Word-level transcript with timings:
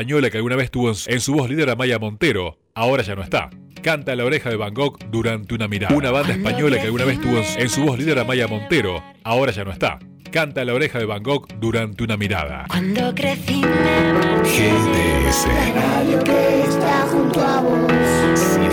española 0.00 0.30
que 0.30 0.38
alguna 0.38 0.56
vez 0.56 0.70
tuvo 0.70 0.92
en 1.06 1.20
su 1.20 1.34
voz 1.34 1.50
líder 1.50 1.68
a 1.68 1.76
Maya 1.76 1.98
Montero, 1.98 2.56
ahora 2.74 3.02
ya 3.02 3.14
no 3.14 3.22
está. 3.22 3.50
Canta 3.82 4.16
la 4.16 4.24
oreja 4.24 4.48
de 4.48 4.56
Van 4.56 4.72
Gogh 4.72 4.96
durante 5.10 5.54
una 5.54 5.68
mirada. 5.68 5.94
Una 5.94 6.10
banda 6.10 6.32
española 6.32 6.78
que 6.78 6.84
alguna 6.84 7.04
vez 7.04 7.20
tuvo 7.20 7.42
en 7.58 7.68
su 7.68 7.84
voz 7.84 7.98
líder 7.98 8.18
a 8.18 8.24
Maya 8.24 8.48
Montero, 8.48 9.04
ahora 9.24 9.52
ya 9.52 9.62
no 9.62 9.72
está. 9.72 9.98
Canta 10.32 10.64
la 10.64 10.72
oreja 10.72 10.98
de 10.98 11.04
Van 11.04 11.22
Gogh 11.22 11.48
durante 11.58 12.02
una 12.02 12.16
mirada. 12.16 12.64
Cuando 12.68 13.14
crecí 13.14 13.60
GDS. 13.60 15.46
La 15.46 15.82
radio 15.82 16.24
que 16.24 16.62
está 16.62 17.06
junto 17.12 17.40
a 17.42 17.60
vos. 17.60 17.92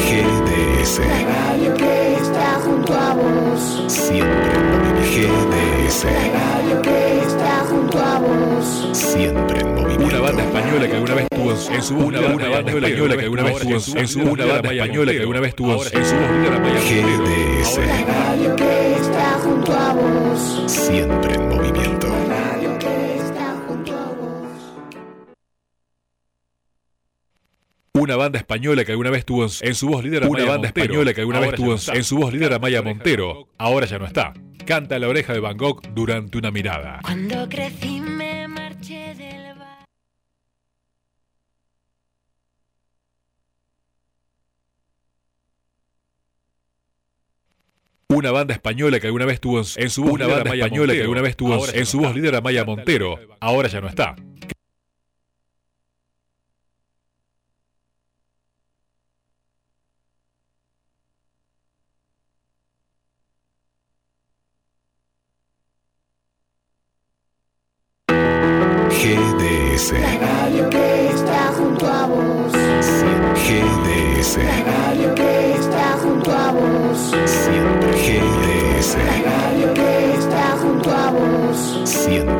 GDS. 0.07 0.99
La 0.99 1.25
radio 1.25 1.73
que 1.73 2.13
está 2.13 2.59
junto 2.63 2.93
a 2.93 3.13
vos. 3.15 3.83
Siempre. 3.91 4.53
GDS. 5.11 6.05
La 6.05 6.39
radio 6.39 6.81
que 6.81 7.19
está 7.19 7.65
junto 7.69 7.99
a 7.99 8.19
vos. 8.19 8.89
Siempre. 8.93 9.77
Una 9.99 10.19
banda 10.19 10.43
española 10.43 10.87
que 10.87 10.93
alguna 10.93 11.15
vez 11.15 11.27
tuvo 11.29 11.51
en 11.51 11.83
su 11.83 11.97
una 11.97 12.21
banda 12.21 12.45
española 12.45 13.17
que 13.17 13.23
alguna 13.23 13.43
vez 13.43 13.59
tuvo 13.59 13.99
en 13.99 14.07
su 14.07 14.21
una 14.21 14.45
banda 14.45 14.71
española 14.71 15.11
que 15.11 15.19
alguna 15.19 15.39
vez 15.39 15.55
tuvo 15.55 15.73
en 15.73 16.05
su 16.05 16.15
voz 16.15 16.31
líder 16.31 16.53
a 16.53 16.59
Maya 16.59 16.79
GDS. 16.79 17.77
Radio 18.07 18.55
que 18.55 18.95
está 18.95 19.39
junto 19.39 19.73
a 19.73 19.93
vos. 19.93 20.63
Siempre 20.71 21.33
en 21.33 21.49
movimiento. 21.49 22.07
Radio 22.29 22.77
que 22.79 23.15
está 23.17 23.55
junto 23.67 23.93
a 23.93 24.05
vos. 24.13 24.51
Una 27.93 28.15
banda 28.15 28.37
española 28.37 28.85
que 28.85 28.91
alguna 28.91 29.09
vez 29.09 29.25
tuvo 29.25 29.47
en 29.61 29.75
su 29.75 29.87
voz 29.87 30.03
líder 30.03 30.23
a 30.23 30.27
Una 30.27 30.45
banda 30.45 30.67
española 30.67 31.13
que 31.13 31.21
alguna 31.21 31.39
vez 31.39 31.55
tuvo 31.55 31.75
en 31.93 32.03
su 32.03 32.17
voz 32.17 32.33
líder 32.33 32.53
a 32.53 32.59
Maya 32.59 32.81
Montero, 32.81 33.47
ahora 33.57 33.85
ya 33.87 33.97
no 33.97 34.05
está. 34.05 34.33
Canta 34.65 34.99
la 34.99 35.07
oreja 35.07 35.33
de 35.33 35.39
Van 35.39 35.57
Gogh 35.57 35.81
durante 35.93 36.37
una 36.37 36.51
mirada. 36.51 36.99
Cuando 37.01 37.47
crecí 37.47 38.01
Una 48.09 48.31
banda 48.31 48.53
española 48.53 49.02
que 49.02 49.08
alguna 49.08 49.25
vez 49.25 49.41
tuvo 49.41 49.59
en 49.75 49.89
su 49.89 50.03
voz 50.03 50.13
una 50.13 50.27
banda 50.27 50.53
española 50.53 50.94
que 50.94 51.02
alguna 51.02 51.22
vez 51.22 51.36
tuvo 51.36 51.67
en 51.67 51.86
su 51.86 52.00
voz 52.00 52.16
líder 52.16 52.36
a 52.36 52.41
Maya 52.41 52.64
Montero, 52.64 53.19
ahora 53.41 53.67
ya 53.67 53.81
no 53.81 53.88
está. 53.88 54.16
GDS. 68.89 69.92
La 69.92 70.17
radio 70.17 70.70
que 70.70 71.08
está 71.10 71.52
junto 71.58 71.86
a 71.86 72.08
vos. 72.08 72.54
GDS. 73.45 74.67
107. 82.07 82.36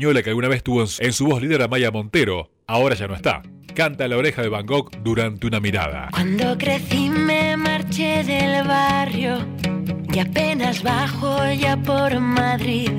Española 0.00 0.22
que 0.22 0.30
alguna 0.30 0.48
vez 0.48 0.62
tuvo 0.62 0.84
en 0.98 1.12
su 1.12 1.26
voz 1.26 1.42
líder 1.42 1.60
a 1.60 1.68
Maya 1.68 1.90
Montero, 1.90 2.50
ahora 2.66 2.94
ya 2.94 3.06
no 3.06 3.14
está. 3.14 3.42
Canta 3.74 4.08
la 4.08 4.16
oreja 4.16 4.40
de 4.40 4.48
Van 4.48 4.64
Gogh 4.64 4.90
durante 5.04 5.46
una 5.46 5.60
mirada. 5.60 6.08
Cuando 6.12 6.56
crecí 6.56 7.10
me 7.10 7.54
marché 7.58 8.24
del 8.24 8.66
barrio 8.66 9.46
y 10.10 10.18
apenas 10.18 10.82
bajo 10.82 11.52
ya 11.52 11.76
por 11.76 12.18
Madrid. 12.18 12.90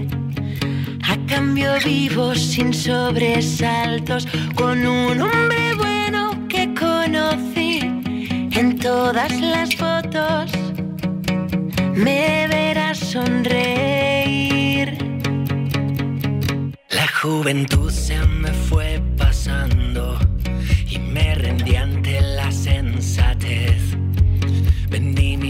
A 1.10 1.18
cambio 1.26 1.72
vivo 1.84 2.36
sin 2.36 2.72
sobresaltos 2.72 4.28
con 4.54 4.86
un 4.86 5.22
hombre 5.22 5.74
bueno 5.76 6.48
que 6.48 6.72
conocí 6.76 7.80
en 7.80 8.78
todas 8.80 9.42
las 9.42 9.76
fotos. 9.76 10.52
Me 11.96 12.48
verás 12.48 13.00
sonreír. 13.00 13.81
Juventud 17.22 17.92
se 17.92 18.18
me 18.26 18.52
fue 18.52 19.00
pasando 19.16 20.18
y 20.90 20.98
me 20.98 21.36
rendí 21.36 21.76
ante 21.76 22.20
la 22.20 22.52
sensatez. 22.52 23.96
Vendí 24.90 25.38
mi 25.38 25.50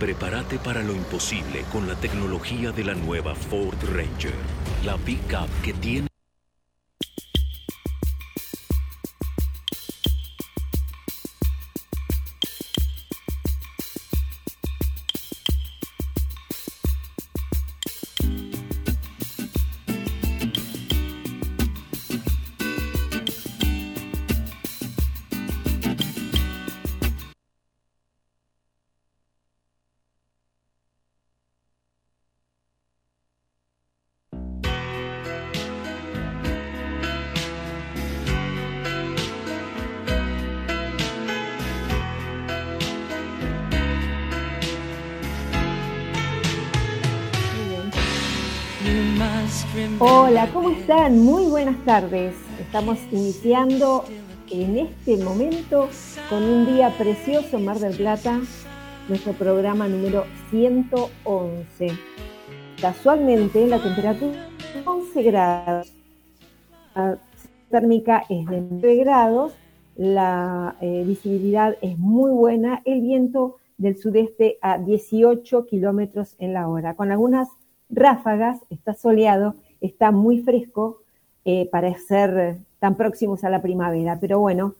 Prepárate 0.00 0.58
para 0.58 0.82
lo 0.82 0.92
imposible 0.92 1.62
con 1.70 1.86
la 1.86 1.94
tecnología 1.94 2.72
de 2.72 2.82
la 2.84 2.94
nueva 2.94 3.36
Ford 3.36 3.78
Ranger, 3.94 4.34
la 4.84 4.96
pickup 4.98 5.48
que 5.62 5.72
tiene 5.72 6.15
Hola, 49.98 50.48
¿cómo 50.54 50.70
están? 50.70 51.18
Muy 51.18 51.50
buenas 51.50 51.76
tardes. 51.84 52.34
Estamos 52.58 52.98
iniciando 53.12 54.04
en 54.50 54.78
este 54.78 55.22
momento 55.22 55.90
con 56.30 56.42
un 56.42 56.64
día 56.64 56.96
precioso 56.96 57.58
en 57.58 57.66
Mar 57.66 57.78
del 57.78 57.94
Plata, 57.94 58.40
nuestro 59.06 59.34
programa 59.34 59.86
número 59.86 60.24
111. 60.48 61.88
Casualmente 62.80 63.66
la 63.66 63.82
temperatura 63.82 64.48
es 64.74 64.86
11 64.86 65.22
grados, 65.22 65.92
la 66.94 67.18
térmica 67.70 68.24
es 68.30 68.46
de 68.46 68.62
9 68.62 68.94
grados, 68.96 69.52
la 69.94 70.76
eh, 70.80 71.04
visibilidad 71.06 71.76
es 71.82 71.98
muy 71.98 72.30
buena, 72.30 72.80
el 72.86 73.02
viento 73.02 73.56
del 73.76 73.98
sudeste 73.98 74.56
a 74.62 74.78
18 74.78 75.66
kilómetros 75.66 76.34
en 76.38 76.54
la 76.54 76.66
hora, 76.66 76.94
con 76.94 77.12
algunas 77.12 77.48
ráfagas, 77.90 78.58
está 78.70 78.94
soleado, 78.94 79.54
está 79.80 80.10
muy 80.10 80.40
fresco 80.40 81.02
eh, 81.44 81.68
para 81.70 81.96
ser 81.98 82.58
tan 82.78 82.96
próximos 82.96 83.44
a 83.44 83.50
la 83.50 83.62
primavera. 83.62 84.18
Pero 84.20 84.40
bueno, 84.40 84.74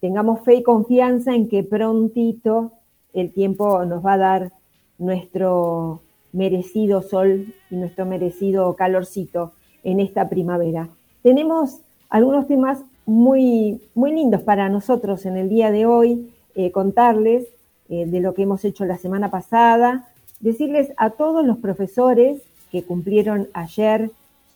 tengamos 0.00 0.40
fe 0.44 0.56
y 0.56 0.62
confianza 0.62 1.34
en 1.34 1.48
que 1.48 1.62
prontito 1.62 2.72
el 3.12 3.32
tiempo 3.32 3.84
nos 3.84 4.04
va 4.04 4.14
a 4.14 4.18
dar 4.18 4.52
nuestro 4.98 6.00
merecido 6.32 7.02
sol 7.02 7.54
y 7.70 7.76
nuestro 7.76 8.04
merecido 8.04 8.74
calorcito 8.74 9.52
en 9.82 10.00
esta 10.00 10.28
primavera. 10.28 10.88
Tenemos 11.22 11.80
algunos 12.08 12.46
temas 12.46 12.82
muy, 13.06 13.80
muy 13.94 14.12
lindos 14.12 14.42
para 14.42 14.68
nosotros 14.68 15.24
en 15.24 15.36
el 15.36 15.48
día 15.48 15.70
de 15.70 15.86
hoy 15.86 16.32
eh, 16.54 16.70
contarles 16.72 17.46
eh, 17.88 18.06
de 18.06 18.20
lo 18.20 18.34
que 18.34 18.42
hemos 18.42 18.64
hecho 18.64 18.84
la 18.84 18.98
semana 18.98 19.30
pasada, 19.30 20.08
decirles 20.40 20.92
a 20.96 21.10
todos 21.10 21.44
los 21.46 21.58
profesores 21.58 22.42
que 22.70 22.84
cumplieron 22.84 23.48
ayer 23.54 24.10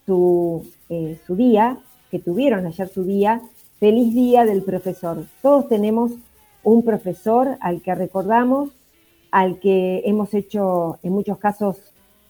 su, 0.07 0.67
eh, 0.89 1.19
su 1.27 1.37
día, 1.37 1.79
que 2.11 2.19
tuvieron 2.19 2.67
ayer 2.67 2.89
su 2.89 3.05
día, 3.05 3.43
feliz 3.79 4.15
día 4.15 4.45
del 4.45 4.63
profesor. 4.63 5.25
Todos 5.41 5.69
tenemos 5.69 6.13
un 6.63 6.85
profesor 6.85 7.57
al 7.61 7.83
que 7.83 7.95
recordamos, 7.95 8.71
al 9.31 9.59
que 9.59 10.03
hemos 10.05 10.35
hecho 10.35 10.99
en 11.03 11.13
muchos 11.13 11.39
casos 11.39 11.77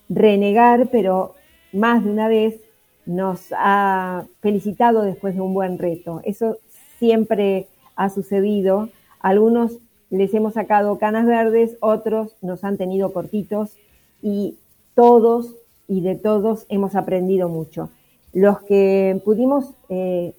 renegar, 0.09 0.89
pero 0.91 1.35
más 1.73 2.05
de 2.05 2.11
una 2.11 2.29
vez 2.29 2.61
nos 3.07 3.47
ha 3.57 4.25
felicitado 4.41 5.03
después 5.03 5.35
de 5.35 5.41
un 5.41 5.55
buen 5.55 5.79
reto. 5.79 6.21
Eso 6.25 6.59
siempre 6.99 7.67
ha 7.97 8.09
sucedido. 8.11 8.89
Algunos 9.21 9.79
les 10.11 10.33
hemos 10.35 10.55
sacado 10.55 10.99
canas 10.99 11.27
verdes, 11.27 11.77
otros 11.81 12.37
nos 12.43 12.65
han 12.65 12.77
tenido 12.77 13.13
cortitos 13.13 13.77
y 14.23 14.57
todos 14.95 15.57
y 15.89 16.01
de 16.01 16.15
todos 16.17 16.67
hemos 16.69 16.95
aprendido 16.95 17.49
mucho. 17.49 17.91
Los 18.33 18.63
que 18.63 19.21
pudimos 19.25 19.75
eh, 19.89 20.35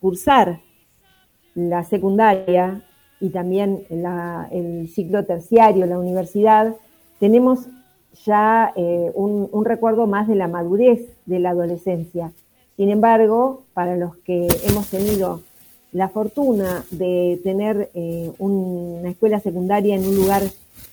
cursar 0.00 0.60
la 1.54 1.84
secundaria 1.84 2.82
y 3.20 3.30
también 3.30 3.84
el 4.50 4.88
ciclo 4.88 5.24
terciario, 5.24 5.86
la 5.86 5.98
universidad, 5.98 6.74
tenemos 7.18 7.66
ya 8.24 8.72
eh, 8.76 9.10
un, 9.14 9.64
recuerdo 9.64 10.06
más 10.06 10.28
de 10.28 10.34
la 10.34 10.48
madurez 10.48 11.00
de 11.26 11.38
la 11.38 11.50
adolescencia. 11.50 12.32
Sin 12.76 12.90
embargo, 12.90 13.62
para 13.72 13.96
los 13.96 14.16
que 14.16 14.48
hemos 14.68 14.88
tenido 14.88 15.42
la 15.92 16.08
fortuna 16.08 16.84
de 16.90 17.40
tener 17.42 17.90
eh, 17.94 18.32
una 18.38 19.08
escuela 19.08 19.40
secundaria 19.40 19.94
en 19.94 20.06
un 20.06 20.16
lugar 20.16 20.42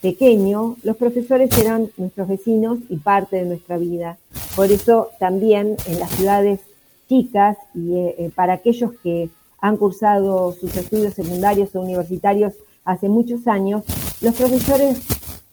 pequeño, 0.03 0.75
los 0.83 0.97
profesores 0.97 1.57
eran 1.57 1.89
nuestros 1.97 2.27
vecinos 2.27 2.79
y 2.89 2.97
parte 2.97 3.38
de 3.38 3.45
nuestra 3.45 3.77
vida. 3.77 4.17
Por 4.55 4.69
eso 4.69 5.09
también 5.17 5.77
en 5.88 6.00
las 6.00 6.11
ciudades 6.11 6.59
chicas 7.07 7.57
y 7.73 7.95
eh, 7.95 8.31
para 8.35 8.53
aquellos 8.53 8.91
que 9.01 9.29
han 9.61 9.77
cursado 9.77 10.51
sus 10.51 10.75
estudios 10.75 11.13
secundarios 11.13 11.73
o 11.73 11.79
universitarios 11.79 12.53
hace 12.83 13.07
muchos 13.07 13.47
años, 13.47 13.85
los 14.21 14.35
profesores 14.35 15.01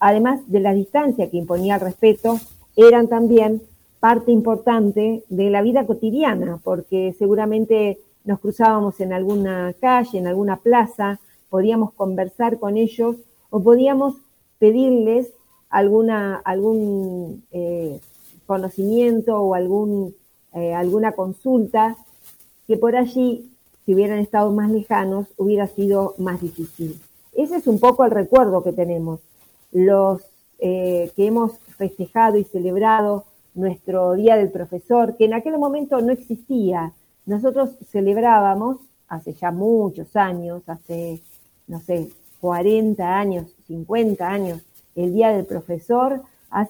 además 0.00 0.41
de 0.49 0.61
la 0.61 0.73
distancia 0.73 1.31
que 1.31 1.37
imponía 1.37 1.76
el 1.76 1.82
respeto, 1.82 2.41
eran 2.75 3.06
también 3.06 3.62
parte 4.00 4.32
importante 4.32 5.23
de 5.29 5.50
la 5.50 5.62
vida 5.62 5.87
cotidiana, 5.87 6.58
porque 6.64 7.14
seguramente 7.19 8.00
nos 8.25 8.41
cruzábamos 8.41 8.99
en 9.00 9.12
alguna 9.12 9.75
calle, 9.81 10.19
en 10.19 10.26
alguna 10.26 10.56
plaza, 10.56 11.20
podíamos 11.50 11.93
conversar 11.93 12.58
con 12.58 12.76
ellos 12.76 13.17
o 13.50 13.62
podíamos 13.62 14.17
pedirles 14.61 15.33
alguna, 15.71 16.37
algún 16.45 17.43
eh, 17.51 17.99
conocimiento 18.47 19.41
o 19.41 19.55
algún, 19.55 20.15
eh, 20.55 20.75
alguna 20.75 21.12
consulta 21.12 21.97
que 22.69 22.77
por 22.77 22.95
allí, 22.95 23.51
si 23.85 23.95
hubieran 23.95 24.21
estado 24.21 24.53
más 24.53 24.71
lejanos, 24.71 25.27
hubiera 25.37 25.67
sido 25.67 26.15
más 26.19 26.41
difícil. 26.41 27.01
Ese 27.33 27.57
es 27.57 27.67
un 27.67 27.81
poco 27.81 28.05
el 28.05 28.12
recuerdo 28.12 28.62
que 28.62 28.73
tenemos 28.73 29.21
los 29.73 30.23
eh, 30.59 31.11
que 31.17 31.27
hemos 31.27 31.59
festejado 31.79 32.37
y 32.37 32.45
celebrado 32.45 33.25
nuestro 33.55 34.12
Día 34.12 34.37
del 34.37 34.51
Profesor, 34.51 35.17
que 35.17 35.25
en 35.25 35.35
aquel 35.35 35.59
momento 35.59 36.01
no 36.01 36.12
existía. 36.12 36.93
Nosotros 37.25 37.71
celebrábamos 37.91 38.77
hace 39.09 39.33
ya 39.33 39.51
muchos 39.51 40.15
años, 40.17 40.62
hace, 40.69 41.21
no 41.67 41.81
sé, 41.81 42.11
40 42.41 43.19
años, 43.19 43.47
50 43.71 44.29
años, 44.29 44.63
el 44.97 45.15
Día 45.15 45.31
del 45.31 45.47
Profesor, 45.47 46.23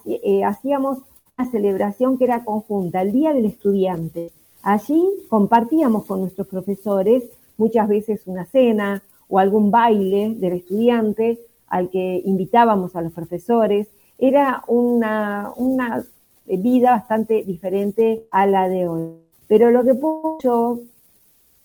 eh, 0.04 0.44
hacíamos 0.44 0.98
una 1.38 1.50
celebración 1.50 2.18
que 2.18 2.24
era 2.24 2.44
conjunta, 2.44 3.00
el 3.00 3.12
Día 3.12 3.32
del 3.32 3.46
Estudiante. 3.46 4.30
Allí 4.62 5.02
compartíamos 5.30 6.04
con 6.04 6.20
nuestros 6.20 6.46
profesores 6.46 7.24
muchas 7.56 7.88
veces 7.88 8.26
una 8.26 8.44
cena 8.44 9.02
o 9.28 9.38
algún 9.38 9.70
baile 9.70 10.34
del 10.34 10.54
estudiante 10.54 11.38
al 11.68 11.88
que 11.88 12.20
invitábamos 12.24 12.96
a 12.96 13.02
los 13.02 13.12
profesores, 13.12 13.88
era 14.18 14.64
una, 14.66 15.52
una 15.56 16.04
vida 16.46 16.90
bastante 16.90 17.44
diferente 17.44 18.26
a 18.30 18.46
la 18.46 18.68
de 18.68 18.88
hoy. 18.88 19.12
Pero 19.46 19.70
lo 19.70 19.84
que 19.84 19.94
puedo 19.94 20.38
yo, 20.42 20.80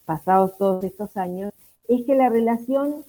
pasados 0.05 0.57
todos 0.57 0.83
estos 0.83 1.17
años, 1.17 1.51
es 1.87 2.05
que 2.05 2.15
la 2.15 2.29
relación, 2.29 3.03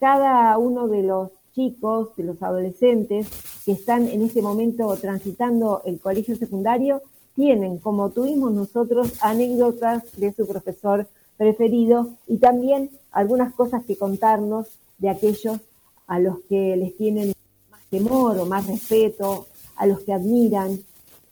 cada 0.00 0.56
uno 0.58 0.88
de 0.88 1.02
los 1.02 1.30
chicos, 1.54 2.16
de 2.16 2.24
los 2.24 2.42
adolescentes 2.42 3.28
que 3.64 3.72
están 3.72 4.08
en 4.08 4.22
este 4.22 4.40
momento 4.40 4.96
transitando 4.96 5.82
el 5.84 6.00
colegio 6.00 6.34
secundario, 6.36 7.02
tienen, 7.36 7.78
como 7.78 8.10
tuvimos 8.10 8.52
nosotros, 8.52 9.12
anécdotas 9.20 10.02
de 10.16 10.32
su 10.32 10.46
profesor 10.46 11.06
preferido 11.36 12.08
y 12.26 12.38
también 12.38 12.90
algunas 13.12 13.54
cosas 13.54 13.84
que 13.84 13.96
contarnos 13.96 14.66
de 14.98 15.10
aquellos 15.10 15.58
a 16.06 16.18
los 16.18 16.40
que 16.48 16.76
les 16.76 16.96
tienen 16.96 17.32
más 17.70 17.80
temor 17.90 18.38
o 18.38 18.46
más 18.46 18.66
respeto, 18.66 19.46
a 19.76 19.86
los 19.86 20.00
que 20.00 20.12
admiran. 20.12 20.78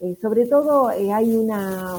Eh, 0.01 0.17
sobre 0.23 0.47
todo 0.47 0.91
eh, 0.91 1.13
hay 1.13 1.35
una, 1.35 1.97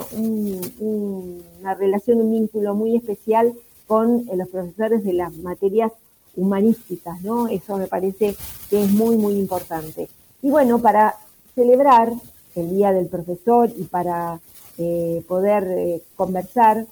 relación, 1.78 2.22
un 2.22 2.32
vínculo 2.32 2.74
muy 2.74 2.96
especial 2.96 3.54
con 3.88 4.28
eh, 4.30 4.38
los 4.38 4.48
profesores 4.48 5.04
de 5.04 5.14
las 5.14 5.36
materias 5.38 5.92
humanísticas, 6.40 7.22
¿no? 7.22 7.48
Eso 7.48 7.78
me 7.78 7.88
parece 7.88 8.36
que 8.70 8.84
es 8.84 8.92
muy, 8.92 9.18
muy 9.18 9.34
importante. 9.34 10.10
Y 10.42 10.50
bueno, 10.50 10.80
para 10.80 11.16
celebrar 11.54 12.14
el 12.56 12.70
Día 12.72 12.92
del 12.92 13.08
Profesor 13.08 13.70
y 13.78 13.84
para 13.84 14.40
poder 15.28 16.02
conversar 16.16 16.86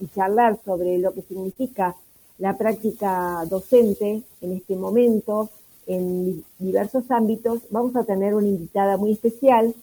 y 0.00 0.08
charlar 0.08 0.58
sobre 0.64 0.98
lo 0.98 1.12
que 1.14 1.22
significa 1.22 1.94
la 2.38 2.58
práctica 2.58 3.44
docente 3.48 4.22
en 4.40 4.52
este 4.52 4.74
momento 4.74 5.48
en 5.86 6.44
diversos 6.58 7.10
ámbitos, 7.10 7.60
vamos 7.70 7.94
a 7.96 8.04
tener 8.04 8.34
una 8.34 8.48
invitada 8.48 8.96
muy 8.96 9.12
especial, 9.12 9.74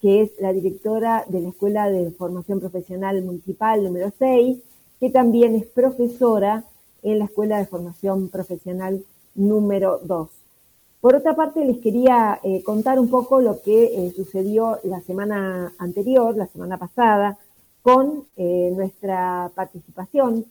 que 0.00 0.22
es 0.22 0.30
la 0.40 0.52
directora 0.52 1.24
de 1.28 1.40
la 1.40 1.48
Escuela 1.50 1.90
de 1.90 2.10
Formación 2.10 2.58
Profesional 2.60 3.22
Municipal 3.22 3.84
número 3.84 4.12
6, 4.18 4.58
que 4.98 5.10
también 5.10 5.54
es 5.54 5.66
profesora 5.66 6.64
en 7.02 7.18
la 7.18 7.26
Escuela 7.26 7.58
de 7.58 7.66
Formación 7.66 8.28
Profesional 8.28 9.04
número 9.34 10.00
2. 10.02 10.28
Por 11.00 11.14
otra 11.14 11.36
parte, 11.36 11.64
les 11.64 11.78
quería 11.78 12.40
eh, 12.42 12.64
contar 12.64 12.98
un 12.98 13.08
poco 13.08 13.40
lo 13.40 13.62
que 13.62 13.84
eh, 13.84 14.12
sucedió 14.16 14.80
la 14.82 15.00
semana 15.02 15.72
anterior, 15.78 16.36
la 16.36 16.48
semana 16.48 16.78
pasada, 16.78 17.38
con 17.82 18.24
eh, 18.36 18.72
nuestra 18.74 19.52
participación 19.54 20.46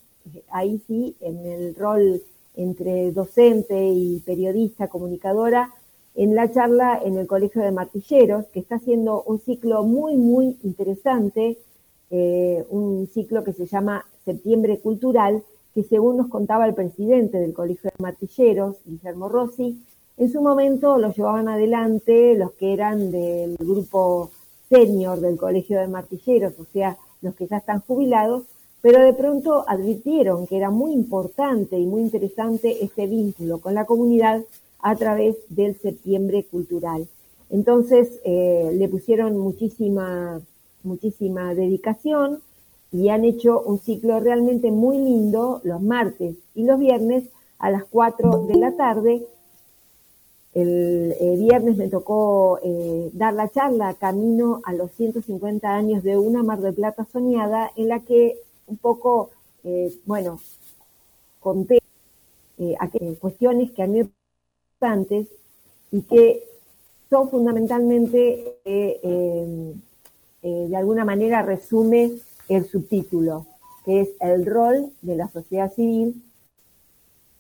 ahí 0.49 0.81
sí, 0.87 1.15
en 1.19 1.45
el 1.45 1.75
rol 1.75 2.21
entre 2.55 3.11
docente 3.11 3.89
y 3.89 4.21
periodista, 4.21 4.87
comunicadora, 4.87 5.73
en 6.15 6.35
la 6.35 6.49
charla 6.49 7.01
en 7.03 7.17
el 7.17 7.27
Colegio 7.27 7.61
de 7.61 7.73
Martilleros, 7.73 8.45
que 8.53 8.61
está 8.61 8.75
haciendo 8.75 9.23
un 9.23 9.41
ciclo 9.41 9.83
muy, 9.83 10.15
muy 10.15 10.57
interesante, 10.63 11.57
un 12.09 13.09
ciclo 13.13 13.43
que 13.43 13.51
se 13.51 13.65
llama 13.65 14.05
Septiembre 14.23 14.79
Cultural, 14.79 15.43
que 15.75 15.83
según 15.83 16.15
nos 16.15 16.29
contaba 16.29 16.65
el 16.65 16.73
presidente 16.73 17.37
del 17.37 17.53
Colegio 17.53 17.91
de 17.91 18.01
Martilleros, 18.01 18.77
Guillermo 18.85 19.27
Rossi, 19.27 19.83
en 20.15 20.31
su 20.31 20.41
momento 20.41 20.97
lo 20.97 21.13
llevaban 21.13 21.49
adelante 21.49 22.33
los 22.35 22.53
que 22.53 22.71
eran 22.71 23.11
del 23.11 23.57
grupo 23.57 24.31
senior 24.69 25.19
del 25.19 25.35
Colegio 25.35 25.77
de 25.77 25.89
Martilleros, 25.89 26.53
o 26.57 26.65
sea, 26.71 26.97
los 27.21 27.35
que 27.35 27.47
ya 27.47 27.57
están 27.57 27.81
jubilados, 27.81 28.43
pero 28.81 29.01
de 29.01 29.13
pronto 29.13 29.65
advirtieron 29.67 30.47
que 30.47 30.55
era 30.55 30.69
muy 30.69 30.93
importante 30.93 31.77
y 31.77 31.85
muy 31.85 32.03
interesante 32.03 32.81
este 32.81 33.05
vínculo 33.07 33.59
con 33.59 33.73
la 33.73 33.83
comunidad 33.85 34.43
a 34.79 34.95
través 34.95 35.35
del 35.49 35.77
septiembre 35.77 36.45
cultural. 36.45 37.05
Entonces 37.49 38.21
eh, 38.23 38.71
le 38.73 38.87
pusieron 38.87 39.37
muchísima, 39.37 40.39
muchísima 40.83 41.53
dedicación 41.53 42.39
y 42.95 43.09
han 43.09 43.25
hecho 43.25 43.61
un 43.61 43.79
ciclo 43.79 44.21
realmente 44.21 44.71
muy 44.71 44.97
lindo 44.97 45.59
los 45.65 45.81
martes 45.81 46.37
y 46.53 46.63
los 46.63 46.79
viernes 46.79 47.25
a 47.59 47.69
las 47.69 47.83
4 47.83 48.45
de 48.47 48.55
la 48.55 48.71
tarde. 48.77 49.27
El, 50.53 51.13
viernes 51.37 51.75
me 51.75 51.89
tocó 51.89 52.57
eh, 52.63 53.09
dar 53.11 53.33
la 53.33 53.49
charla 53.49 53.95
camino 53.95 54.61
a 54.63 54.71
los 54.71 54.91
150 54.93 55.69
años 55.69 56.03
de 56.03 56.17
una 56.17 56.41
Mar 56.41 56.61
de 56.61 56.71
Plata 56.71 57.05
soñada 57.11 57.69
en 57.75 57.89
la 57.89 57.99
que 57.99 58.37
un 58.67 58.77
poco, 58.77 59.31
eh, 59.65 59.93
bueno, 60.05 60.39
conté 61.41 61.79
eh, 62.57 62.77
cuestiones 63.19 63.71
que 63.71 63.83
a 63.83 63.87
mí 63.87 64.03
me 64.03 64.09
importantes 64.79 65.27
y 65.91 66.01
que 66.03 66.45
son 67.09 67.29
fundamentalmente, 67.29 68.55
eh, 68.63 69.73
de 70.41 70.77
alguna 70.77 71.03
manera 71.03 71.41
resume 71.41 72.13
el 72.49 72.65
subtítulo. 72.65 73.45
que 73.85 74.01
es 74.01 74.09
el 74.19 74.47
rol 74.47 74.91
de 75.03 75.15
la 75.15 75.27
sociedad 75.29 75.71
civil 75.71 76.23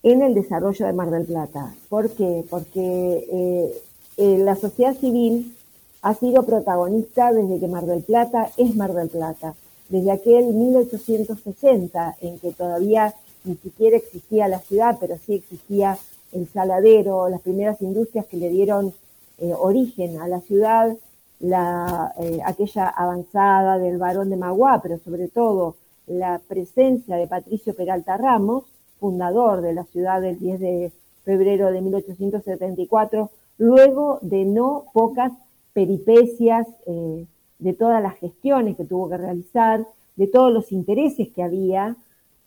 en 0.03 0.21
el 0.21 0.35
desarrollo 0.35 0.85
de 0.85 0.93
Mar 0.93 1.09
del 1.09 1.25
Plata. 1.25 1.73
¿Por 1.89 2.11
qué? 2.11 2.45
Porque 2.47 3.25
eh, 3.31 3.81
eh, 4.17 4.37
la 4.37 4.55
sociedad 4.55 4.95
civil 4.95 5.55
ha 6.03 6.13
sido 6.13 6.43
protagonista 6.43 7.33
desde 7.33 7.59
que 7.59 7.67
Mar 7.67 7.87
del 7.87 8.03
Plata 8.03 8.51
es 8.57 8.75
Mar 8.75 8.93
del 8.93 9.09
Plata, 9.09 9.55
desde 9.89 10.11
aquel 10.11 10.53
1860 10.53 12.17
en 12.21 12.37
que 12.37 12.51
todavía 12.51 13.15
ni 13.43 13.55
siquiera 13.55 13.97
existía 13.97 14.47
la 14.47 14.59
ciudad, 14.59 14.97
pero 14.99 15.17
sí 15.25 15.33
existía 15.33 15.97
el 16.31 16.47
saladero, 16.47 17.27
las 17.29 17.41
primeras 17.41 17.81
industrias 17.81 18.27
que 18.27 18.37
le 18.37 18.49
dieron 18.49 18.93
eh, 19.39 19.53
origen 19.57 20.19
a 20.21 20.27
la 20.27 20.41
ciudad, 20.41 20.95
la, 21.39 22.13
aquella 22.45 22.87
avanzada 22.87 23.77
del 23.77 23.97
barón 23.97 24.29
de 24.29 24.37
Maguá, 24.37 24.79
pero 24.81 24.97
sobre 24.99 25.27
todo 25.27 25.75
la 26.07 26.39
presencia 26.47 27.17
de 27.17 27.27
Patricio 27.27 27.75
Peralta 27.75 28.17
Ramos, 28.17 28.65
fundador 28.99 29.61
de 29.61 29.73
la 29.73 29.83
ciudad 29.85 30.21
del 30.21 30.39
10 30.39 30.59
de 30.59 30.91
febrero 31.23 31.71
de 31.71 31.81
1874, 31.81 33.29
luego 33.57 34.19
de 34.21 34.45
no 34.45 34.85
pocas 34.93 35.31
peripecias 35.73 36.67
eh, 36.85 37.25
de 37.59 37.73
todas 37.73 38.01
las 38.01 38.15
gestiones 38.15 38.77
que 38.77 38.85
tuvo 38.85 39.09
que 39.09 39.17
realizar, 39.17 39.85
de 40.15 40.27
todos 40.27 40.53
los 40.53 40.71
intereses 40.71 41.29
que 41.29 41.43
había, 41.43 41.95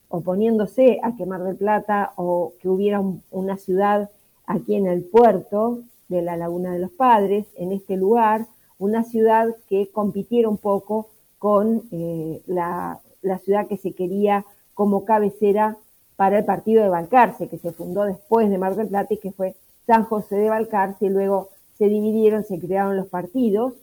oponiéndose 0.09 1.01
a 1.03 1.15
que 1.17 1.27
Mar 1.27 1.43
del 1.43 1.57
Plata 1.57 2.13
o 2.17 2.55
que 2.61 2.69
hubiera 2.69 3.03
una 3.31 3.57
ciudad 3.59 4.11
aquí 4.47 4.75
en 4.75 4.87
el 4.87 5.05
puerto 5.05 5.81
de 6.09 6.23
la 6.23 6.37
Laguna 6.37 6.73
de 6.73 6.79
los 6.79 6.91
Padres, 6.91 7.47
en 7.57 7.73
este 7.73 7.97
lugar, 7.97 8.47
una 8.79 9.05
ciudad 9.05 9.49
que 9.69 9.91
compitiera 9.91 10.49
un 10.49 10.59
poco 10.59 11.09
con 11.39 11.83
eh, 11.91 12.41
la, 12.47 13.01
la 13.23 13.39
ciudad 13.39 13.67
que 13.67 13.77
se 13.77 13.93
quería 13.93 14.45
como 14.75 15.05
cabecera 15.05 15.77
para 16.17 16.39
el 16.39 16.45
partido 16.45 16.83
de 16.83 16.89
Balcarce, 16.89 17.49
que 17.49 17.59
se 17.59 17.73
fundó 17.73 18.05
después 18.05 18.51
de 18.51 18.59
Mar 18.59 18.75
del 18.75 18.89
Plata 18.89 19.15
y 19.15 19.19
que 19.19 19.33
fue 19.33 19.55
San 19.87 20.05
José 20.05 20.37
de 20.37 20.49
Balcarce, 20.49 21.07
y 21.07 21.11
luego 21.11 21.49
se 21.79 21.89
dividieron, 21.89 22.45
se 22.45 22.59
crearon 22.59 22.97
los 22.97 23.07
partidos 23.07 23.75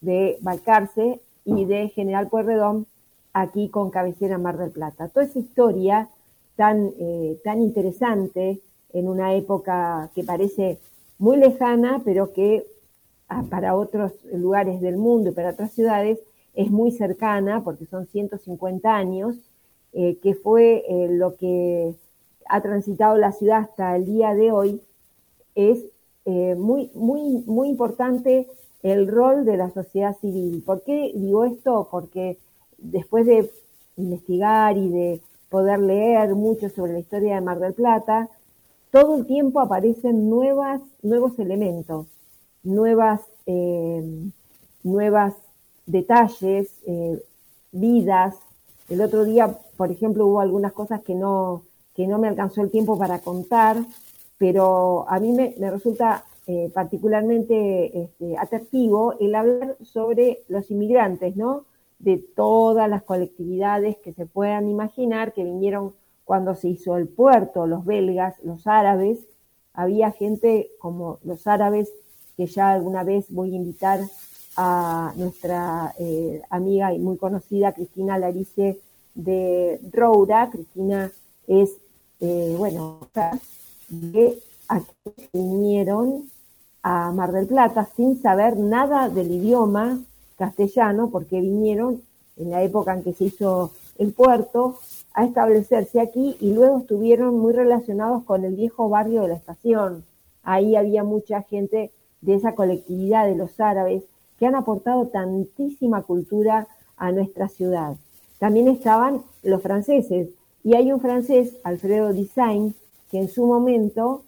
de 0.00 0.38
Balcarce 0.40 1.20
y 1.44 1.64
de 1.64 1.88
General 1.90 2.28
Pueyrredón, 2.28 2.86
aquí 3.32 3.68
con 3.68 3.90
cabecera 3.90 4.38
Mar 4.38 4.56
del 4.56 4.70
Plata. 4.70 5.08
Toda 5.08 5.26
esa 5.26 5.38
historia 5.38 6.08
tan, 6.56 6.90
eh, 6.98 7.38
tan 7.44 7.60
interesante 7.60 8.60
en 8.92 9.08
una 9.08 9.34
época 9.34 10.10
que 10.14 10.24
parece 10.24 10.78
muy 11.18 11.36
lejana, 11.36 12.00
pero 12.04 12.32
que 12.32 12.66
para 13.50 13.74
otros 13.74 14.12
lugares 14.32 14.80
del 14.80 14.96
mundo 14.96 15.30
y 15.30 15.32
para 15.32 15.50
otras 15.50 15.72
ciudades 15.72 16.18
es 16.54 16.70
muy 16.70 16.90
cercana, 16.90 17.62
porque 17.62 17.86
son 17.86 18.06
150 18.06 18.94
años, 18.94 19.36
eh, 19.92 20.18
que 20.22 20.34
fue 20.34 20.84
eh, 20.88 21.08
lo 21.10 21.36
que 21.36 21.94
ha 22.48 22.60
transitado 22.60 23.16
la 23.16 23.32
ciudad 23.32 23.58
hasta 23.58 23.94
el 23.96 24.06
día 24.06 24.34
de 24.34 24.50
hoy, 24.50 24.80
es 25.54 25.78
eh, 26.24 26.54
muy, 26.56 26.90
muy, 26.94 27.42
muy 27.46 27.68
importante 27.68 28.48
el 28.82 29.08
rol 29.08 29.44
de 29.44 29.56
la 29.56 29.70
sociedad 29.70 30.16
civil. 30.20 30.62
¿Por 30.64 30.82
qué 30.82 31.12
digo 31.14 31.44
esto? 31.44 31.88
Porque 31.90 32.38
después 32.78 33.26
de 33.26 33.50
investigar 33.96 34.76
y 34.76 34.88
de 34.88 35.20
poder 35.50 35.80
leer 35.80 36.34
mucho 36.34 36.68
sobre 36.68 36.92
la 36.92 37.00
historia 37.00 37.34
de 37.34 37.40
Mar 37.40 37.58
del 37.58 37.74
Plata, 37.74 38.28
todo 38.90 39.16
el 39.16 39.26
tiempo 39.26 39.60
aparecen 39.60 40.30
nuevas, 40.30 40.80
nuevos 41.02 41.38
elementos, 41.38 42.06
nuevas, 42.68 43.20
nuevas 44.82 45.34
detalles, 45.86 46.70
vidas. 47.72 48.36
El 48.88 49.00
otro 49.00 49.24
día 49.24 49.58
por 49.78 49.92
ejemplo, 49.92 50.26
hubo 50.26 50.40
algunas 50.40 50.72
cosas 50.72 51.02
que 51.02 51.14
no, 51.14 51.62
que 51.94 52.08
no 52.08 52.18
me 52.18 52.26
alcanzó 52.26 52.62
el 52.62 52.70
tiempo 52.70 52.98
para 52.98 53.20
contar, 53.20 53.76
pero 54.36 55.08
a 55.08 55.20
mí 55.20 55.32
me, 55.32 55.54
resulta 55.70 56.24
eh, 56.48 56.68
particularmente 56.74 58.02
este, 58.02 58.36
atractivo 58.36 59.14
el 59.20 59.36
hablar 59.36 59.76
sobre 59.84 60.40
los 60.48 60.68
inmigrantes, 60.72 61.36
¿no? 61.36 61.64
De 62.00 62.18
todas 62.18 62.90
las 62.90 63.04
colectividades 63.04 63.98
que 63.98 64.12
se 64.12 64.26
puedan 64.26 64.68
imaginar 64.68 65.32
que 65.32 65.44
vinieron 65.44 65.94
cuando 66.24 66.56
se 66.56 66.68
hizo 66.68 66.96
el 66.96 67.06
puerto, 67.06 67.68
los 67.68 67.84
belgas, 67.84 68.34
los 68.42 68.66
árabes, 68.66 69.20
había 69.74 70.10
gente 70.10 70.72
como 70.80 71.20
los 71.22 71.46
árabes, 71.46 71.92
que 72.38 72.46
ya 72.46 72.70
alguna 72.70 73.02
vez 73.02 73.26
voy 73.30 73.52
a 73.52 73.56
invitar 73.56 74.00
a 74.56 75.12
nuestra 75.16 75.92
eh, 75.98 76.40
amiga 76.50 76.94
y 76.94 77.00
muy 77.00 77.16
conocida 77.16 77.72
Cristina 77.72 78.16
Larice 78.16 78.78
de 79.16 79.80
Roura, 79.92 80.48
Cristina 80.48 81.10
es, 81.48 81.70
eh, 82.20 82.54
bueno, 82.56 83.08
de 83.88 84.38
aquí 84.68 85.12
vinieron 85.32 86.30
a 86.80 87.10
Mar 87.10 87.32
del 87.32 87.48
Plata 87.48 87.88
sin 87.96 88.22
saber 88.22 88.56
nada 88.56 89.08
del 89.08 89.32
idioma 89.32 89.98
castellano, 90.36 91.10
porque 91.10 91.40
vinieron 91.40 92.02
en 92.36 92.50
la 92.50 92.62
época 92.62 92.94
en 92.94 93.02
que 93.02 93.14
se 93.14 93.24
hizo 93.24 93.72
el 93.98 94.12
puerto 94.12 94.78
a 95.12 95.24
establecerse 95.24 96.00
aquí 96.00 96.36
y 96.38 96.52
luego 96.52 96.78
estuvieron 96.78 97.36
muy 97.36 97.52
relacionados 97.52 98.22
con 98.22 98.44
el 98.44 98.54
viejo 98.54 98.88
barrio 98.88 99.22
de 99.22 99.28
la 99.28 99.34
estación. 99.34 100.04
Ahí 100.44 100.76
había 100.76 101.02
mucha 101.02 101.42
gente 101.42 101.90
de 102.20 102.34
esa 102.34 102.54
colectividad 102.54 103.26
de 103.26 103.36
los 103.36 103.58
árabes 103.60 104.04
que 104.38 104.46
han 104.46 104.54
aportado 104.54 105.06
tantísima 105.08 106.02
cultura 106.02 106.68
a 106.96 107.12
nuestra 107.12 107.48
ciudad. 107.48 107.96
También 108.38 108.68
estaban 108.68 109.22
los 109.42 109.62
franceses. 109.62 110.30
Y 110.64 110.74
hay 110.74 110.92
un 110.92 111.00
francés, 111.00 111.56
Alfredo 111.64 112.12
Design, 112.12 112.74
que 113.10 113.18
en 113.18 113.28
su 113.28 113.46
momento 113.46 114.22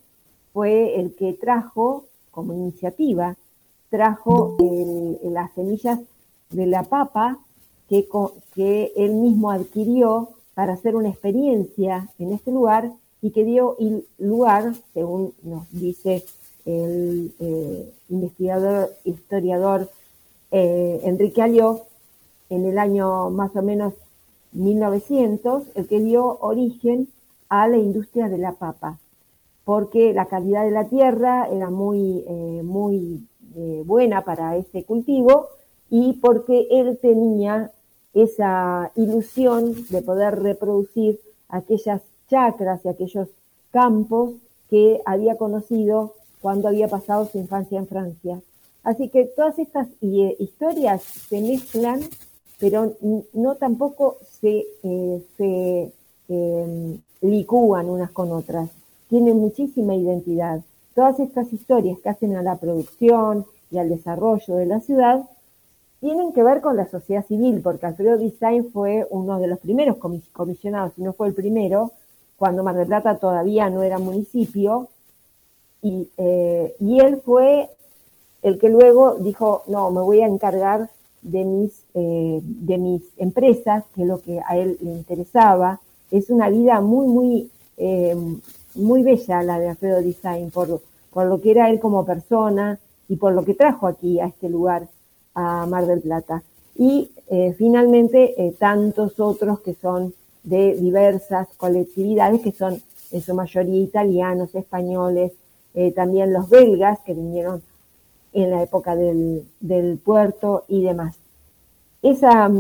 fue 0.53 0.99
el 0.99 1.15
que 1.15 1.33
trajo, 1.33 2.05
como 2.31 2.55
iniciativa, 2.55 3.37
trajo 3.89 4.57
las 5.23 5.53
semillas 5.53 6.01
de 6.51 6.67
la 6.67 6.85
papa 6.85 7.39
que, 7.89 8.09
que 8.55 8.93
él 8.97 9.15
mismo 9.15 9.51
adquirió 9.51 10.31
para 10.55 10.75
hacer 10.75 10.97
una 10.97 11.09
experiencia 11.09 12.09
en 12.19 12.33
este 12.33 12.53
lugar 12.53 12.93
y 13.23 13.31
que 13.31 13.45
dio 13.45 13.77
lugar, 14.19 14.75
según 14.95 15.35
nos 15.43 15.71
dice 15.71 16.25
el 16.65 17.33
eh, 17.39 17.93
investigador, 18.09 18.91
historiador 19.05 19.91
eh, 20.51 21.01
Enrique 21.05 21.43
Alió, 21.43 21.83
en 22.49 22.67
el 22.67 22.79
año 22.79 23.31
más 23.31 23.55
o 23.55 23.63
menos 23.63 23.95
1900, 24.53 25.65
el 25.75 25.87
que 25.87 26.01
dio 26.01 26.39
origen 26.41 27.09
a 27.49 27.69
la 27.69 27.77
industria 27.77 28.29
de 28.29 28.39
la 28.39 28.53
papa, 28.53 28.99
porque 29.65 30.13
la 30.13 30.27
calidad 30.27 30.65
de 30.65 30.73
la 30.73 30.89
tierra 30.89 31.49
era 31.49 31.71
muy, 31.71 32.25
eh, 32.27 32.63
muy 32.65 33.27
buena 33.85 34.23
para 34.23 34.57
ese 34.57 34.85
cultivo 34.85 35.49
y 35.91 36.13
porque 36.15 36.69
él 36.71 36.99
tenía 37.03 37.73
esa 38.15 38.93
ilusión 38.95 39.75
de 39.89 40.03
poder 40.03 40.41
reproducir 40.41 41.21
aquellas 41.49 42.03
chacras 42.29 42.85
y 42.85 42.89
aquellos 42.89 43.29
campos 43.73 44.35
que 44.69 45.01
había 45.05 45.37
conocido 45.37 46.15
cuando 46.41 46.69
había 46.69 46.89
pasado 46.89 47.27
su 47.27 47.39
infancia 47.39 47.79
en 47.79 47.87
Francia. 47.87 48.41
Así 48.83 49.09
que 49.09 49.25
todas 49.25 49.59
estas 49.59 49.89
eh, 50.01 50.37
historias 50.39 51.03
se 51.03 51.41
mezclan 51.41 52.01
pero 52.61 52.95
no 53.33 53.55
tampoco 53.57 54.19
se, 54.41 54.67
eh, 54.83 55.23
se 55.37 55.93
em, 56.29 56.99
licúan 57.23 57.89
unas 57.89 58.11
con 58.11 58.31
otras, 58.31 58.69
tienen 59.09 59.39
muchísima 59.39 59.95
identidad. 59.97 60.61
Todas 60.95 61.19
estas 61.19 61.53
historias 61.53 61.99
que 62.01 62.11
hacen 62.11 62.37
a 62.37 62.43
la 62.43 62.57
producción 62.57 63.47
y 63.71 63.79
al 63.79 63.89
desarrollo 63.89 64.55
de 64.57 64.67
la 64.67 64.81
ciudad 64.81 65.25
tienen 66.01 66.33
que 66.33 66.43
ver 66.43 66.61
con 66.61 66.77
la 66.77 66.87
sociedad 66.87 67.25
civil, 67.27 67.61
porque 67.63 67.87
Alfredo 67.87 68.19
Design 68.19 68.71
fue 68.73 69.07
uno 69.11 69.39
de 69.39 69.47
los 69.47 69.59
primeros 69.59 69.97
comisionados, 70.33 70.93
si 70.95 71.03
no 71.03 71.15
fue 71.15 71.29
el 71.29 71.35
primero, 71.35 71.93
cuando 72.37 72.63
Mar 72.63 72.77
del 72.77 72.87
Plata 72.87 73.17
todavía 73.17 73.71
no 73.71 73.83
era 73.83 73.99
municipio, 73.99 74.89
y, 75.83 76.09
eh, 76.17 76.75
y 76.81 77.01
él 77.01 77.21
fue 77.25 77.71
el 78.43 78.59
que 78.59 78.69
luego 78.69 79.17
dijo, 79.17 79.63
no, 79.67 79.91
me 79.91 80.01
voy 80.01 80.21
a 80.21 80.27
encargar 80.27 80.91
de 81.23 81.45
mis, 81.45 81.85
eh, 81.95 82.41
de 82.43 82.79
mis 82.79 83.03
empresas, 83.19 83.85
que 83.95 84.03
es 84.03 84.09
lo 84.09 84.21
que 84.21 84.41
a 84.47 84.57
él 84.57 84.79
le 84.81 84.91
interesaba. 84.91 85.81
Es 86.11 86.31
una 86.31 86.49
vida 86.49 86.81
muy, 86.81 87.07
muy, 87.07 87.51
eh, 87.77 88.17
muy 88.75 89.03
bella 89.03 89.43
la 89.43 89.59
de 89.59 89.69
Alfredo 89.69 90.03
Design, 90.03 90.51
por, 90.51 90.81
por 91.13 91.27
lo 91.27 91.41
que 91.41 91.51
era 91.51 91.71
él 91.71 91.81
como 91.81 92.05
persona 92.05 92.79
y 93.09 93.17
por 93.17 93.33
lo 93.33 93.45
que 93.45 93.55
trajo 93.55 93.87
aquí 93.87 94.21
a 94.21 94.27
este 94.27 94.49
lugar, 94.49 94.89
a 95.35 95.67
Mar 95.67 95.87
del 95.87 96.01
Plata. 96.01 96.43
Y 96.77 97.11
eh, 97.29 97.55
finalmente 97.59 98.55
tantos 98.59 99.21
otros 99.21 99.61
que 99.61 99.75
son 99.75 100.15
de 100.43 100.75
diversas 100.77 101.49
colectividades, 101.59 102.41
que 102.41 102.53
son 102.53 102.81
en 103.11 103.21
su 103.21 103.35
mayoría 103.35 103.83
italianos, 103.83 104.55
españoles, 104.55 105.33
también 105.95 106.33
los 106.33 106.49
belgas 106.49 106.99
que 107.01 107.15
vinieron 107.15 107.63
en 108.33 108.51
la 108.51 108.63
época 108.63 108.97
del, 108.97 110.01
puerto 110.05 110.65
y 110.69 110.83
demás. 110.83 111.17
Esa, 112.03 112.51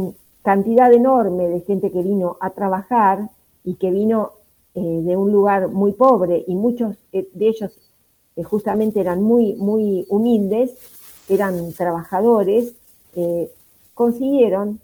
cantidad 0.43 0.93
enorme 0.93 1.49
de 1.49 1.61
gente 1.61 1.90
que 1.90 2.02
vino 2.02 2.37
a 2.40 2.50
trabajar 2.50 3.29
y 3.64 3.75
que 3.75 3.90
vino 3.90 4.33
eh, 4.75 4.81
de 4.81 5.17
un 5.17 5.33
lugar 5.33 5.69
muy 5.69 5.93
pobre 5.93 6.45
y 6.47 6.55
muchos 6.55 6.97
eh, 7.12 7.29
de 7.35 7.49
ellos 7.49 7.73
eh, 8.37 8.43
justamente 8.43 9.00
eran 9.00 9.23
muy, 9.23 9.55
muy 9.57 10.07
humildes, 10.09 10.73
eran 11.29 11.73
trabajadores, 11.73 12.75
consiguieron 13.95 14.81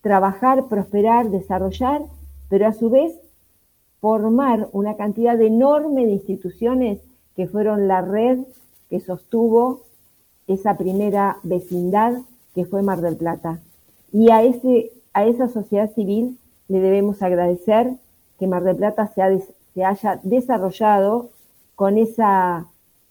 trabajar, 0.00 0.66
prosperar, 0.68 1.30
desarrollar, 1.30 2.02
pero 2.48 2.66
a 2.66 2.72
su 2.72 2.90
vez 2.90 3.14
formar 4.00 4.68
una 4.72 4.96
cantidad 4.96 5.40
enorme 5.40 6.06
de 6.06 6.12
instituciones 6.12 7.00
que 7.36 7.46
fueron 7.46 7.88
la 7.88 8.02
red 8.02 8.40
que 8.90 9.00
sostuvo 9.00 9.82
esa 10.46 10.76
primera 10.76 11.38
vecindad 11.42 12.14
que 12.54 12.66
fue 12.66 12.82
Mar 12.82 13.00
del 13.00 13.16
Plata. 13.16 13.58
Y 14.12 14.30
a, 14.30 14.42
ese, 14.42 14.92
a 15.14 15.24
esa 15.24 15.48
sociedad 15.48 15.90
civil 15.92 16.38
le 16.68 16.80
debemos 16.80 17.22
agradecer 17.22 17.92
que 18.38 18.46
Mar 18.46 18.64
del 18.64 18.76
Plata 18.76 19.06
se, 19.06 19.44
se 19.74 19.84
haya 19.84 20.20
desarrollado 20.22 21.30
con 21.74 21.96
esa 21.96 22.66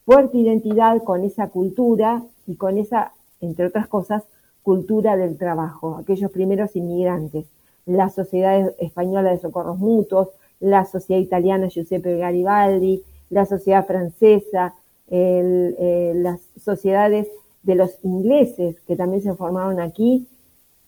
fuerte 0.06 0.38
identidad, 0.38 1.02
con 1.04 1.24
esa 1.24 1.50
cultura 1.50 2.24
y 2.46 2.56
con 2.56 2.78
esa, 2.78 3.14
entre 3.40 3.68
otras 3.68 3.88
cosas, 3.88 4.24
cultura 4.64 5.18
del 5.18 5.38
trabajo, 5.38 5.98
aquellos 5.98 6.32
primeros 6.32 6.76
inmigrantes, 6.76 7.46
la 7.86 8.10
Sociedad 8.10 8.74
Española 8.80 9.32
de 9.32 9.40
Socorros 9.40 9.80
Mutuos, 9.80 10.30
la 10.60 10.86
Sociedad 10.86 11.22
Italiana 11.22 11.68
Giuseppe 11.68 12.18
Garibaldi, 12.18 13.04
la 13.32 13.46
Sociedad 13.46 13.88
Francesa, 13.88 14.76
eh, 15.10 16.14
las 16.16 16.40
sociedades 16.64 17.28
de 17.64 17.76
los 17.76 17.92
ingleses 18.04 18.80
que 18.88 18.96
también 18.96 19.24
se 19.24 19.34
formaron 19.34 19.80
aquí 19.80 20.28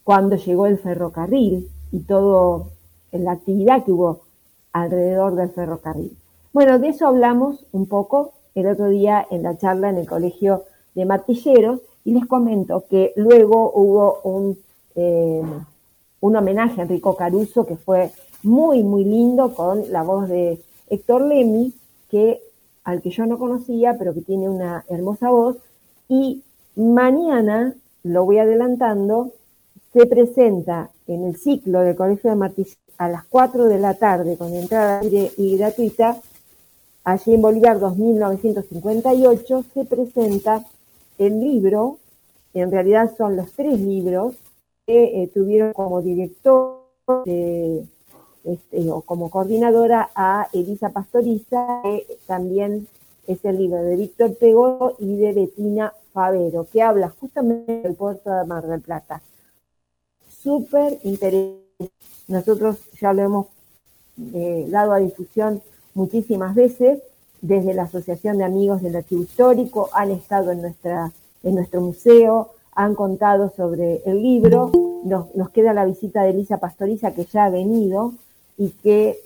cuando 0.03 0.35
llegó 0.35 0.67
el 0.67 0.77
ferrocarril 0.77 1.69
y 1.91 2.00
toda 2.01 2.65
la 3.12 3.31
actividad 3.31 3.83
que 3.83 3.91
hubo 3.91 4.21
alrededor 4.71 5.35
del 5.35 5.50
ferrocarril. 5.50 6.15
Bueno, 6.51 6.79
de 6.79 6.89
eso 6.89 7.07
hablamos 7.07 7.65
un 7.71 7.88
poco 7.88 8.33
el 8.55 8.67
otro 8.67 8.89
día 8.89 9.25
en 9.31 9.43
la 9.43 9.57
charla 9.57 9.89
en 9.89 9.97
el 9.97 10.07
Colegio 10.07 10.63
de 10.95 11.05
Martilleros 11.05 11.81
y 12.05 12.13
les 12.13 12.25
comento 12.25 12.83
que 12.89 13.13
luego 13.15 13.71
hubo 13.73 14.19
un, 14.23 14.57
eh, 14.95 15.41
un 16.19 16.35
homenaje 16.35 16.81
a 16.81 16.83
Enrico 16.83 17.15
Caruso 17.15 17.65
que 17.65 17.77
fue 17.77 18.12
muy, 18.43 18.83
muy 18.83 19.05
lindo 19.05 19.55
con 19.55 19.91
la 19.91 20.03
voz 20.03 20.27
de 20.27 20.59
Héctor 20.89 21.21
Lemi, 21.21 21.73
que, 22.13 22.43
al 22.84 23.01
que 23.01 23.10
yo 23.10 23.25
no 23.25 23.39
conocía, 23.39 23.96
pero 23.98 24.13
que 24.13 24.22
tiene 24.22 24.48
una 24.48 24.86
hermosa 24.88 25.32
voz. 25.32 25.58
Y 26.08 26.43
mañana, 26.75 27.74
lo 28.03 28.24
voy 28.25 28.38
adelantando, 28.38 29.32
se 29.91 30.05
presenta 30.05 30.91
en 31.08 31.25
el 31.25 31.38
ciclo 31.38 31.79
del 31.79 31.95
Colegio 31.95 32.30
de 32.30 32.36
Martilleros 32.36 32.78
a 32.99 33.10
las 33.10 33.26
4 33.26 33.65
de 33.65 33.80
la 33.80 33.95
tarde 33.95 34.38
con 34.38 34.54
entrada 34.54 35.02
libre 35.02 35.32
y 35.38 35.58
gratuita, 35.58 36.21
allí 37.04 37.34
en 37.34 37.41
Bolívar 37.41 37.80
2958, 37.80 39.65
se 39.73 39.86
presenta 39.86 40.63
el 41.17 41.39
libro, 41.39 41.97
en 42.54 42.69
realidad 42.69 43.12
son 43.17 43.36
los 43.38 43.52
tres 43.54 43.80
libros 43.80 44.36
que 44.86 45.23
eh, 45.23 45.32
tuvieron 45.34 45.73
como 45.73 46.04
director 46.04 46.84
este, 48.43 48.91
o 48.91 49.01
como 49.01 49.29
coordinadora 49.29 50.10
a 50.15 50.47
Elisa 50.53 50.89
Pastoriza, 50.89 51.82
que 51.84 52.17
también 52.27 52.88
es 53.27 53.43
el 53.45 53.58
libro 53.58 53.82
de 53.82 53.95
Víctor 53.95 54.36
Pego 54.36 54.95
y 54.99 55.15
de 55.15 55.34
Betina 55.34 55.93
Favero, 56.12 56.67
que 56.71 56.82
habla 56.82 57.10
justamente 57.10 57.82
del 57.82 57.95
puerto 57.95 58.29
de 58.32 58.45
Mar 58.45 58.67
del 58.67 58.82
Plata. 58.82 59.21
Súper 60.29 60.99
interesante. 61.03 61.63
Nosotros 62.27 62.77
ya 63.01 63.13
lo 63.13 63.21
hemos 63.21 63.47
eh, 64.34 64.67
dado 64.69 64.93
a 64.93 64.99
difusión 64.99 65.62
muchísimas 65.93 66.56
veces 66.56 67.01
desde 67.43 67.73
la 67.73 67.84
Asociación 67.84 68.38
de 68.38 68.45
Amigos 68.45 68.82
del 68.82 68.95
Archivo 68.95 69.23
Histórico, 69.23 69.89
han 69.93 70.12
estado 70.12 70.51
en, 70.51 70.62
nuestra, 70.62 71.12
en 71.43 71.56
nuestro 71.56 71.82
museo, 71.82 72.51
han 72.73 72.95
contado 72.95 73.51
sobre 73.56 74.01
el 74.06 74.23
libro, 74.23 74.71
nos, 75.03 75.49
queda 75.49 75.73
la 75.73 75.86
visita 75.86 76.23
de 76.23 76.29
Elisa 76.29 76.58
Pastoriza 76.58 77.13
que 77.13 77.25
ya 77.25 77.45
ha 77.45 77.49
venido 77.49 78.13
y 78.57 78.69
que 78.69 79.19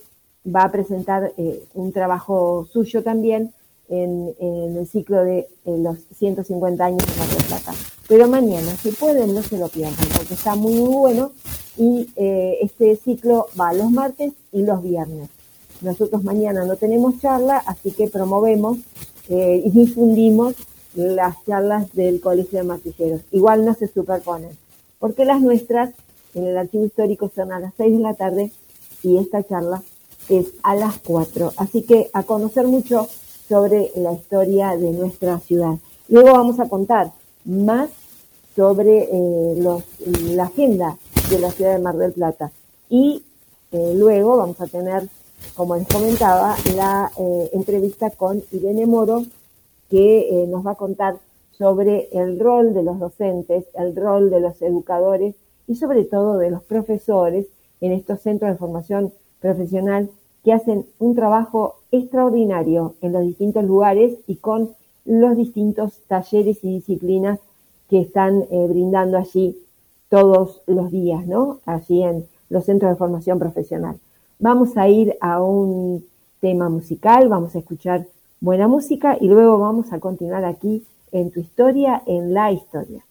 va 0.45 0.63
a 0.63 0.71
presentar 0.71 1.33
eh, 1.37 1.63
un 1.73 1.91
trabajo 1.91 2.67
suyo 2.71 3.03
también 3.03 3.53
en, 3.89 4.33
el 4.39 4.87
ciclo 4.87 5.23
de 5.23 5.47
los 5.65 5.97
150 6.17 6.83
años 6.83 7.05
de 7.05 7.19
Mar 7.19 7.29
del 7.29 7.43
Plata. 7.45 7.73
Pero 8.07 8.27
mañana, 8.27 8.75
si 8.75 8.91
pueden, 8.91 9.33
no 9.33 9.41
se 9.41 9.57
lo 9.57 9.67
pierdan, 9.67 10.07
porque 10.15 10.33
está 10.33 10.55
muy, 10.55 10.73
muy 10.73 10.95
bueno 10.95 11.31
y 11.77 12.09
eh, 12.15 12.57
este 12.61 12.95
ciclo 12.95 13.47
va 13.59 13.73
los 13.73 13.91
martes 13.91 14.33
y 14.51 14.63
los 14.63 14.81
viernes. 14.81 15.29
Nosotros 15.81 16.23
mañana 16.23 16.65
no 16.65 16.75
tenemos 16.75 17.19
charla, 17.19 17.57
así 17.65 17.91
que 17.91 18.07
promovemos 18.07 18.77
eh, 19.29 19.61
y 19.63 19.69
difundimos 19.69 20.55
las 20.95 21.43
charlas 21.45 21.93
del 21.93 22.19
Colegio 22.19 22.59
de 22.59 22.65
Martilleros. 22.65 23.21
Igual 23.31 23.63
no 23.65 23.73
se 23.73 23.87
superponen, 23.87 24.51
porque 24.99 25.25
las 25.25 25.41
nuestras 25.41 25.93
en 26.33 26.47
el 26.47 26.57
archivo 26.57 26.85
histórico 26.85 27.31
son 27.33 27.51
a 27.51 27.59
las 27.59 27.73
6 27.77 27.97
de 27.97 28.03
la 28.03 28.13
tarde 28.13 28.51
y 29.07 29.17
esta 29.17 29.43
charla 29.43 29.81
es 30.29 30.47
a 30.63 30.75
las 30.75 30.97
4. 30.99 31.53
Así 31.57 31.83
que 31.83 32.09
a 32.13 32.23
conocer 32.23 32.67
mucho 32.67 33.07
sobre 33.47 33.91
la 33.95 34.13
historia 34.13 34.75
de 34.75 34.91
nuestra 34.91 35.39
ciudad. 35.39 35.75
Luego 36.09 36.33
vamos 36.33 36.59
a 36.59 36.67
contar 36.67 37.11
más 37.45 37.89
sobre 38.55 39.07
eh, 39.11 39.81
la 40.35 40.43
agenda 40.43 40.97
de 41.29 41.39
la 41.39 41.51
ciudad 41.51 41.73
de 41.73 41.81
Mar 41.81 41.95
del 41.95 42.11
Plata. 42.11 42.51
Y 42.89 43.23
eh, 43.71 43.93
luego 43.95 44.37
vamos 44.37 44.59
a 44.59 44.67
tener 44.67 45.07
como 45.55 45.75
les 45.75 45.87
comentaba, 45.87 46.55
la 46.75 47.11
eh, 47.17 47.49
entrevista 47.53 48.09
con 48.09 48.43
Irene 48.51 48.85
Moro, 48.85 49.23
que 49.89 50.45
nos 50.49 50.65
va 50.65 50.71
a 50.71 50.75
contar 50.75 51.17
sobre 51.57 52.09
el 52.11 52.39
rol 52.39 52.73
de 52.73 52.83
los 52.83 52.99
docentes, 52.99 53.65
el 53.75 53.95
rol 53.95 54.29
de 54.29 54.39
los 54.39 54.61
educadores 54.61 55.35
y 55.67 55.75
sobre 55.75 56.03
todo 56.05 56.37
de 56.37 56.51
los 56.51 56.63
profesores 56.63 57.47
en 57.81 57.91
estos 57.91 58.21
centros 58.21 58.51
de 58.51 58.57
formación 58.57 59.13
profesional 59.39 60.09
que 60.43 60.53
hacen 60.53 60.85
un 60.99 61.15
trabajo 61.15 61.75
extraordinario 61.91 62.95
en 63.01 63.13
los 63.13 63.23
distintos 63.23 63.63
lugares 63.63 64.17
y 64.27 64.37
con 64.37 64.71
los 65.05 65.37
distintos 65.37 66.01
talleres 66.07 66.63
y 66.63 66.75
disciplinas 66.75 67.39
que 67.89 68.01
están 68.01 68.43
eh, 68.51 68.67
brindando 68.67 69.17
allí 69.17 69.57
todos 70.09 70.61
los 70.67 70.91
días, 70.91 71.25
¿no? 71.25 71.59
Allí 71.65 72.03
en 72.03 72.25
los 72.49 72.65
centros 72.65 72.91
de 72.91 72.97
formación 72.97 73.39
profesional. 73.39 73.99
Vamos 74.39 74.77
a 74.77 74.87
ir 74.87 75.17
a 75.21 75.41
un 75.41 76.05
tema 76.39 76.69
musical, 76.69 77.27
vamos 77.27 77.55
a 77.55 77.59
escuchar 77.59 78.05
buena 78.39 78.67
música 78.67 79.17
y 79.19 79.27
luego 79.27 79.57
vamos 79.59 79.91
a 79.91 79.99
continuar 79.99 80.45
aquí 80.45 80.83
en 81.11 81.31
tu 81.31 81.39
historia, 81.39 82.03
en 82.05 82.33
la 82.33 82.51
historia. 82.51 83.06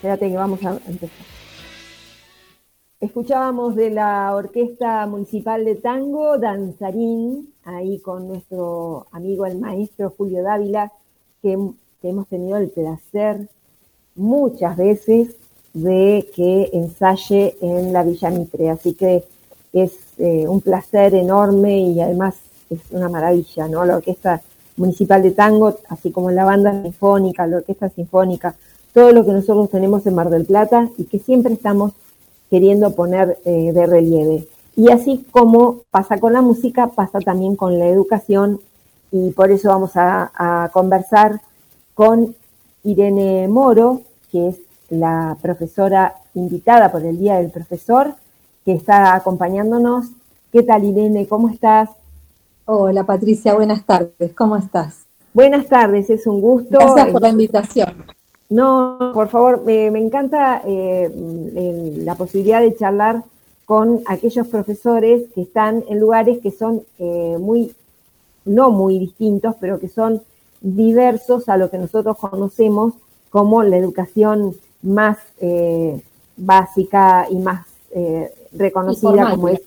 Espérate 0.00 0.30
que 0.30 0.36
vamos 0.36 0.64
a 0.64 0.78
empezar. 0.88 1.26
Escuchábamos 3.00 3.76
de 3.76 3.90
la 3.90 4.34
Orquesta 4.34 5.06
Municipal 5.06 5.62
de 5.62 5.74
Tango, 5.74 6.38
Danzarín, 6.38 7.52
ahí 7.64 7.98
con 7.98 8.26
nuestro 8.26 9.06
amigo 9.12 9.44
el 9.44 9.58
maestro 9.58 10.14
Julio 10.16 10.42
Dávila, 10.42 10.90
que, 11.42 11.52
hemos 12.02 12.26
tenido 12.28 12.56
el 12.56 12.70
placer 12.70 13.50
muchas 14.14 14.78
veces 14.78 15.36
de 15.74 16.26
que 16.34 16.70
ensaye 16.72 17.58
en 17.60 17.92
la 17.92 18.02
Villa 18.02 18.30
Mitre. 18.30 18.70
Así 18.70 18.94
que 18.94 19.22
es 19.74 19.98
eh, 20.16 20.48
un 20.48 20.62
placer 20.62 21.14
enorme 21.14 21.78
y 21.78 22.00
además 22.00 22.36
es 22.70 22.80
una 22.90 23.10
maravilla, 23.10 23.68
¿no? 23.68 23.84
La 23.84 23.96
Orquesta 23.96 24.40
Municipal 24.78 25.22
de 25.22 25.32
Tango, 25.32 25.76
así 25.90 26.10
como 26.10 26.30
la 26.30 26.46
banda 26.46 26.82
sinfónica, 26.82 27.46
la 27.46 27.58
Orquesta 27.58 27.90
Sinfónica, 27.90 28.56
todo 28.92 29.12
lo 29.12 29.24
que 29.24 29.32
nosotros 29.32 29.70
tenemos 29.70 30.06
en 30.06 30.14
Mar 30.14 30.30
del 30.30 30.46
Plata 30.46 30.88
y 30.96 31.04
que 31.04 31.18
siempre 31.18 31.54
estamos 31.54 31.92
queriendo 32.50 32.94
poner 32.94 33.38
eh, 33.44 33.72
de 33.72 33.86
relieve. 33.86 34.48
Y 34.76 34.90
así 34.90 35.26
como 35.30 35.82
pasa 35.90 36.18
con 36.18 36.32
la 36.32 36.42
música, 36.42 36.88
pasa 36.88 37.20
también 37.20 37.56
con 37.56 37.78
la 37.78 37.86
educación 37.86 38.60
y 39.12 39.30
por 39.30 39.50
eso 39.50 39.68
vamos 39.68 39.96
a, 39.96 40.30
a 40.34 40.70
conversar 40.70 41.40
con 41.94 42.34
Irene 42.84 43.48
Moro, 43.48 44.02
que 44.30 44.48
es 44.48 44.56
la 44.88 45.36
profesora 45.40 46.14
invitada 46.34 46.90
por 46.90 47.04
el 47.04 47.18
Día 47.18 47.36
del 47.36 47.50
Profesor, 47.50 48.14
que 48.64 48.72
está 48.72 49.14
acompañándonos. 49.14 50.06
¿Qué 50.52 50.62
tal 50.62 50.84
Irene? 50.84 51.26
¿Cómo 51.26 51.48
estás? 51.48 51.90
Hola 52.64 53.04
Patricia, 53.04 53.54
buenas 53.54 53.84
tardes. 53.84 54.32
¿Cómo 54.34 54.56
estás? 54.56 55.06
Buenas 55.32 55.66
tardes, 55.66 56.10
es 56.10 56.26
un 56.26 56.40
gusto. 56.40 56.78
Gracias 56.78 57.08
por 57.08 57.22
la 57.22 57.28
invitación. 57.28 58.19
No, 58.50 59.12
por 59.14 59.28
favor, 59.28 59.62
me, 59.64 59.90
me 59.90 60.00
encanta 60.00 60.62
eh, 60.66 61.08
la 62.04 62.14
posibilidad 62.16 62.60
de 62.60 62.76
charlar 62.76 63.22
con 63.64 64.00
aquellos 64.06 64.48
profesores 64.48 65.22
que 65.34 65.42
están 65.42 65.84
en 65.88 66.00
lugares 66.00 66.38
que 66.42 66.50
son 66.50 66.82
eh, 66.98 67.36
muy, 67.38 67.72
no 68.44 68.70
muy 68.70 68.98
distintos, 68.98 69.54
pero 69.60 69.78
que 69.78 69.88
son 69.88 70.20
diversos 70.60 71.48
a 71.48 71.56
lo 71.56 71.70
que 71.70 71.78
nosotros 71.78 72.18
conocemos 72.18 72.94
como 73.30 73.62
la 73.62 73.76
educación 73.76 74.56
más 74.82 75.18
eh, 75.40 76.02
básica 76.36 77.28
y 77.30 77.36
más 77.36 77.64
eh, 77.92 78.32
reconocida 78.52 79.30
como 79.30 79.48
es, 79.48 79.60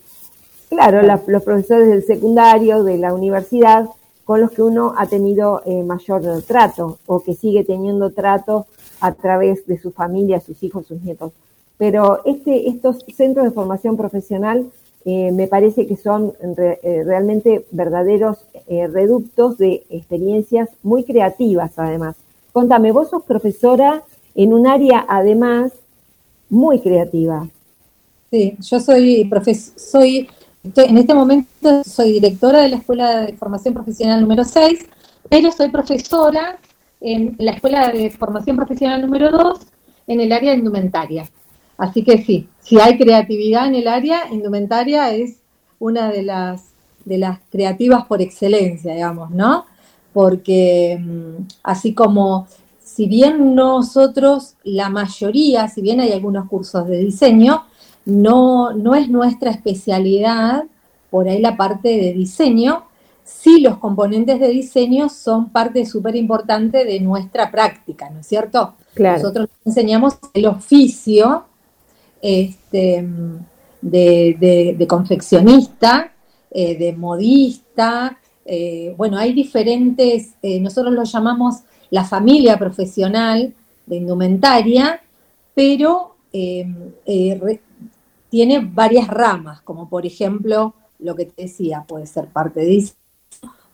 claro. 0.68 1.00
claro, 1.00 1.06
la- 1.06 1.22
los 1.26 1.42
profesores 1.42 1.88
del 1.88 2.04
secundario, 2.04 2.84
de 2.84 2.98
la 2.98 3.14
universidad, 3.14 3.88
con 4.26 4.40
los 4.42 4.50
que 4.50 4.62
uno 4.62 4.94
ha 4.96 5.06
tenido 5.06 5.62
eh, 5.66 5.82
mayor 5.82 6.22
trato 6.46 6.98
o 7.06 7.20
que 7.20 7.34
sigue 7.34 7.64
teniendo 7.64 8.10
trato 8.10 8.66
a 9.00 9.12
través 9.12 9.66
de 9.66 9.78
su 9.78 9.90
familia, 9.90 10.40
sus 10.40 10.62
hijos, 10.62 10.86
sus 10.86 11.00
nietos. 11.02 11.32
Pero 11.78 12.24
este, 12.24 12.68
estos 12.68 13.04
centros 13.16 13.44
de 13.44 13.50
formación 13.50 13.96
profesional 13.96 14.70
eh, 15.04 15.32
me 15.32 15.46
parece 15.48 15.86
que 15.86 15.96
son 15.96 16.32
re- 16.56 16.80
eh, 16.82 17.02
realmente 17.04 17.66
verdaderos 17.72 18.38
eh, 18.68 18.86
reductos 18.86 19.58
de 19.58 19.84
experiencias 19.90 20.68
muy 20.82 21.04
creativas 21.04 21.72
además. 21.76 22.16
Contame, 22.52 22.92
vos 22.92 23.10
sos 23.10 23.22
profesora 23.24 24.02
en 24.34 24.54
un 24.54 24.66
área 24.66 25.04
además 25.08 25.72
muy 26.48 26.78
creativa. 26.80 27.48
Sí, 28.30 28.56
yo 28.60 28.80
soy 28.80 29.24
profes 29.26 29.72
soy 29.76 30.28
en 30.76 30.96
este 30.96 31.12
momento 31.12 31.84
soy 31.84 32.12
directora 32.12 32.62
de 32.62 32.70
la 32.70 32.76
Escuela 32.76 33.20
de 33.26 33.34
Formación 33.34 33.74
Profesional 33.74 34.20
número 34.22 34.44
6, 34.44 34.86
pero 35.28 35.52
soy 35.52 35.68
profesora 35.68 36.58
en 37.04 37.36
la 37.38 37.52
Escuela 37.52 37.90
de 37.92 38.10
Formación 38.10 38.56
Profesional 38.56 39.02
número 39.02 39.30
2 39.30 39.60
en 40.06 40.20
el 40.20 40.32
área 40.32 40.54
indumentaria. 40.54 41.28
Así 41.76 42.02
que 42.02 42.18
sí, 42.24 42.48
si 42.60 42.80
hay 42.80 42.96
creatividad 42.96 43.66
en 43.66 43.74
el 43.74 43.88
área, 43.88 44.22
indumentaria 44.32 45.14
es 45.14 45.36
una 45.78 46.10
de 46.10 46.22
las 46.22 46.74
de 47.04 47.18
las 47.18 47.38
creativas 47.50 48.06
por 48.06 48.22
excelencia, 48.22 48.94
digamos, 48.94 49.30
¿no? 49.30 49.66
Porque 50.14 50.98
mm, 50.98 51.46
así 51.62 51.92
como 51.92 52.46
si 52.82 53.06
bien 53.06 53.54
nosotros, 53.54 54.54
la 54.62 54.88
mayoría, 54.88 55.68
si 55.68 55.82
bien 55.82 56.00
hay 56.00 56.12
algunos 56.12 56.48
cursos 56.48 56.86
de 56.88 56.98
diseño, 56.98 57.64
no, 58.06 58.72
no 58.72 58.94
es 58.94 59.10
nuestra 59.10 59.50
especialidad, 59.50 60.64
por 61.10 61.28
ahí 61.28 61.40
la 61.40 61.58
parte 61.58 61.88
de 61.88 62.14
diseño, 62.14 62.84
sí 63.24 63.60
los 63.60 63.78
componentes 63.78 64.38
de 64.38 64.48
diseño 64.48 65.08
son 65.08 65.48
parte 65.50 65.84
súper 65.86 66.14
importante 66.16 66.84
de 66.84 67.00
nuestra 67.00 67.50
práctica, 67.50 68.10
¿no 68.10 68.20
es 68.20 68.26
cierto? 68.26 68.74
Claro. 68.94 69.18
Nosotros 69.22 69.48
enseñamos 69.64 70.18
el 70.34 70.46
oficio 70.46 71.44
este, 72.22 73.04
de, 73.80 74.36
de- 74.38 74.74
de 74.78 74.86
confeccionista, 74.86 76.12
eh, 76.50 76.76
de 76.78 76.92
modista, 76.92 78.18
eh, 78.44 78.94
bueno, 78.96 79.16
hay 79.18 79.32
diferentes, 79.32 80.34
eh, 80.42 80.60
nosotros 80.60 80.92
lo 80.94 81.04
llamamos 81.04 81.60
la 81.90 82.04
familia 82.04 82.58
profesional 82.58 83.52
de 83.86 83.96
indumentaria, 83.96 85.00
pero 85.54 86.16
re- 86.32 87.60
tiene 88.30 88.58
varias 88.60 89.08
ramas, 89.08 89.60
como 89.62 89.88
por 89.88 90.04
ejemplo 90.06 90.74
lo 90.98 91.14
que 91.14 91.26
te 91.26 91.42
decía, 91.42 91.84
puede 91.86 92.06
ser 92.06 92.26
parte 92.28 92.60
de 92.60 92.66
diseño, 92.66 92.98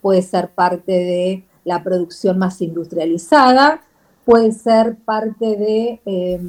puede 0.00 0.22
ser 0.22 0.50
parte 0.50 0.92
de 0.92 1.44
la 1.64 1.82
producción 1.82 2.38
más 2.38 2.60
industrializada, 2.60 3.82
puede 4.24 4.52
ser 4.52 4.96
parte 4.96 5.56
de 5.56 6.00
eh, 6.06 6.40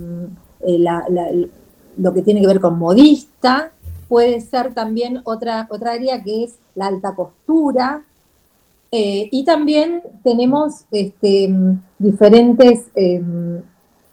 eh, 0.61 1.49
lo 1.97 2.13
que 2.13 2.21
tiene 2.21 2.41
que 2.41 2.47
ver 2.47 2.59
con 2.59 2.77
modista, 2.77 3.71
puede 4.07 4.41
ser 4.41 4.73
también 4.73 5.21
otra, 5.23 5.67
otra 5.69 5.93
área 5.93 6.21
que 6.23 6.43
es 6.43 6.55
la 6.75 6.87
alta 6.87 7.15
costura, 7.15 8.05
eh, 8.93 9.29
y 9.31 9.45
también 9.45 10.03
tenemos 10.21 10.83
este, 10.91 11.47
mm, 11.47 11.81
diferentes, 11.97 12.87
eh, 12.93 13.23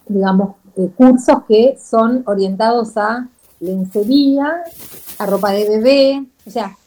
digamos, 0.07 0.55
eh, 0.77 0.89
cursos 0.95 1.43
que 1.49 1.77
son 1.77 2.23
orientados 2.25 2.95
a 2.95 3.27
lencería, 3.59 4.63
a 5.17 5.25
ropa 5.25 5.51
de 5.51 5.67
bebé, 5.67 6.25
o 6.47 6.49
sea, 6.49 6.77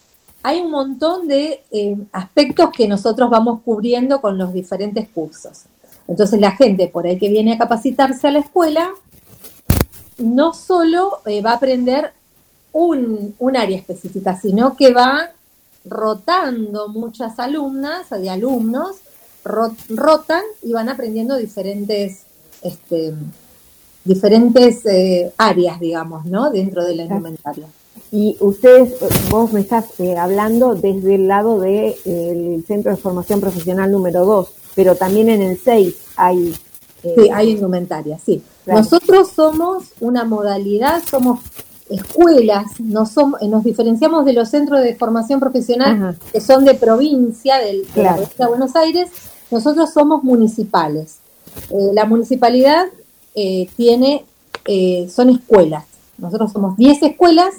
hay 0.42 0.60
un 0.60 0.70
montón 0.70 1.28
de 1.28 1.62
eh, 1.70 1.96
aspectos 2.12 2.70
que 2.76 2.88
nosotros 2.88 3.30
vamos 3.30 3.60
cubriendo 3.64 4.20
con 4.20 4.38
los 4.38 4.52
diferentes 4.52 5.08
cursos. 5.08 5.64
Entonces 6.08 6.40
la 6.40 6.52
gente 6.52 6.88
por 6.88 7.06
ahí 7.06 7.18
que 7.18 7.28
viene 7.28 7.52
a 7.54 7.58
capacitarse 7.58 8.28
a 8.28 8.32
la 8.32 8.40
escuela, 8.40 8.90
no 10.18 10.52
solo 10.52 11.18
eh, 11.26 11.40
va 11.42 11.52
a 11.52 11.56
aprender 11.56 12.12
un, 12.72 13.34
un 13.38 13.56
área 13.56 13.76
específica, 13.76 14.38
sino 14.40 14.76
que 14.76 14.92
va 14.92 15.30
rotando 15.84 16.88
muchas 16.88 17.38
alumnas 17.38 18.10
de 18.10 18.30
alumnos, 18.30 18.96
ro- 19.44 19.74
rotan 19.88 20.42
y 20.62 20.72
van 20.72 20.88
aprendiendo 20.88 21.36
diferentes, 21.36 22.22
este, 22.62 23.14
diferentes 24.04 24.84
eh, 24.86 25.32
áreas, 25.38 25.80
digamos, 25.80 26.24
¿no? 26.24 26.50
Dentro 26.50 26.84
de 26.84 26.94
la 26.96 27.02
indumentaria. 27.04 27.66
Y 28.12 28.36
ustedes, 28.40 28.94
vos 29.30 29.54
me 29.54 29.60
estás 29.60 29.98
eh, 29.98 30.18
hablando 30.18 30.74
desde 30.74 31.14
el 31.14 31.28
lado 31.28 31.58
del 31.58 31.96
de, 32.04 32.58
eh, 32.58 32.62
Centro 32.66 32.90
de 32.90 32.98
Formación 32.98 33.40
Profesional 33.40 33.90
número 33.90 34.26
2, 34.26 34.48
pero 34.74 34.94
también 34.96 35.30
en 35.30 35.40
el 35.42 35.58
6 35.58 35.94
hay... 36.16 36.54
Eh, 37.04 37.14
sí, 37.16 37.30
hay 37.32 37.50
indumentaria, 37.50 38.18
sí. 38.24 38.42
Claro. 38.64 38.80
Nosotros 38.80 39.30
somos 39.34 39.86
una 39.98 40.24
modalidad, 40.24 41.02
somos 41.10 41.40
escuelas, 41.88 42.78
no 42.78 43.06
somos, 43.06 43.40
nos 43.42 43.64
diferenciamos 43.64 44.24
de 44.24 44.34
los 44.34 44.50
centros 44.50 44.82
de 44.82 44.94
formación 44.94 45.40
profesional 45.40 45.96
Ajá. 45.96 46.14
que 46.32 46.40
son 46.40 46.64
de 46.64 46.74
provincia, 46.74 47.58
del, 47.58 47.86
de 47.94 48.02
la 48.02 48.14
provincia 48.14 48.44
de 48.44 48.50
Buenos 48.50 48.76
Aires, 48.76 49.10
nosotros 49.50 49.92
somos 49.92 50.22
municipales. 50.22 51.18
Eh, 51.70 51.90
la 51.92 52.04
municipalidad 52.04 52.86
eh, 53.34 53.68
tiene, 53.76 54.24
eh, 54.66 55.08
son 55.10 55.30
escuelas, 55.30 55.84
nosotros 56.18 56.52
somos 56.52 56.76
10 56.76 57.02
escuelas 57.02 57.54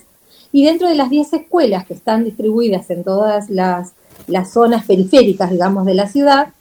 y 0.54 0.64
dentro 0.64 0.88
de 0.88 0.96
las 0.96 1.10
10 1.10 1.34
escuelas 1.34 1.86
que 1.86 1.96
están 1.96 2.24
distribuidas 2.24 2.90
en 2.90 3.04
todas 3.04 3.50
las, 3.50 3.92
las 4.28 4.54
zonas 4.54 4.86
periféricas, 4.86 5.52
digamos, 5.52 5.86
de 5.86 5.96
la 5.96 6.08
ciudad, 6.08 6.54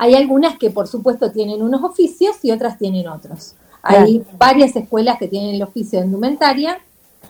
hay 0.00 0.14
algunas 0.14 0.56
que 0.56 0.70
por 0.70 0.86
supuesto 0.88 1.30
tienen 1.32 1.60
unos 1.60 1.82
oficios 1.82 2.36
y 2.42 2.52
otras 2.52 2.78
tienen 2.78 3.08
otros. 3.08 3.54
Hay 3.82 4.22
varias 4.38 4.76
escuelas 4.76 5.18
que 5.18 5.28
tienen 5.28 5.56
el 5.56 5.62
oficio 5.62 5.98
de 5.98 6.06
indumentaria, 6.06 6.80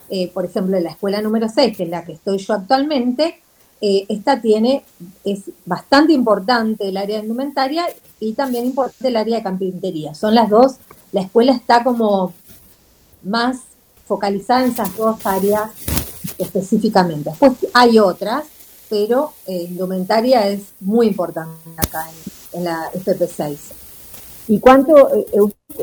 eh, 0.08 0.28
por 0.28 0.44
ejemplo, 0.44 0.78
la 0.78 0.90
escuela 0.90 1.22
número 1.22 1.48
6, 1.48 1.76
que 1.76 1.84
es 1.84 1.88
la 1.88 2.04
que 2.04 2.12
estoy 2.12 2.38
yo 2.38 2.54
actualmente, 2.54 3.40
eh, 3.80 4.04
esta 4.08 4.40
tiene, 4.40 4.84
es 5.24 5.44
bastante 5.64 6.12
importante 6.12 6.88
el 6.88 6.96
área 6.96 7.16
de 7.16 7.22
indumentaria 7.22 7.86
y 8.18 8.34
también 8.34 8.66
importante 8.66 9.08
el 9.08 9.16
área 9.16 9.38
de 9.38 9.42
carpintería. 9.42 10.14
Son 10.14 10.34
las 10.34 10.50
dos, 10.50 10.76
la 11.12 11.22
escuela 11.22 11.52
está 11.52 11.82
como 11.82 12.34
más 13.22 13.69
focalizada 14.10 14.64
en 14.64 14.72
esas 14.72 14.96
dos 14.96 15.24
áreas 15.24 15.70
específicamente. 16.36 17.30
Después 17.30 17.52
hay 17.72 18.00
otras, 18.00 18.42
pero 18.88 19.32
eh, 19.46 19.68
indumentaria 19.70 20.48
es 20.48 20.62
muy 20.80 21.06
importante 21.06 21.54
acá 21.76 22.08
en, 22.10 22.58
en 22.58 22.64
la 22.64 22.90
FP6. 22.92 23.56
¿Y 24.50 24.58
cuánto, 24.58 25.14
eh, 25.14 25.26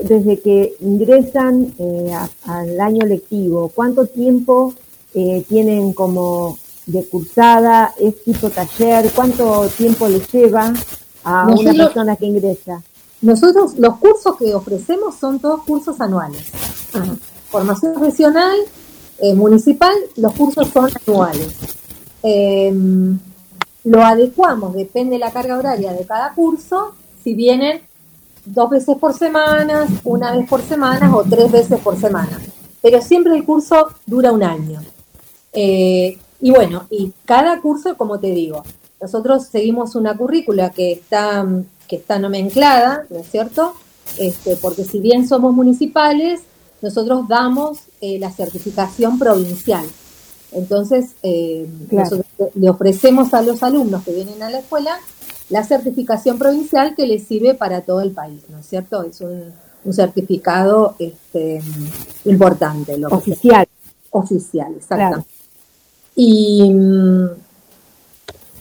desde 0.04 0.42
que 0.42 0.76
ingresan 0.82 1.74
eh, 1.80 2.12
al 2.44 2.82
año 2.82 3.06
lectivo, 3.06 3.72
cuánto 3.74 4.08
tiempo 4.08 4.74
eh, 5.14 5.46
tienen 5.48 5.94
como 5.94 6.58
de 6.86 7.06
cursada? 7.06 7.94
¿Es 7.98 8.26
tipo 8.26 8.50
taller? 8.50 9.10
¿Cuánto 9.16 9.70
tiempo 9.70 10.10
les 10.10 10.30
lleva 10.34 10.74
a 11.24 11.48
una 11.48 11.86
persona 11.86 12.18
que 12.18 12.26
ingresa? 12.26 12.84
Nosotros, 13.22 13.78
los 13.78 13.96
cursos 14.00 14.36
que 14.36 14.54
ofrecemos 14.54 15.16
son 15.16 15.40
todos 15.40 15.64
cursos 15.64 16.02
anuales. 16.02 16.52
Formación 17.50 17.94
profesional, 17.94 18.58
eh, 19.20 19.34
municipal, 19.34 19.94
los 20.16 20.34
cursos 20.34 20.68
son 20.70 20.90
anuales. 21.08 21.56
Em, 22.24 23.18
lo 23.84 24.04
adecuamos, 24.04 24.74
depende 24.74 25.14
de 25.14 25.20
la 25.20 25.32
carga 25.32 25.58
horaria 25.58 25.94
de 25.94 26.06
cada 26.06 26.34
curso, 26.34 26.94
si 27.24 27.34
vienen 27.34 27.82
dos 28.46 28.70
veces 28.70 28.98
por 28.98 29.14
semana, 29.14 29.88
una 30.04 30.36
vez 30.36 30.48
por 30.48 30.62
semana 30.62 31.16
o 31.16 31.24
tres 31.24 31.52
veces 31.52 31.80
por 31.80 31.98
semana. 32.00 32.40
Pero 32.82 33.02
siempre 33.02 33.36
el 33.36 33.46
curso 33.46 33.88
dura 34.06 34.32
un 34.32 34.44
año. 34.44 34.82
Eh, 35.54 36.18
y 36.40 36.52
bueno, 36.52 36.86
y 36.90 37.12
cada 37.26 37.60
curso, 37.62 37.98
como 37.98 38.20
te 38.20 38.32
digo, 38.32 38.64
nosotros 39.02 39.48
seguimos 39.48 39.96
una 39.96 40.16
currícula 40.16 40.70
que 40.70 40.92
está, 40.92 41.46
que 41.88 41.96
está 41.98 42.20
¿no 42.20 42.30
es 42.34 43.32
cierto? 43.32 43.74
Este, 44.18 44.56
porque 44.58 44.84
si 44.84 45.00
bien 45.00 45.28
somos 45.28 45.54
municipales, 45.54 46.42
nosotros 46.82 47.28
damos 47.28 47.80
eh, 48.02 48.20
la 48.20 48.32
certificación 48.32 49.18
provincial. 49.18 49.86
Entonces, 50.52 51.12
eh, 51.24 51.68
claro. 51.90 52.10
nosotros 52.10 52.50
le 52.56 52.70
ofrecemos 52.70 53.34
a 53.34 53.42
los 53.42 53.64
alumnos 53.64 54.04
que 54.04 54.14
vienen 54.14 54.42
a 54.44 54.50
la 54.50 54.60
escuela 54.60 54.98
la 55.50 55.64
certificación 55.64 56.38
provincial 56.38 56.94
que 56.96 57.08
les 57.08 57.26
sirve 57.26 57.54
para 57.54 57.82
todo 57.82 58.02
el 58.02 58.12
país, 58.12 58.42
¿no 58.50 58.60
es 58.60 58.66
cierto? 58.66 59.04
Es 59.04 59.22
un, 59.22 59.54
un 59.84 59.94
certificado 59.94 60.96
este, 61.00 61.62
importante. 62.26 62.98
Lo 62.98 63.08
oficial. 63.10 63.68
oficial, 64.12 64.74
exactamente. 64.76 65.26
Claro. 65.26 65.38
Y, 66.16 66.74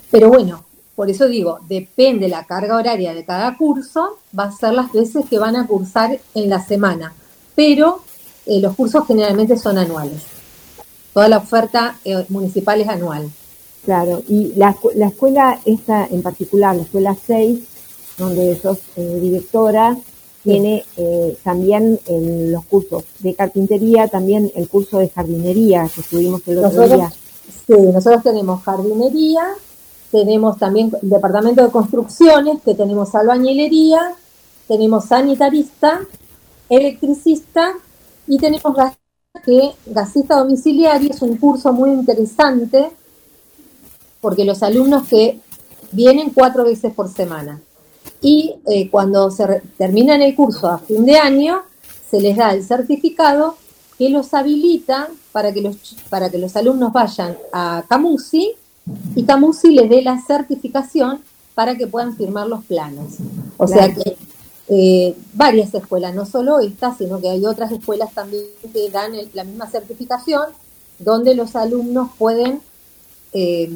pero 0.09 0.29
bueno, 0.29 0.63
por 0.95 1.09
eso 1.09 1.27
digo, 1.27 1.59
depende 1.67 2.29
la 2.29 2.45
carga 2.45 2.77
horaria 2.77 3.13
de 3.13 3.25
cada 3.25 3.57
curso, 3.57 4.17
va 4.37 4.45
a 4.45 4.51
ser 4.51 4.73
las 4.73 4.91
veces 4.93 5.25
que 5.29 5.39
van 5.39 5.55
a 5.55 5.67
cursar 5.67 6.19
en 6.33 6.49
la 6.49 6.63
semana, 6.63 7.13
pero 7.55 8.01
eh, 8.47 8.61
los 8.61 8.75
cursos 8.75 9.05
generalmente 9.05 9.57
son 9.57 9.77
anuales. 9.77 10.21
Toda 11.13 11.27
la 11.27 11.37
oferta 11.37 11.97
eh, 12.05 12.25
municipal 12.29 12.79
es 12.79 12.87
anual. 12.87 13.29
Claro, 13.83 14.21
y 14.27 14.53
la, 14.55 14.75
la, 14.95 15.07
escuela 15.07 15.59
esta 15.65 16.05
en 16.05 16.21
particular, 16.21 16.75
la 16.75 16.83
escuela 16.83 17.15
6, 17.25 17.59
donde 18.17 18.59
sos 18.59 18.79
eh, 18.95 19.19
directora, 19.21 19.95
sí. 19.95 20.01
tiene 20.43 20.85
también 21.43 21.99
los 22.07 22.65
cursos 22.65 23.03
de 23.19 23.33
carpintería, 23.33 24.07
también 24.07 24.51
el 24.55 24.67
curso 24.67 24.99
de 24.99 25.09
jardinería 25.09 25.89
que 25.93 26.01
estuvimos 26.01 26.41
el 26.47 26.57
otro 26.57 26.69
nosotros, 26.69 26.99
día. 26.99 27.13
Sí, 27.65 27.81
nosotros 27.93 28.23
tenemos 28.23 28.61
jardinería, 28.63 29.43
tenemos 30.11 30.57
también 30.57 30.91
el 31.01 31.09
departamento 31.09 31.63
de 31.63 31.71
construcciones, 31.71 32.61
que 32.63 32.75
tenemos 32.75 33.13
albañilería, 33.15 34.15
tenemos 34.67 35.05
sanitarista, 35.05 36.01
electricista 36.69 37.73
y 38.27 38.37
tenemos 38.37 38.75
que 39.45 39.71
gasista 39.85 40.37
domiciliario 40.37 41.11
es 41.11 41.21
un 41.21 41.37
curso 41.37 41.71
muy 41.71 41.91
interesante 41.91 42.89
porque 44.21 44.45
los 44.45 44.63
alumnos 44.63 45.07
que 45.07 45.39
vienen 45.91 46.31
cuatro 46.31 46.63
veces 46.65 46.93
por 46.93 47.07
semana 47.09 47.61
y 48.21 48.55
eh, 48.65 48.89
cuando 48.89 49.29
se 49.31 49.61
terminan 49.77 50.21
el 50.21 50.35
curso 50.35 50.67
a 50.67 50.79
fin 50.79 51.05
de 51.05 51.17
año, 51.17 51.61
se 52.09 52.19
les 52.19 52.35
da 52.35 52.53
el 52.53 52.63
certificado 52.63 53.55
que 53.97 54.09
los 54.09 54.33
habilita 54.33 55.07
para 55.31 55.53
que 55.53 55.61
los, 55.61 55.75
para 56.09 56.29
que 56.29 56.37
los 56.37 56.55
alumnos 56.55 56.93
vayan 56.93 57.37
a 57.51 57.83
Camusi 57.87 58.53
y 59.15 59.23
Camusi 59.23 59.71
les 59.71 59.89
dé 59.89 60.01
la 60.01 60.19
certificación 60.21 61.21
para 61.55 61.75
que 61.75 61.87
puedan 61.87 62.15
firmar 62.15 62.47
los 62.47 62.63
planos. 62.65 63.15
O 63.57 63.65
claro. 63.65 63.81
sea 63.81 63.93
que 63.93 64.17
eh, 64.69 65.15
varias 65.33 65.73
escuelas, 65.73 66.13
no 66.13 66.25
solo 66.25 66.59
esta, 66.59 66.95
sino 66.95 67.21
que 67.21 67.29
hay 67.29 67.45
otras 67.45 67.71
escuelas 67.71 68.13
también 68.13 68.43
que 68.73 68.89
dan 68.89 69.15
el, 69.15 69.29
la 69.33 69.43
misma 69.43 69.67
certificación, 69.67 70.45
donde 70.99 71.35
los 71.35 71.55
alumnos 71.55 72.09
pueden 72.17 72.59
eh, 73.33 73.69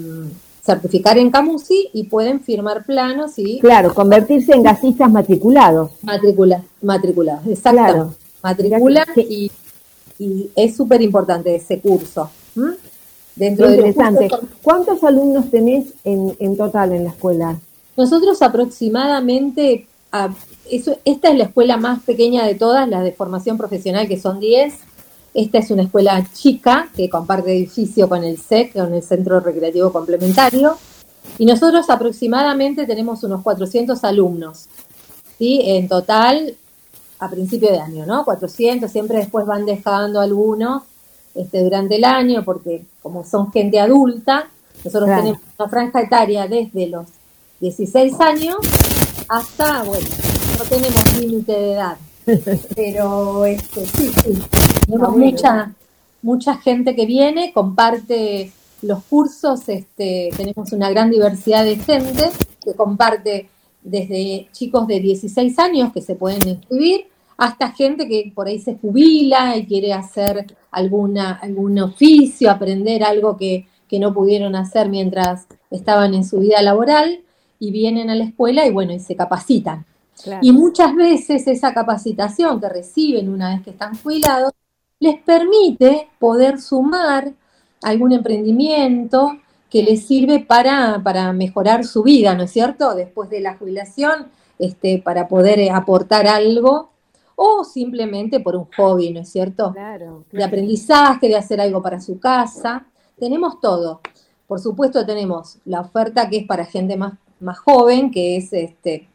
certificar 0.64 1.18
en 1.18 1.32
Camusi 1.32 1.90
y 1.94 2.04
pueden 2.04 2.42
firmar 2.42 2.86
planos 2.86 3.38
y... 3.38 3.60
Claro, 3.60 3.94
convertirse 3.94 4.54
en 4.54 4.64
gasistas 4.64 5.12
matriculados. 5.12 5.92
Matricula, 6.02 6.64
matriculados, 6.82 7.48
exacto. 7.48 7.82
Claro. 7.82 8.14
Matriculan 8.44 9.08
y, 9.18 9.52
y, 10.20 10.52
es 10.56 10.76
súper 10.76 11.02
importante 11.02 11.56
ese 11.56 11.80
curso. 11.80 12.30
¿Mm? 12.56 12.72
Dentro 13.36 13.68
de 13.68 13.76
interesante. 13.78 14.30
Cursos, 14.30 14.50
¿Cuántos 14.62 15.04
alumnos 15.04 15.50
tenés 15.50 15.94
en, 16.04 16.36
en, 16.40 16.58
total 16.58 16.92
en 16.92 17.06
la 17.06 17.12
escuela? 17.12 17.60
Nosotros 17.98 18.42
aproximadamente, 18.42 19.88
a, 20.12 20.30
eso, 20.70 20.98
esta 21.06 21.30
es 21.30 21.38
la 21.38 21.46
escuela 21.46 21.78
más 21.78 22.02
pequeña 22.04 22.46
de 22.46 22.56
todas, 22.56 22.88
la 22.88 23.02
de 23.02 23.12
formación 23.12 23.58
profesional, 23.58 24.08
que 24.08 24.20
son 24.20 24.40
10, 24.40 24.74
esta 25.34 25.60
es 25.60 25.72
una 25.72 25.84
escuela 25.84 26.26
chica 26.34 26.90
que 26.96 27.10
comparte 27.10 27.52
edificio 27.52 28.10
con 28.10 28.24
el 28.24 28.38
SEC, 28.38 28.74
con 28.74 28.94
el 28.94 29.04
Centro 29.04 29.40
Recreativo 29.40 29.92
Complementario, 29.92 30.78
y 31.38 31.46
nosotros 31.46 31.90
aproximadamente 31.90 32.86
tenemos 32.86 33.24
unos 33.24 33.42
400 33.42 34.04
alumnos, 34.04 34.68
¿sí? 35.38 35.62
En 35.64 35.88
total, 35.88 36.56
a 37.20 37.30
principio 37.30 37.72
de 37.72 37.80
año, 37.80 38.06
¿no? 38.06 38.26
400, 38.26 38.92
siempre 38.92 39.20
después 39.20 39.46
van 39.46 39.66
dejando 39.66 40.20
algunos 40.20 40.84
este, 41.36 41.64
durante 41.64 41.96
el 41.96 42.04
año, 42.04 42.44
porque 42.44 42.86
como 43.02 43.24
son 43.24 43.52
gente 43.52 43.80
adulta, 43.80 44.50
nosotros 44.84 45.06
claro. 45.06 45.22
tenemos 45.22 45.42
una 45.58 45.70
franja 45.70 46.02
etaria 46.02 46.48
desde 46.48 46.88
los 46.88 47.06
16 47.60 48.20
años 48.20 48.58
hasta, 49.28 49.84
bueno, 49.84 50.08
no 50.58 50.64
tenemos 50.66 51.20
límite 51.20 51.52
de 51.52 51.74
edad, 51.74 51.98
pero 52.76 53.46
este, 53.46 53.86
sí, 53.86 54.12
sí, 54.24 54.42
tenemos 54.86 55.16
mucha, 55.16 55.74
mucha 56.22 56.58
gente 56.58 56.96
que 56.96 57.06
viene, 57.06 57.52
comparte 57.54 58.52
los 58.82 59.04
cursos, 59.04 59.68
este, 59.70 60.30
tenemos 60.36 60.72
una 60.72 60.90
gran 60.90 61.10
diversidad 61.10 61.64
de 61.64 61.78
gente 61.78 62.30
que 62.64 62.74
comparte 62.74 63.50
desde 63.84 64.48
chicos 64.52 64.88
de 64.88 65.00
16 65.00 65.58
años 65.60 65.94
que 65.94 66.02
se 66.02 66.16
pueden 66.16 66.48
inscribir 66.48 67.06
hasta 67.38 67.72
gente 67.72 68.08
que 68.08 68.32
por 68.36 68.48
ahí 68.48 68.60
se 68.60 68.76
jubila 68.76 69.58
y 69.58 69.66
quiere 69.66 69.94
hacer 69.94 70.56
alguna, 70.70 71.34
algún 71.34 71.80
oficio, 71.80 72.52
aprender 72.52 73.04
algo 73.04 73.36
que, 73.36 73.68
que 73.88 74.00
no 74.00 74.14
pudieron 74.14 74.56
hacer 74.56 74.90
mientras 74.90 75.48
estaban 75.72 76.14
en 76.14 76.24
su 76.24 76.40
vida 76.40 76.62
laboral 76.62 77.22
y 77.62 77.70
vienen 77.70 78.10
a 78.10 78.16
la 78.16 78.24
escuela 78.24 78.66
y 78.66 78.72
bueno, 78.72 78.92
y 78.92 79.00
se 79.00 79.16
capacitan. 79.16 79.86
Claro. 80.24 80.42
Y 80.42 80.52
muchas 80.52 80.96
veces 80.96 81.48
esa 81.48 81.74
capacitación 81.76 82.60
que 82.60 82.68
reciben 82.68 83.30
una 83.30 83.52
vez 83.52 83.62
que 83.62 83.70
están 83.70 83.96
jubilados 83.96 84.52
les 85.00 85.22
permite 85.22 86.10
poder 86.20 86.60
sumar 86.60 87.32
algún 87.84 88.14
emprendimiento 88.14 89.38
que 89.70 89.84
les 89.84 90.06
sirve 90.06 90.40
para, 90.40 91.02
para 91.04 91.32
mejorar 91.34 91.86
su 91.86 92.02
vida, 92.02 92.34
¿no 92.34 92.44
es 92.44 92.52
cierto? 92.52 92.96
Después 92.96 93.30
de 93.30 93.42
la 93.42 93.56
jubilación, 93.58 94.28
este, 94.58 95.00
para 95.00 95.28
poder 95.28 95.60
eh, 95.60 95.70
aportar 95.70 96.28
algo 96.28 96.90
o 97.36 97.64
simplemente 97.64 98.40
por 98.40 98.56
un 98.56 98.68
hobby, 98.76 99.14
¿no 99.14 99.22
es 99.22 99.30
cierto? 99.30 99.72
Claro, 99.72 100.26
De 100.32 100.44
aprendizaje, 100.44 101.28
de 101.28 101.36
hacer 101.36 101.62
algo 101.62 101.82
para 101.82 102.02
su 102.02 102.20
casa. 102.20 102.88
Tenemos 103.20 103.60
todo. 103.62 104.02
Por 104.48 104.60
supuesto 104.60 105.06
tenemos 105.06 105.60
la 105.66 105.82
oferta 105.82 106.28
que 106.28 106.38
es 106.38 106.48
para 106.48 106.66
gente 106.66 106.98
más, 106.98 107.14
más 107.42 107.60
joven, 107.60 108.12
que 108.12 108.38
es 108.38 108.54
este, 108.54 109.08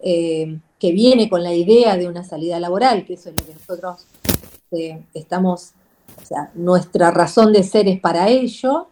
eh, 0.00 0.58
que 0.78 0.92
viene 0.92 1.28
con 1.28 1.42
la 1.42 1.54
idea 1.54 1.96
de 1.96 2.08
una 2.08 2.24
salida 2.24 2.58
laboral, 2.58 3.04
que 3.04 3.14
eso 3.14 3.30
es 3.30 3.36
lo 3.40 3.46
que 3.46 3.54
nosotros 3.54 4.06
eh, 4.72 5.02
estamos, 5.14 5.72
o 6.20 6.24
sea, 6.24 6.50
nuestra 6.54 7.10
razón 7.10 7.52
de 7.52 7.62
ser 7.62 7.88
es 7.88 8.00
para 8.00 8.28
ello, 8.28 8.88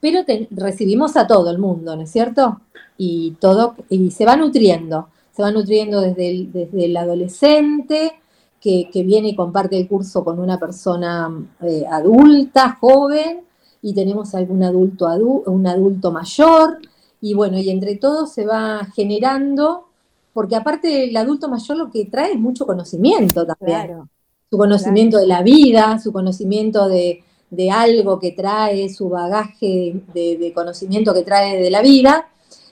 pero 0.00 0.20
recibimos 0.50 1.16
a 1.16 1.26
todo 1.26 1.50
el 1.50 1.58
mundo, 1.58 1.96
¿no 1.96 2.02
es 2.02 2.10
cierto? 2.10 2.60
Y 2.98 3.32
todo, 3.40 3.74
y 3.88 4.10
se 4.10 4.26
va 4.26 4.36
nutriendo, 4.36 5.08
se 5.34 5.42
va 5.42 5.50
nutriendo 5.50 6.00
desde 6.00 6.30
el, 6.30 6.52
desde 6.52 6.84
el 6.84 6.96
adolescente, 6.96 8.12
que, 8.60 8.88
que 8.90 9.02
viene 9.02 9.28
y 9.28 9.36
comparte 9.36 9.78
el 9.78 9.88
curso 9.88 10.24
con 10.24 10.38
una 10.38 10.58
persona 10.58 11.30
eh, 11.60 11.84
adulta, 11.90 12.78
joven, 12.80 13.42
y 13.82 13.92
tenemos 13.92 14.34
algún 14.34 14.62
adulto, 14.62 15.06
adu- 15.06 15.42
un 15.46 15.66
adulto 15.66 16.10
mayor, 16.10 16.78
y 17.26 17.32
bueno, 17.32 17.56
y 17.58 17.70
entre 17.70 17.96
todos 17.96 18.34
se 18.34 18.44
va 18.44 18.86
generando, 18.94 19.86
porque 20.34 20.56
aparte 20.56 21.08
el 21.08 21.16
adulto 21.16 21.48
mayor 21.48 21.76
lo 21.78 21.90
que 21.90 22.04
trae 22.04 22.32
es 22.32 22.38
mucho 22.38 22.66
conocimiento 22.66 23.46
también 23.46 23.86
Claro. 23.86 24.08
su 24.50 24.58
conocimiento 24.58 25.16
de 25.18 25.26
la 25.26 25.42
vida, 25.42 25.98
su 25.98 26.12
conocimiento 26.12 26.86
de, 26.86 27.24
de 27.50 27.70
algo 27.70 28.18
que 28.18 28.32
trae, 28.32 28.90
su 28.90 29.08
bagaje 29.08 30.02
de, 30.12 30.36
de 30.36 30.52
conocimiento 30.52 31.14
que 31.14 31.22
trae 31.22 31.56
de 31.62 31.70
la 31.70 31.80
vida, 31.80 32.28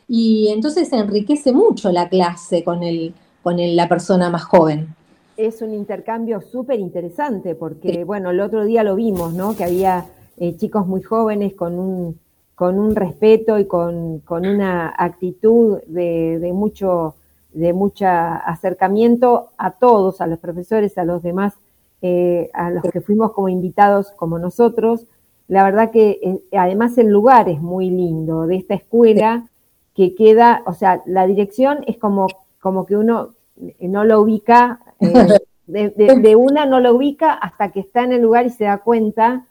y 0.06 0.48
entonces 0.48 0.88
se 0.90 0.96
enriquece 0.96 1.50
mucho 1.52 1.90
la 1.90 2.10
clase 2.10 2.62
con, 2.62 2.82
el, 2.82 3.14
con 3.42 3.58
el- 3.58 3.74
la 3.74 3.88
persona 3.88 4.28
más 4.28 4.44
joven. 4.44 4.94
Es 5.38 5.62
un 5.62 5.72
intercambio 5.72 6.42
súper 6.42 6.78
interesante 6.78 7.54
porque, 7.54 8.04
bueno, 8.04 8.30
el 8.32 8.40
otro 8.40 8.66
día 8.66 8.82
lo 8.82 8.96
vimos, 8.96 9.32
¿no? 9.32 9.56
Que 9.56 9.64
había 9.64 10.04
eh, 10.36 10.54
chicos 10.58 10.86
muy 10.86 11.00
jóvenes 11.02 11.54
con 11.54 11.78
un, 11.78 12.18
con 12.54 12.78
un 12.78 12.94
respeto 12.94 13.58
y 13.58 13.66
con, 13.66 14.20
con 14.20 14.46
una 14.46 14.94
actitud 14.96 15.80
de, 15.86 16.38
de 16.38 16.52
mucho 16.52 17.14
de 17.52 17.74
mucha 17.74 18.36
acercamiento 18.36 19.50
a 19.58 19.72
todos, 19.72 20.22
a 20.22 20.26
los 20.26 20.38
profesores, 20.38 20.96
a 20.96 21.04
los 21.04 21.22
demás, 21.22 21.52
eh, 22.00 22.48
a 22.54 22.70
los 22.70 22.82
que 22.84 23.02
fuimos 23.02 23.32
como 23.32 23.50
invitados 23.50 24.10
como 24.12 24.38
nosotros. 24.38 25.04
La 25.48 25.62
verdad 25.64 25.90
que 25.90 26.18
eh, 26.22 26.56
además 26.56 26.96
el 26.96 27.08
lugar 27.08 27.50
es 27.50 27.60
muy 27.60 27.90
lindo 27.90 28.46
de 28.46 28.56
esta 28.56 28.72
escuela 28.74 29.48
que 29.94 30.14
queda, 30.14 30.62
o 30.64 30.72
sea, 30.72 31.02
la 31.04 31.26
dirección 31.26 31.80
es 31.86 31.98
como, 31.98 32.26
como 32.58 32.86
que 32.86 32.96
uno 32.96 33.34
eh, 33.60 33.86
no 33.86 34.04
lo 34.04 34.22
ubica, 34.22 34.80
eh, 35.00 35.12
de, 35.66 35.90
de- 35.90 36.20
de 36.20 36.36
una 36.36 36.64
no 36.64 36.80
lo 36.80 36.94
ubica 36.94 37.34
hasta 37.34 37.70
que 37.70 37.80
está 37.80 38.02
en 38.02 38.12
el 38.14 38.22
lugar 38.22 38.46
y 38.46 38.50
se 38.50 38.64
da 38.64 38.78
cuenta, 38.78 39.44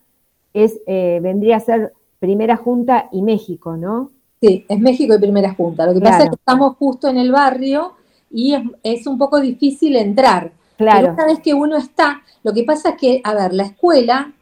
es, 0.55 0.79
vendría 0.87 1.57
a 1.57 1.59
ser 1.59 1.93
Primera 2.21 2.55
Junta 2.55 3.09
y 3.11 3.23
México, 3.23 3.75
¿no? 3.75 4.11
Sí, 4.39 4.63
es 4.69 4.79
México 4.79 5.15
y 5.15 5.17
Primera 5.17 5.55
Junta. 5.55 5.87
Lo 5.87 5.93
que 5.95 6.01
pasa 6.01 6.25
es 6.25 6.29
que 6.29 6.35
estamos 6.35 6.77
justo 6.77 7.07
en 7.07 7.17
el 7.17 7.31
barrio 7.31 7.93
y 8.29 8.53
es, 8.53 8.61
es 8.83 9.07
un 9.07 9.17
poco 9.17 9.41
difícil 9.41 9.95
entrar. 9.95 10.51
Pero 10.77 10.91
Claro, 10.91 11.13
una 11.13 11.25
vez 11.25 11.39
que 11.39 11.55
uno 11.55 11.77
está, 11.77 12.21
lo 12.43 12.53
que 12.53 12.63
pasa 12.63 12.89
es 12.89 12.97
que, 12.97 13.21
a 13.23 13.33
ver, 13.33 13.55
la 13.55 13.63
escuela, 13.63 14.33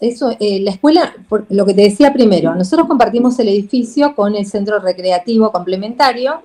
eso, 0.00 0.32
eh, 0.40 0.58
la 0.58 0.72
escuela, 0.72 1.14
por 1.28 1.46
lo 1.50 1.64
que 1.64 1.72
te 1.72 1.82
decía 1.82 2.12
primero, 2.12 2.56
nosotros 2.56 2.88
compartimos 2.88 3.38
el 3.38 3.48
edificio 3.48 4.16
con 4.16 4.34
el 4.34 4.46
Centro 4.46 4.80
Recreativo 4.80 5.52
Complementario, 5.52 6.42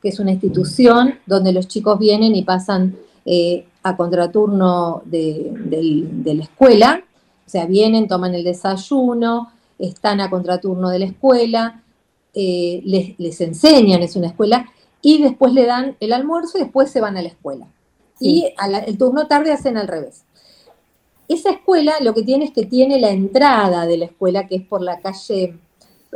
que 0.00 0.10
es 0.10 0.20
una 0.20 0.30
institución 0.30 1.16
donde 1.26 1.52
los 1.52 1.66
chicos 1.66 1.98
vienen 1.98 2.36
y 2.36 2.44
pasan 2.44 2.94
eh, 3.24 3.66
a 3.82 3.96
contraturno 3.96 5.02
de, 5.04 5.50
de 5.52 6.34
la 6.36 6.44
escuela, 6.44 7.02
o 7.44 7.50
sea, 7.50 7.66
vienen, 7.66 8.06
toman 8.06 8.36
el 8.36 8.44
desayuno, 8.44 9.50
están 9.78 10.20
a 10.20 10.30
contraturno 10.30 10.88
de 10.90 10.98
la 11.00 11.04
escuela, 11.06 11.82
eh, 12.34 12.82
les, 12.84 13.18
les 13.18 13.40
enseñan, 13.40 14.02
es 14.02 14.16
una 14.16 14.28
escuela, 14.28 14.66
y 15.02 15.22
después 15.22 15.52
le 15.52 15.66
dan 15.66 15.96
el 16.00 16.12
almuerzo 16.12 16.58
y 16.58 16.62
después 16.62 16.90
se 16.90 17.00
van 17.00 17.16
a 17.16 17.22
la 17.22 17.28
escuela. 17.28 17.66
Sí. 18.18 18.28
Y 18.28 18.54
a 18.56 18.68
la- 18.68 18.78
el 18.78 18.96
turno 18.98 19.26
tarde 19.26 19.52
hacen 19.52 19.76
al 19.76 19.88
revés. 19.88 20.22
Esa 21.28 21.50
escuela 21.50 21.94
lo 22.00 22.14
que 22.14 22.22
tiene 22.22 22.44
es 22.46 22.52
que 22.52 22.64
tiene 22.66 23.00
la 23.00 23.10
entrada 23.10 23.84
de 23.86 23.96
la 23.98 24.04
escuela, 24.06 24.46
que 24.46 24.56
es 24.56 24.62
por 24.62 24.80
la 24.80 25.00
calle, 25.00 25.56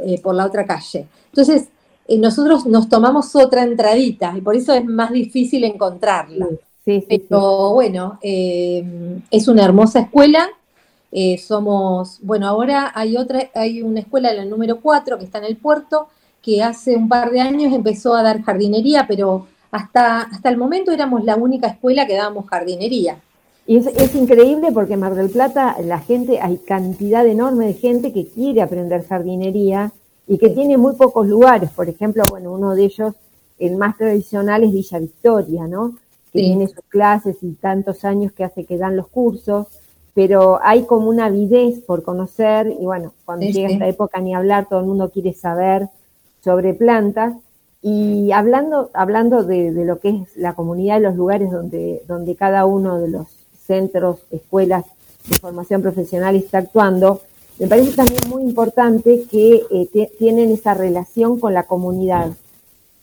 eh, 0.04 0.20
por 0.22 0.34
la 0.34 0.46
otra 0.46 0.64
calle. 0.66 1.06
Entonces, 1.26 1.68
eh, 2.06 2.16
nosotros 2.18 2.64
nos 2.66 2.88
tomamos 2.88 3.34
otra 3.36 3.62
entradita 3.64 4.32
y 4.36 4.40
por 4.40 4.56
eso 4.56 4.72
es 4.72 4.84
más 4.84 5.10
difícil 5.12 5.64
encontrarla. 5.64 6.46
sí, 6.84 7.04
sí. 7.08 7.18
Pero 7.28 7.72
bueno, 7.74 8.18
es 8.22 9.48
una 9.48 9.64
hermosa 9.64 10.00
escuela. 10.00 10.48
Eh, 11.12 11.38
somos, 11.38 12.18
bueno, 12.22 12.46
ahora 12.48 12.92
hay 12.94 13.16
otra, 13.16 13.50
hay 13.54 13.82
una 13.82 14.00
escuela, 14.00 14.32
la 14.32 14.44
número 14.44 14.80
4, 14.80 15.18
que 15.18 15.24
está 15.24 15.38
en 15.38 15.44
el 15.44 15.56
puerto, 15.56 16.08
que 16.42 16.62
hace 16.62 16.96
un 16.96 17.08
par 17.08 17.30
de 17.30 17.40
años 17.40 17.72
empezó 17.72 18.14
a 18.14 18.22
dar 18.22 18.42
jardinería, 18.42 19.06
pero 19.08 19.46
hasta, 19.70 20.22
hasta 20.22 20.48
el 20.48 20.56
momento 20.56 20.90
éramos 20.92 21.24
la 21.24 21.36
única 21.36 21.68
escuela 21.68 22.06
que 22.06 22.14
dábamos 22.14 22.46
jardinería. 22.48 23.18
Y 23.66 23.76
es, 23.76 23.86
es 23.86 24.14
increíble 24.14 24.72
porque 24.72 24.94
en 24.94 25.00
Mar 25.00 25.14
del 25.14 25.30
Plata 25.30 25.76
la 25.82 25.98
gente, 26.00 26.40
hay 26.40 26.58
cantidad 26.58 27.26
enorme 27.26 27.66
de 27.66 27.74
gente 27.74 28.12
que 28.12 28.26
quiere 28.28 28.62
aprender 28.62 29.06
jardinería 29.06 29.92
y 30.26 30.38
que 30.38 30.50
tiene 30.50 30.76
muy 30.76 30.94
pocos 30.96 31.26
lugares. 31.26 31.70
Por 31.70 31.88
ejemplo, 31.88 32.24
bueno, 32.30 32.52
uno 32.52 32.74
de 32.74 32.84
ellos, 32.84 33.14
el 33.58 33.76
más 33.76 33.96
tradicional 33.96 34.64
es 34.64 34.72
Villa 34.72 34.98
Victoria, 34.98 35.66
¿no? 35.68 35.96
Que 36.32 36.40
Sí. 36.40 36.46
tiene 36.46 36.68
sus 36.68 36.84
clases 36.88 37.36
y 37.42 37.52
tantos 37.54 38.04
años 38.04 38.32
que 38.32 38.44
hace 38.44 38.64
que 38.64 38.78
dan 38.78 38.96
los 38.96 39.08
cursos, 39.08 39.66
pero 40.14 40.58
hay 40.62 40.84
como 40.84 41.08
una 41.08 41.26
avidez 41.26 41.80
por 41.80 42.02
conocer 42.02 42.68
y 42.80 42.84
bueno, 42.84 43.12
cuando 43.24 43.46
Sí, 43.46 43.52
llega 43.52 43.68
sí. 43.68 43.74
esta 43.74 43.88
época 43.88 44.20
ni 44.20 44.34
hablar, 44.34 44.66
todo 44.68 44.80
el 44.80 44.86
mundo 44.86 45.10
quiere 45.10 45.32
saber 45.32 45.88
sobre 46.42 46.74
plantas. 46.74 47.34
Y 47.82 48.30
hablando, 48.32 48.90
hablando 48.92 49.42
de, 49.42 49.72
de 49.72 49.84
lo 49.86 50.00
que 50.00 50.10
es 50.10 50.36
la 50.36 50.52
comunidad 50.54 50.98
y 50.98 51.02
los 51.02 51.16
lugares 51.16 51.50
donde, 51.50 52.02
donde 52.06 52.34
cada 52.36 52.66
uno 52.66 52.98
de 53.00 53.08
los 53.08 53.28
centros, 53.66 54.18
escuelas 54.30 54.84
de 55.26 55.36
formación 55.38 55.80
profesional 55.80 56.36
está 56.36 56.58
actuando, 56.58 57.22
me 57.58 57.66
parece 57.68 57.92
también 57.96 58.20
muy 58.28 58.42
importante 58.42 59.24
que 59.30 59.62
eh, 59.70 60.10
tienen 60.18 60.50
esa 60.50 60.74
relación 60.74 61.38
con 61.38 61.54
la 61.54 61.62
comunidad. 61.64 62.32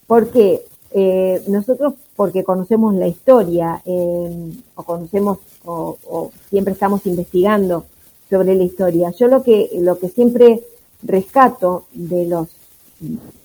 Porque 0.06 0.62
eh, 0.92 1.42
nosotros, 1.48 1.94
porque 2.18 2.42
conocemos 2.42 2.96
la 2.96 3.06
historia, 3.06 3.80
eh, 3.86 4.52
o 4.74 4.82
conocemos, 4.82 5.38
o, 5.64 5.96
o 6.10 6.32
siempre 6.50 6.72
estamos 6.72 7.06
investigando 7.06 7.84
sobre 8.28 8.56
la 8.56 8.64
historia. 8.64 9.12
Yo 9.12 9.28
lo 9.28 9.44
que, 9.44 9.70
lo 9.78 10.00
que 10.00 10.08
siempre 10.08 10.64
rescato 11.04 11.84
de 11.92 12.26
los 12.26 12.48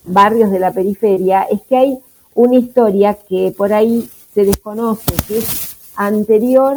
barrios 0.04 0.50
de 0.50 0.58
la 0.58 0.72
periferia 0.72 1.42
es 1.44 1.62
que 1.68 1.76
hay 1.76 1.98
una 2.34 2.56
historia 2.56 3.14
que 3.14 3.54
por 3.56 3.72
ahí 3.72 4.10
se 4.34 4.44
desconoce, 4.44 5.12
que 5.28 5.38
es 5.38 5.76
anterior, 5.94 6.76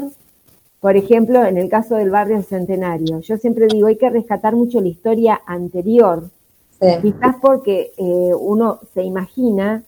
por 0.79 0.95
ejemplo, 0.95 1.43
en 1.45 1.57
el 1.57 1.67
caso 1.67 1.95
del 1.95 2.11
barrio 2.11 2.43
Centenario. 2.43 3.21
Yo 3.21 3.37
siempre 3.37 3.65
digo, 3.65 3.87
hay 3.87 3.97
que 3.97 4.11
rescatar 4.11 4.55
mucho 4.55 4.79
la 4.81 4.87
historia 4.89 5.41
anterior, 5.47 6.29
Sí. 6.79 6.85
quizás 7.01 7.37
porque 7.41 7.91
eh, 7.97 8.31
uno 8.39 8.77
se 8.93 9.01
imagina 9.01 9.81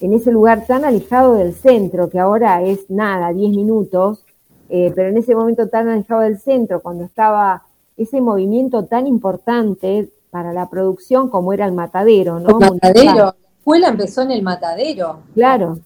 en 0.00 0.12
ese 0.12 0.30
lugar 0.30 0.66
tan 0.66 0.84
alejado 0.84 1.34
del 1.34 1.54
centro, 1.54 2.08
que 2.08 2.18
ahora 2.18 2.62
es 2.62 2.88
nada, 2.88 3.32
10 3.32 3.50
minutos, 3.50 4.24
eh, 4.68 4.92
pero 4.94 5.08
en 5.08 5.16
ese 5.16 5.34
momento 5.34 5.68
tan 5.68 5.88
alejado 5.88 6.20
del 6.22 6.38
centro, 6.38 6.80
cuando 6.80 7.04
estaba 7.04 7.64
ese 7.96 8.20
movimiento 8.20 8.84
tan 8.84 9.06
importante 9.06 10.10
para 10.30 10.52
la 10.52 10.68
producción 10.68 11.28
como 11.30 11.52
era 11.52 11.66
el 11.66 11.72
matadero, 11.72 12.38
¿no? 12.38 12.60
El 12.60 12.70
matadero, 12.74 13.14
la 13.14 13.34
escuela 13.58 13.88
empezó 13.88 14.22
en 14.22 14.30
el 14.30 14.42
matadero. 14.42 15.20
Claro, 15.34 15.78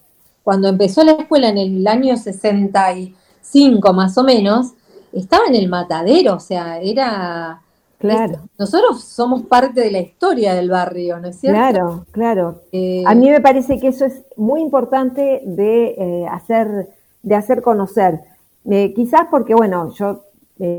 Cuando 0.43 0.69
empezó 0.69 1.05
la 1.05 1.13
escuela 1.13 1.49
en 1.49 1.59
el 1.59 1.87
año 1.87 2.17
65 2.17 3.93
más 3.93 4.19
o 4.19 4.25
menos, 4.25 4.73
estaba 5.13 5.47
en 5.47 5.55
el 5.55 5.69
matadero, 5.69 6.35
o 6.35 6.41
sea, 6.41 6.81
era... 6.81 7.63
claro, 8.09 8.33
es- 8.35 8.59
nosotros 8.59 9.03
somos 9.05 9.43
parte 9.45 9.81
de 9.81 9.91
la 9.91 10.01
historia 10.01 10.55
del 10.55 10.71
barrio, 10.71 11.19
¿no 11.19 11.29
es 11.29 11.37
cierto? 11.39 11.59
claro, 11.59 12.07
claro. 12.13 12.61
Eh, 12.73 13.05
A 13.07 13.15
mí 13.15 13.31
me 13.31 13.41
parece 13.41 13.79
que 13.81 13.89
eso 13.89 14.05
es 14.05 14.23
muy 14.37 14.61
importante 14.61 15.43
de 15.45 15.95
eh, 15.99 16.27
hacer, 16.31 16.89
de 17.23 17.35
hacer 17.35 17.63
conocer. 17.63 18.21
Eh, 18.65 18.93
quizás 18.95 19.27
porque, 19.31 19.55
bueno, 19.55 19.93
yo 19.95 20.25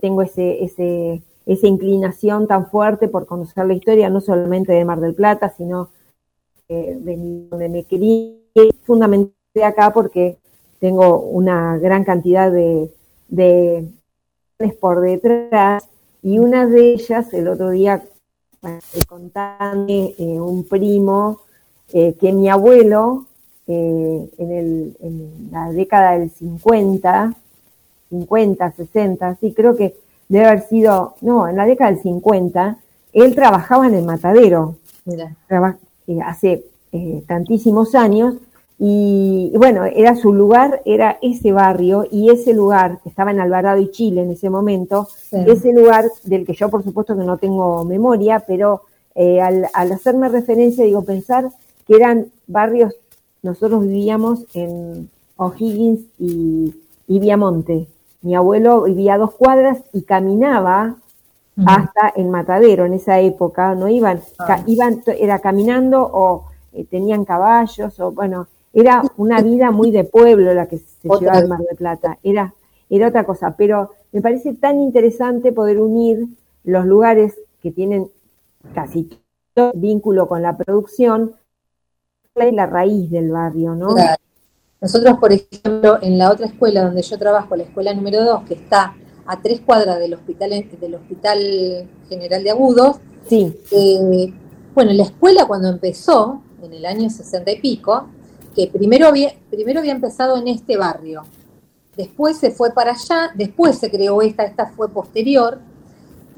tengo 0.02 0.22
ese, 0.22 0.64
ese, 0.64 1.22
esa 1.46 1.68
inclinación 1.68 2.48
tan 2.48 2.68
fuerte 2.70 3.10
por 3.10 3.26
conocer 3.26 3.66
la 3.66 3.74
historia, 3.74 4.10
no 4.10 4.22
solamente 4.22 4.72
de 4.72 4.86
Mar 4.86 5.02
del 5.02 5.16
Plata, 5.16 5.50
sino 5.58 5.90
de 6.70 7.48
donde 7.50 7.70
me 7.70 7.84
crié, 7.86 8.40
fundamentalmente 8.84 9.64
acá 9.64 9.92
porque 9.94 10.38
tengo 10.80 11.20
una 11.20 11.78
gran 11.78 12.04
cantidad 12.04 12.52
de, 12.52 12.90
de 13.28 13.88
por 14.80 15.02
detrás 15.02 15.90
y 16.24 16.40
una 16.40 16.66
de 16.66 16.94
ellas 16.94 17.34
el 17.34 17.48
otro 17.48 17.70
día 17.70 18.04
bueno, 18.62 18.80
contando 19.08 19.86
eh, 19.90 20.40
un 20.40 20.64
primo 20.64 21.42
eh, 21.92 22.16
que 22.20 22.32
mi 22.32 22.50
abuelo 22.50 23.26
eh, 23.68 24.30
en, 24.38 24.52
el, 24.52 24.98
en 25.02 25.50
la 25.52 25.72
década 25.72 26.18
del 26.18 26.30
50, 26.32 27.34
50, 28.10 28.72
60, 28.72 29.38
sí, 29.40 29.54
creo 29.54 29.76
que 29.76 29.96
debe 30.30 30.46
haber 30.46 30.68
sido, 30.68 31.16
no, 31.22 31.48
en 31.48 31.56
la 31.56 31.66
década 31.66 31.92
del 31.92 32.02
50, 32.02 32.78
él 33.14 33.36
trabajaba 33.36 33.88
en 33.88 33.94
el 33.94 34.04
matadero, 34.04 34.76
Mira. 35.06 35.36
eh, 36.08 36.20
hace 36.22 36.66
eh, 36.92 37.24
tantísimos 37.28 37.96
años, 37.96 38.36
y, 38.86 39.50
y 39.54 39.58
bueno, 39.58 39.86
era 39.86 40.14
su 40.18 40.34
lugar, 40.34 40.82
era 40.84 41.18
ese 41.22 41.54
barrio, 41.54 42.06
y 42.12 42.30
ese 42.30 42.54
lugar, 42.54 43.00
que 43.02 43.08
estaba 43.08 43.32
en 43.32 43.40
Alvarado 43.40 43.80
y 43.80 43.90
Chile 43.92 44.24
en 44.24 44.32
ese 44.32 44.50
momento, 44.50 45.08
Sí. 45.30 45.38
ese 45.48 45.72
lugar 45.72 46.04
del 46.26 46.46
que 46.46 46.54
yo 46.54 46.68
por 46.70 46.84
supuesto 46.84 47.16
que 47.16 47.24
no 47.24 47.38
tengo 47.38 47.86
memoria, 47.86 48.44
pero 48.46 48.82
eh, 49.16 49.40
al, 49.40 49.68
al 49.74 49.92
hacerme 49.94 50.28
referencia, 50.28 50.84
digo, 50.84 51.04
pensar 51.06 51.50
que 51.88 51.96
eran 51.96 52.26
barrios, 52.48 52.94
nosotros 53.42 53.84
vivíamos 53.84 54.40
en 54.54 55.10
O'Higgins 55.38 56.02
y, 56.20 56.76
y 57.08 57.20
Viamonte. 57.20 57.88
Mi 58.22 58.36
abuelo 58.36 58.84
vivía 58.84 59.14
a 59.14 59.18
dos 59.18 59.32
cuadras 59.34 59.78
y 59.94 60.02
caminaba 60.02 60.96
hasta 61.66 62.10
el 62.16 62.28
matadero 62.30 62.86
en 62.86 62.94
esa 62.96 63.20
época, 63.20 63.76
no 63.76 63.88
iban, 63.88 64.20
ca- 64.38 64.64
iban, 64.66 65.02
to- 65.04 65.12
era 65.12 65.40
caminando 65.40 66.02
o 66.12 66.46
eh, 66.74 66.84
tenían 66.90 67.24
caballos, 67.26 67.98
o 68.00 68.12
bueno, 68.12 68.48
era 68.74 69.04
una 69.18 69.42
vida 69.42 69.72
muy 69.72 69.92
de 69.92 70.04
pueblo 70.04 70.54
la 70.54 70.68
que 70.68 70.80
se 70.80 71.08
Otra 71.08 71.20
llevaba 71.20 71.40
en. 71.40 71.50
Mar 71.50 71.60
del 71.60 71.78
Plata, 71.78 72.20
era, 72.24 72.54
era 72.90 73.08
otra 73.08 73.24
cosa, 73.24 73.56
pero 73.58 73.92
me 74.12 74.22
parece 74.22 74.54
tan 74.54 74.82
interesante 74.82 75.52
poder 75.52 75.80
unir 75.80 76.28
los 76.64 76.86
lugares 76.86 77.36
que 77.62 77.72
tienen 77.72 78.10
casi 78.74 79.10
todo 79.54 79.72
vínculo 79.76 80.28
con 80.28 80.42
la 80.42 80.58
producción, 80.58 81.34
y 82.36 82.52
la 82.52 82.66
raíz 82.66 83.12
del 83.12 83.32
barrio, 83.32 83.76
¿no? 83.76 83.94
Claro. 83.94 84.22
Nosotros, 84.82 85.18
por 85.20 85.32
ejemplo, 85.32 86.00
en 86.02 86.18
la 86.18 86.32
otra 86.32 86.48
escuela 86.48 86.84
donde 86.84 87.04
yo 87.04 87.18
trabajo, 87.20 87.56
la 87.56 87.64
escuela 87.64 87.94
número 87.94 88.24
2, 88.24 88.44
que 88.46 88.56
está 88.56 88.96
a 89.26 89.42
tres 89.42 89.62
cuadras 89.62 90.00
del 90.00 90.16
hospital, 90.16 90.50
del 90.82 90.96
hospital 90.96 91.88
General 92.10 92.44
de 92.44 92.50
Agudos, 92.50 92.98
Sí, 93.28 93.56
eh, 93.72 94.34
bueno, 94.76 94.92
la 94.92 95.04
escuela 95.04 95.46
cuando 95.46 95.70
empezó, 95.70 96.42
en 96.62 96.74
el 96.74 96.86
año 96.86 97.10
60 97.10 97.52
y 97.52 97.60
pico, 97.60 98.08
que 98.56 98.68
primero 98.68 99.08
había, 99.08 99.34
primero 99.50 99.80
había 99.80 99.92
empezado 99.94 100.38
en 100.38 100.48
este 100.48 100.78
barrio, 100.78 101.24
después 101.96 102.38
se 102.38 102.52
fue 102.52 102.72
para 102.72 102.92
allá, 102.92 103.32
después 103.36 103.78
se 103.78 103.90
creó 103.90 104.22
esta, 104.22 104.44
esta 104.44 104.68
fue 104.68 104.90
posterior, 104.90 105.60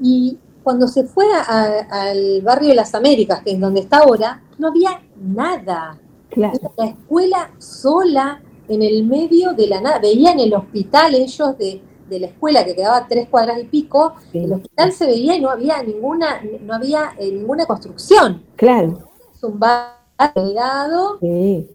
y 0.00 0.38
cuando 0.62 0.88
se 0.88 1.04
fue 1.04 1.24
a- 1.34 1.86
al 1.90 2.40
barrio 2.42 2.70
de 2.70 2.74
las 2.74 2.94
Américas, 2.94 3.42
que 3.42 3.52
es 3.52 3.60
donde 3.60 3.80
está 3.80 3.98
ahora, 3.98 4.42
no 4.58 4.68
había 4.68 5.00
nada. 5.16 5.98
claro, 6.30 6.58
Era 6.60 6.70
la 6.76 6.86
escuela 6.86 7.50
sola 7.58 8.42
en 8.68 8.82
el 8.82 9.06
medio 9.06 9.52
de 9.52 9.68
la 9.68 9.80
nada. 9.80 9.98
Veían 10.00 10.40
el 10.40 10.52
hospital 10.54 11.14
ellos 11.14 11.56
de, 11.56 11.80
de 12.10 12.20
la 12.20 12.26
escuela 12.26 12.64
que 12.64 12.74
quedaba 12.74 12.96
a 12.98 13.06
tres 13.06 13.28
cuadras 13.28 13.58
y 13.60 13.64
pico, 13.64 14.14
Sí. 14.32 14.38
el 14.40 14.52
hospital 14.54 14.92
se 14.92 15.06
veía 15.06 15.36
y 15.36 15.40
no 15.40 15.50
había 15.50 15.82
ninguna, 15.82 16.40
no 16.62 16.74
había 16.74 17.12
eh, 17.18 17.30
ninguna 17.30 17.64
construcción. 17.66 18.42
claro, 18.56 18.98
Es 19.34 19.42
un 19.44 19.58
barrio 19.60 21.18
sí, 21.20 21.70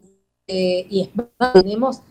eh, 0.53 0.85
y 0.89 1.01
es 1.01 1.09
más, 1.15 1.53
tenemos 1.53 2.01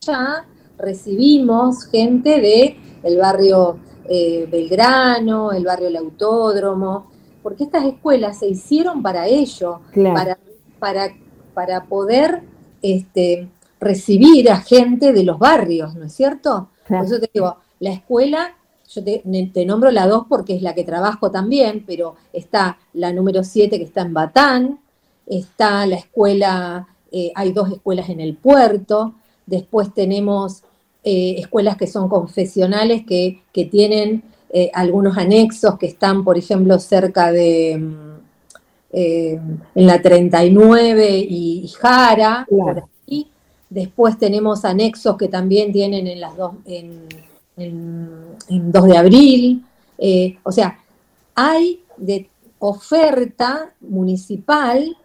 ya 0.00 0.44
recibimos 0.76 1.86
gente 1.86 2.38
de 2.38 2.76
el 3.02 3.16
barrio 3.16 3.78
eh, 4.04 4.46
Belgrano, 4.50 5.52
el 5.52 5.64
barrio 5.64 5.88
El 5.88 5.96
Autódromo, 5.96 7.10
porque 7.42 7.64
estas 7.64 7.86
escuelas 7.86 8.40
se 8.40 8.48
hicieron 8.48 9.02
para 9.02 9.26
ello, 9.26 9.80
claro. 9.90 10.14
para, 10.14 10.38
para, 10.78 11.16
para 11.54 11.84
poder 11.84 12.42
este, 12.82 13.48
recibir 13.80 14.50
a 14.50 14.58
gente 14.58 15.14
de 15.14 15.22
los 15.22 15.38
barrios, 15.38 15.94
¿no 15.94 16.04
es 16.04 16.12
cierto? 16.12 16.68
Claro. 16.84 17.04
Por 17.04 17.14
eso 17.14 17.20
te 17.24 17.30
digo, 17.32 17.56
la 17.80 17.90
escuela, 17.90 18.54
yo 18.86 19.02
te, 19.02 19.22
te 19.54 19.64
nombro 19.64 19.90
la 19.90 20.06
2 20.06 20.26
porque 20.28 20.54
es 20.54 20.60
la 20.60 20.74
que 20.74 20.84
trabajo 20.84 21.30
también, 21.30 21.84
pero 21.86 22.16
está 22.34 22.76
la 22.92 23.14
número 23.14 23.42
7 23.42 23.78
que 23.78 23.84
está 23.84 24.02
en 24.02 24.12
Batán, 24.12 24.80
está 25.26 25.86
la 25.86 25.96
escuela, 25.96 26.86
eh, 27.18 27.32
hay 27.34 27.52
dos 27.52 27.70
escuelas 27.72 28.08
en 28.08 28.20
el 28.20 28.34
puerto, 28.36 29.14
después 29.46 29.94
tenemos 29.94 30.62
eh, 31.04 31.36
escuelas 31.38 31.76
que 31.76 31.86
son 31.86 32.08
confesionales 32.08 33.04
que, 33.06 33.40
que 33.52 33.64
tienen 33.64 34.22
eh, 34.50 34.70
algunos 34.74 35.16
anexos 35.16 35.78
que 35.78 35.86
están, 35.86 36.24
por 36.24 36.36
ejemplo, 36.36 36.78
cerca 36.78 37.30
de, 37.32 37.78
mm, 37.78 38.16
en 38.92 39.86
la 39.86 40.00
39 40.00 41.18
y, 41.18 41.62
y 41.64 41.68
Jara, 41.68 42.46
Claro. 42.48 42.88
ahí. 43.08 43.26
Después 43.68 44.18
tenemos 44.18 44.64
anexos 44.64 45.16
que 45.16 45.28
también 45.28 45.72
tienen 45.72 46.06
en 46.06 46.20
las 46.20 46.36
dos, 46.36 46.52
en, 46.66 47.02
en- 47.56 48.10
en 48.48 48.72
2 48.72 48.84
de 48.84 48.96
abril. 48.96 49.64
O 50.44 50.52
sea, 50.52 50.78
hay 51.34 51.80
de 51.96 52.28
oferta 52.58 53.72
municipal 53.80 54.96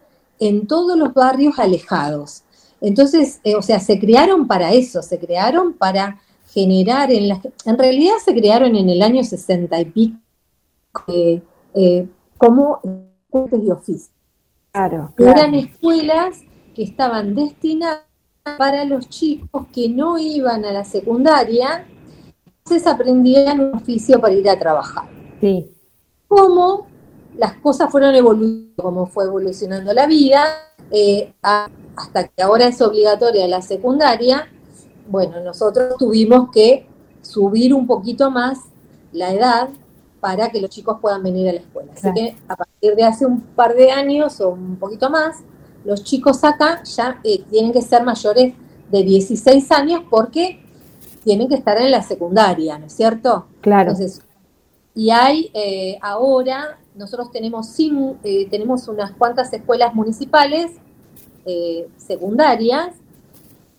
en 0.48 0.66
todos 0.66 0.98
los 0.98 1.14
barrios 1.14 1.58
alejados. 1.58 2.42
Entonces, 2.80 3.40
eh, 3.44 3.54
o 3.54 3.62
sea, 3.62 3.78
se 3.78 4.00
crearon 4.00 4.48
para 4.48 4.72
eso, 4.72 5.00
se 5.02 5.18
crearon 5.18 5.72
para 5.72 6.20
generar 6.52 7.12
en 7.12 7.28
las... 7.28 7.38
En 7.64 7.78
realidad 7.78 8.14
se 8.24 8.34
crearon 8.34 8.74
en 8.74 8.90
el 8.90 9.02
año 9.02 9.22
60 9.22 9.80
y 9.80 9.84
pico 9.84 10.18
eh, 11.06 11.40
eh, 11.74 12.08
como 12.36 12.80
escuelas 12.82 13.64
de 13.64 13.72
oficio. 13.72 14.12
Claro, 14.72 15.12
que 15.16 15.22
eran 15.22 15.52
claro. 15.52 15.56
escuelas 15.58 16.40
que 16.74 16.82
estaban 16.82 17.34
destinadas 17.36 18.02
para 18.42 18.84
los 18.84 19.08
chicos 19.08 19.66
que 19.72 19.88
no 19.88 20.18
iban 20.18 20.64
a 20.64 20.72
la 20.72 20.84
secundaria, 20.84 21.86
entonces 22.46 22.86
aprendían 22.86 23.60
un 23.60 23.74
oficio 23.76 24.20
para 24.20 24.34
ir 24.34 24.48
a 24.48 24.58
trabajar. 24.58 25.08
Sí, 25.40 25.70
Cómo 26.26 26.86
las 27.36 27.54
cosas 27.54 27.90
fueron 27.90 28.14
evolucionando, 28.14 28.82
cómo 28.82 29.06
fue 29.06 29.24
evolucionando 29.24 29.92
la 29.92 30.06
vida, 30.06 30.44
eh, 30.90 31.32
hasta 31.42 32.28
que 32.28 32.42
ahora 32.42 32.66
es 32.66 32.80
obligatoria 32.80 33.48
la 33.48 33.62
secundaria, 33.62 34.48
bueno, 35.08 35.40
nosotros 35.40 35.96
tuvimos 35.98 36.50
que 36.50 36.86
subir 37.22 37.74
un 37.74 37.86
poquito 37.86 38.30
más 38.30 38.58
la 39.12 39.32
edad 39.32 39.68
para 40.20 40.50
que 40.50 40.60
los 40.60 40.70
chicos 40.70 40.98
puedan 41.00 41.22
venir 41.22 41.48
a 41.48 41.52
la 41.52 41.58
escuela. 41.58 41.92
Así 41.94 42.08
que 42.14 42.36
a 42.46 42.56
partir 42.56 42.94
de 42.94 43.04
hace 43.04 43.26
un 43.26 43.40
par 43.40 43.74
de 43.74 43.90
años 43.90 44.40
o 44.40 44.50
un 44.50 44.76
poquito 44.76 45.10
más, 45.10 45.38
los 45.84 46.04
chicos 46.04 46.44
acá 46.44 46.82
ya 46.84 47.20
eh, 47.24 47.42
tienen 47.50 47.72
que 47.72 47.82
ser 47.82 48.04
mayores 48.04 48.54
de 48.90 49.02
16 49.02 49.72
años 49.72 50.02
porque 50.08 50.62
tienen 51.24 51.48
que 51.48 51.56
estar 51.56 51.76
en 51.78 51.90
la 51.90 52.02
secundaria, 52.02 52.78
¿no 52.78 52.86
es 52.86 52.92
cierto? 52.92 53.46
claro. 53.60 53.90
Entonces, 53.90 54.22
y 54.94 55.10
hay 55.10 55.50
eh, 55.54 55.98
ahora, 56.02 56.78
nosotros 56.94 57.30
tenemos, 57.30 57.74
eh, 57.78 58.46
tenemos 58.50 58.88
unas 58.88 59.12
cuantas 59.12 59.52
escuelas 59.52 59.94
municipales 59.94 60.72
eh, 61.46 61.88
secundarias 61.96 62.94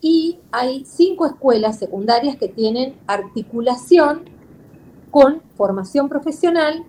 y 0.01 0.39
hay 0.51 0.83
cinco 0.85 1.25
escuelas 1.25 1.77
secundarias 1.79 2.35
que 2.37 2.47
tienen 2.47 2.95
articulación 3.07 4.23
con 5.11 5.41
formación 5.55 6.09
profesional, 6.09 6.83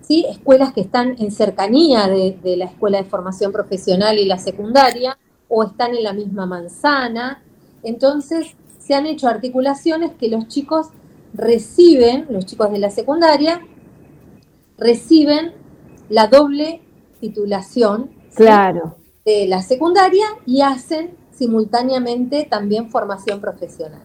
¿sí? 0.00 0.24
escuelas 0.28 0.72
que 0.72 0.80
están 0.80 1.16
en 1.18 1.32
cercanía 1.32 2.06
de, 2.06 2.38
de 2.42 2.56
la 2.56 2.66
escuela 2.66 2.98
de 2.98 3.04
formación 3.04 3.52
profesional 3.52 4.18
y 4.18 4.24
la 4.24 4.38
secundaria 4.38 5.18
o 5.48 5.64
están 5.64 5.94
en 5.94 6.04
la 6.04 6.12
misma 6.12 6.46
manzana. 6.46 7.42
Entonces, 7.82 8.54
se 8.78 8.94
han 8.94 9.06
hecho 9.06 9.28
articulaciones 9.28 10.12
que 10.12 10.28
los 10.28 10.46
chicos 10.46 10.88
reciben, 11.34 12.26
los 12.30 12.46
chicos 12.46 12.70
de 12.70 12.78
la 12.78 12.90
secundaria, 12.90 13.60
reciben 14.78 15.52
la 16.08 16.26
doble 16.28 16.80
titulación 17.20 18.10
¿sí? 18.30 18.36
Claro, 18.36 18.96
de 19.24 19.46
la 19.46 19.62
secundaria 19.62 20.26
y 20.44 20.60
hacen 20.60 21.10
simultáneamente 21.32 22.46
también 22.48 22.90
formación 22.90 23.40
profesional. 23.40 24.00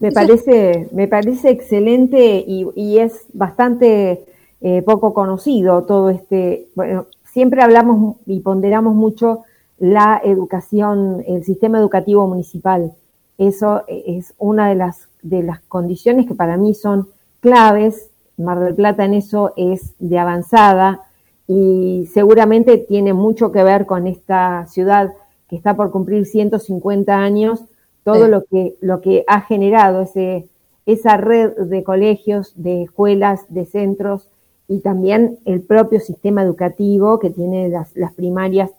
me 0.00 0.10
parece, 0.12 0.88
me 0.92 1.08
parece 1.08 1.50
excelente 1.50 2.44
y, 2.46 2.66
y 2.74 2.98
es 2.98 3.24
bastante 3.32 4.24
eh, 4.64 4.82
poco 4.82 5.12
conocido 5.12 5.82
todo 5.82 6.10
este, 6.10 6.68
bueno, 6.76 7.06
siempre 7.24 7.62
hablamos 7.62 8.18
y 8.26 8.38
ponderamos 8.40 8.94
mucho 8.94 9.42
la 9.80 10.20
educación, 10.22 11.24
el 11.26 11.42
sistema 11.42 11.78
educativo 11.78 12.28
municipal. 12.28 12.92
Eso 13.38 13.82
es 13.88 14.34
una 14.38 14.68
de 14.68 14.76
las, 14.76 15.08
de 15.22 15.42
las 15.42 15.60
condiciones 15.62 16.28
que 16.28 16.36
para 16.36 16.56
mí 16.56 16.74
son 16.74 17.08
claves. 17.40 18.10
Mar 18.36 18.60
del 18.60 18.74
Plata 18.74 19.04
en 19.04 19.14
eso 19.14 19.52
es 19.56 19.94
de 19.98 20.18
avanzada 20.18 21.02
y 21.46 22.08
seguramente 22.12 22.78
tiene 22.78 23.12
mucho 23.12 23.52
que 23.52 23.62
ver 23.62 23.86
con 23.86 24.06
esta 24.06 24.66
ciudad 24.66 25.12
que 25.48 25.56
está 25.56 25.76
por 25.76 25.90
cumplir 25.90 26.24
150 26.24 27.14
años, 27.16 27.64
todo 28.04 28.24
Sí. 28.24 28.30
lo 28.30 28.44
que, 28.44 28.74
lo 28.80 29.00
que 29.00 29.24
ha 29.26 29.42
generado 29.42 30.02
ese, 30.02 30.46
esa 30.86 31.16
red 31.16 31.52
de 31.56 31.84
colegios, 31.84 32.52
de 32.56 32.82
escuelas, 32.84 33.44
de 33.48 33.66
centros 33.66 34.28
y 34.66 34.80
también 34.80 35.38
el 35.44 35.60
propio 35.60 36.00
sistema 36.00 36.42
educativo 36.42 37.18
que 37.18 37.30
tiene 37.30 37.68
las, 37.68 37.94
las 37.94 38.12
primarias, 38.14 38.70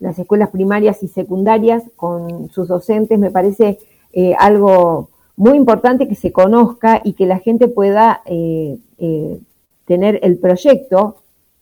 las 0.00 0.18
escuelas 0.18 0.50
primarias 0.50 1.02
y 1.02 1.08
secundarias 1.08 1.82
con 1.96 2.48
sus 2.48 2.68
docentes, 2.68 3.18
me 3.18 3.30
parece 3.30 3.78
eh, 4.12 4.34
algo 4.38 5.10
muy 5.36 5.56
importante 5.56 6.08
que 6.08 6.14
se 6.14 6.32
conozca 6.32 7.00
y 7.04 7.14
que 7.14 7.26
la 7.26 7.38
gente 7.38 7.68
pueda 7.68 8.20
eh, 8.26 8.78
eh, 8.98 9.38
tener 9.86 10.20
el 10.22 10.38
proyecto 10.38 11.16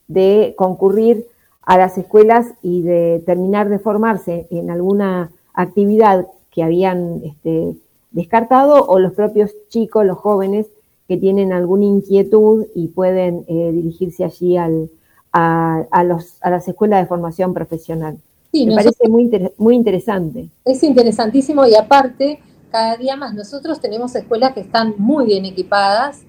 de 0.08 0.54
concurrir 0.56 1.26
a 1.62 1.78
las 1.78 1.96
escuelas 1.98 2.46
y 2.62 2.82
de 2.82 3.22
terminar 3.26 3.68
de 3.68 3.78
formarse 3.78 4.46
en 4.50 4.70
alguna 4.70 5.30
actividad 5.54 6.26
que 6.50 6.62
habían 6.62 7.20
este, 7.24 7.74
descartado 8.10 8.84
o 8.86 8.98
los 8.98 9.12
propios 9.12 9.52
chicos, 9.68 10.04
los 10.04 10.18
jóvenes 10.18 10.66
que 11.06 11.16
tienen 11.16 11.52
alguna 11.52 11.84
inquietud 11.84 12.66
y 12.74 12.88
pueden 12.88 13.44
eh, 13.48 13.70
dirigirse 13.72 14.24
allí 14.24 14.56
al, 14.56 14.90
a, 15.32 15.84
a, 15.90 16.04
los, 16.04 16.38
a 16.40 16.50
las 16.50 16.66
escuelas 16.66 17.02
de 17.02 17.06
formación 17.08 17.54
profesional. 17.54 18.18
Sí, 18.52 18.66
Me 18.66 18.74
nosotros- 18.74 18.96
parece 18.96 19.12
muy, 19.12 19.22
inter- 19.24 19.52
muy 19.58 19.76
interesante. 19.76 20.48
Es 20.64 20.82
interesantísimo 20.82 21.66
y 21.66 21.76
aparte, 21.76 22.40
cada 22.70 22.96
día 22.96 23.16
más 23.16 23.34
nosotros 23.34 23.80
tenemos 23.80 24.14
escuelas 24.14 24.52
que 24.54 24.60
están 24.60 24.94
muy 24.98 25.26
bien 25.26 25.44
equipadas. 25.44 26.22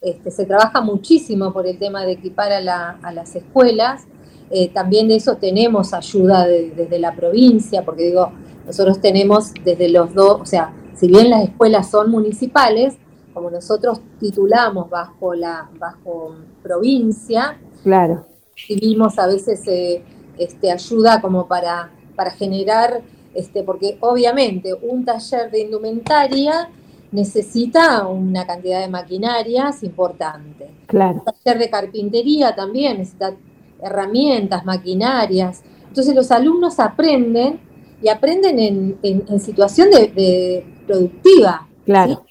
Este, 0.00 0.30
se 0.30 0.44
trabaja 0.46 0.80
muchísimo 0.80 1.52
por 1.52 1.66
el 1.66 1.78
tema 1.78 2.04
de 2.04 2.12
equipar 2.12 2.52
a, 2.52 2.60
la- 2.60 2.98
a 3.02 3.12
las 3.12 3.36
escuelas. 3.36 4.04
Eh, 4.50 4.68
también 4.68 5.08
de 5.08 5.16
eso 5.16 5.36
tenemos 5.36 5.94
ayuda 5.94 6.46
de- 6.46 6.70
desde 6.76 6.98
la 6.98 7.14
provincia, 7.14 7.84
porque 7.84 8.04
digo, 8.04 8.32
nosotros 8.66 9.00
tenemos 9.00 9.52
desde 9.64 9.88
los 9.88 10.12
dos, 10.14 10.40
o 10.40 10.46
sea, 10.46 10.72
si 10.94 11.06
bien 11.08 11.30
las 11.30 11.44
escuelas 11.44 11.90
son 11.90 12.10
municipales, 12.10 12.94
como 13.32 13.50
nosotros 13.50 14.00
titulamos 14.20 14.90
bajo 14.90 15.34
la 15.34 15.70
bajo 15.78 16.34
provincia, 16.62 17.58
Claro, 17.82 18.26
recibimos 18.56 19.18
a 19.18 19.26
veces 19.26 19.62
eh, 19.66 20.02
este, 20.38 20.70
ayuda 20.70 21.20
como 21.20 21.46
para, 21.46 21.90
para 22.16 22.30
generar, 22.30 23.00
este, 23.34 23.62
porque 23.62 23.96
obviamente 24.00 24.74
un 24.74 25.04
taller 25.04 25.50
de 25.50 25.60
indumentaria 25.60 26.68
necesita 27.12 28.06
una 28.06 28.46
cantidad 28.46 28.80
de 28.80 28.88
maquinarias 28.88 29.82
importante. 29.82 30.70
claro, 30.86 31.22
Un 31.26 31.34
taller 31.44 31.58
de 31.58 31.70
carpintería 31.70 32.54
también 32.54 32.98
necesita 32.98 33.34
herramientas, 33.82 34.64
maquinarias. 34.64 35.62
Entonces 35.88 36.14
los 36.14 36.30
alumnos 36.30 36.78
aprenden 36.80 37.60
y 38.02 38.08
aprenden 38.08 38.58
en, 38.58 38.98
en- 39.02 39.24
en 39.28 39.40
situación 39.40 39.90
de, 39.90 40.08
de 40.08 40.64
productiva. 40.86 41.68
claro. 41.84 42.24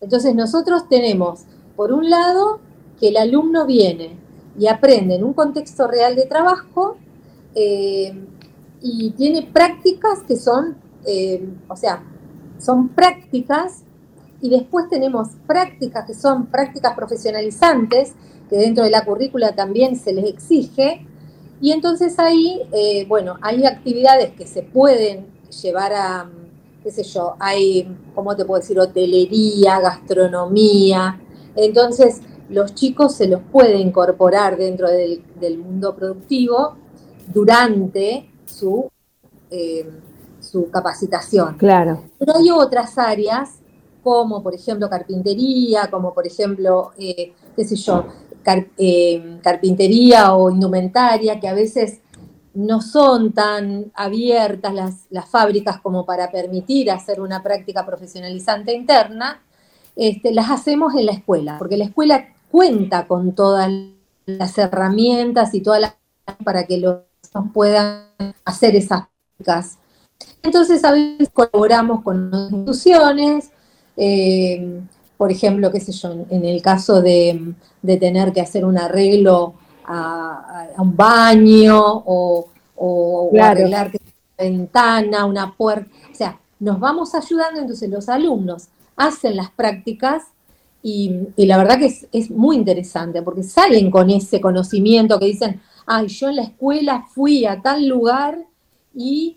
Entonces 0.00 0.34
nosotros 0.34 0.88
tenemos, 0.88 1.40
por 1.74 1.92
un 1.92 2.08
lado, 2.08 2.60
que 3.00 3.08
el 3.08 3.16
alumno 3.16 3.66
viene 3.66 4.10
y 4.58 4.66
aprende 4.66 5.14
en 5.16 5.24
un 5.24 5.32
contexto 5.32 5.86
real 5.88 6.14
de 6.16 6.26
trabajo 6.26 6.96
eh, 7.54 8.12
y 8.80 9.10
tiene 9.10 9.42
prácticas 9.42 10.20
que 10.26 10.36
son, 10.36 10.76
eh, 11.06 11.48
o 11.68 11.76
sea, 11.76 12.02
son 12.58 12.88
prácticas 12.88 13.82
y 14.40 14.50
después 14.50 14.88
tenemos 14.88 15.28
prácticas 15.46 16.06
que 16.06 16.14
son 16.14 16.46
prácticas 16.46 16.94
profesionalizantes, 16.94 18.14
que 18.48 18.56
dentro 18.56 18.84
de 18.84 18.90
la 18.90 19.04
currícula 19.04 19.54
también 19.54 19.96
se 19.96 20.12
les 20.12 20.26
exige, 20.26 21.06
y 21.60 21.72
entonces 21.72 22.18
ahí, 22.18 22.62
eh, 22.72 23.04
bueno, 23.08 23.36
hay 23.42 23.66
actividades 23.66 24.30
que 24.32 24.46
se 24.46 24.62
pueden 24.62 25.26
llevar 25.62 25.92
a, 25.92 26.30
qué 26.82 26.90
sé 26.90 27.02
yo, 27.02 27.34
hay, 27.40 27.88
¿cómo 28.14 28.36
te 28.36 28.44
puedo 28.44 28.60
decir? 28.60 28.78
Hotelería, 28.78 29.80
gastronomía. 29.80 31.20
Entonces, 31.56 32.20
los 32.48 32.74
chicos 32.74 33.16
se 33.16 33.26
los 33.26 33.42
puede 33.50 33.76
incorporar 33.78 34.56
dentro 34.56 34.88
del, 34.88 35.24
del 35.40 35.58
mundo 35.58 35.96
productivo 35.96 36.76
durante 37.26 38.27
su, 38.48 38.90
eh, 39.50 39.88
su 40.40 40.70
capacitación. 40.70 41.56
Claro, 41.56 42.04
Pero 42.18 42.36
hay 42.36 42.50
otras 42.50 42.96
áreas, 42.98 43.58
como 44.02 44.42
por 44.42 44.54
ejemplo 44.54 44.88
carpintería, 44.88 45.88
como 45.90 46.14
por 46.14 46.26
ejemplo, 46.26 46.92
eh, 46.98 47.32
qué 47.56 47.64
sé 47.64 47.76
yo, 47.76 48.06
car- 48.42 48.68
eh, 48.78 49.38
carpintería 49.42 50.34
o 50.34 50.50
indumentaria, 50.50 51.38
que 51.40 51.48
a 51.48 51.54
veces 51.54 52.00
no 52.54 52.80
son 52.80 53.32
tan 53.32 53.92
abiertas 53.94 54.74
las, 54.74 54.94
las 55.10 55.28
fábricas 55.28 55.80
como 55.80 56.04
para 56.04 56.30
permitir 56.30 56.90
hacer 56.90 57.20
una 57.20 57.42
práctica 57.42 57.84
profesionalizante 57.86 58.72
interna, 58.74 59.42
este, 59.96 60.32
las 60.32 60.50
hacemos 60.50 60.94
en 60.94 61.06
la 61.06 61.12
escuela, 61.12 61.56
porque 61.58 61.76
la 61.76 61.84
escuela 61.84 62.28
cuenta 62.50 63.06
con 63.06 63.34
todas 63.34 63.70
las 64.26 64.58
herramientas 64.58 65.54
y 65.54 65.60
todas 65.60 65.80
las 65.80 65.94
para 66.44 66.66
que 66.66 66.78
los 66.78 66.98
puedan 67.52 68.06
hacer 68.44 68.76
esas 68.76 69.06
prácticas. 69.36 69.78
Entonces 70.42 70.84
a 70.84 70.92
veces 70.92 71.30
colaboramos 71.32 72.02
con 72.02 72.30
instituciones, 72.34 73.50
eh, 73.96 74.80
por 75.16 75.30
ejemplo, 75.32 75.70
qué 75.72 75.80
sé 75.80 75.92
yo, 75.92 76.12
en, 76.30 76.44
el 76.44 76.62
caso 76.62 77.02
de, 77.02 77.54
de 77.82 77.96
tener 77.96 78.32
que 78.32 78.40
hacer 78.40 78.64
un 78.64 78.78
arreglo 78.78 79.54
a, 79.84 80.66
a 80.76 80.82
un 80.82 80.96
baño 80.96 81.80
o, 81.82 82.48
o- 82.76 83.30
o 83.30 83.30
Claro. 83.30 83.60
arreglar 83.60 83.90
una 83.90 84.48
ventana, 84.50 85.24
una 85.26 85.54
puerta, 85.56 85.90
o 86.12 86.14
sea, 86.14 86.38
nos 86.60 86.78
vamos 86.80 87.14
ayudando, 87.14 87.60
entonces 87.60 87.90
los 87.90 88.08
alumnos 88.08 88.68
hacen 88.96 89.36
las 89.36 89.50
prácticas 89.50 90.24
y, 90.82 91.12
y 91.36 91.46
la 91.46 91.56
verdad 91.58 91.78
que 91.78 91.86
es, 91.86 92.06
es 92.12 92.30
muy 92.30 92.56
interesante 92.56 93.22
porque 93.22 93.42
salen 93.42 93.90
con 93.90 94.10
ese 94.10 94.40
conocimiento 94.40 95.18
que 95.18 95.26
dicen, 95.26 95.60
ay, 95.88 96.06
yo 96.08 96.28
en 96.28 96.36
la 96.36 96.42
escuela 96.42 97.04
fui 97.14 97.44
a 97.46 97.60
tal 97.62 97.88
lugar 97.88 98.38
y 98.94 99.36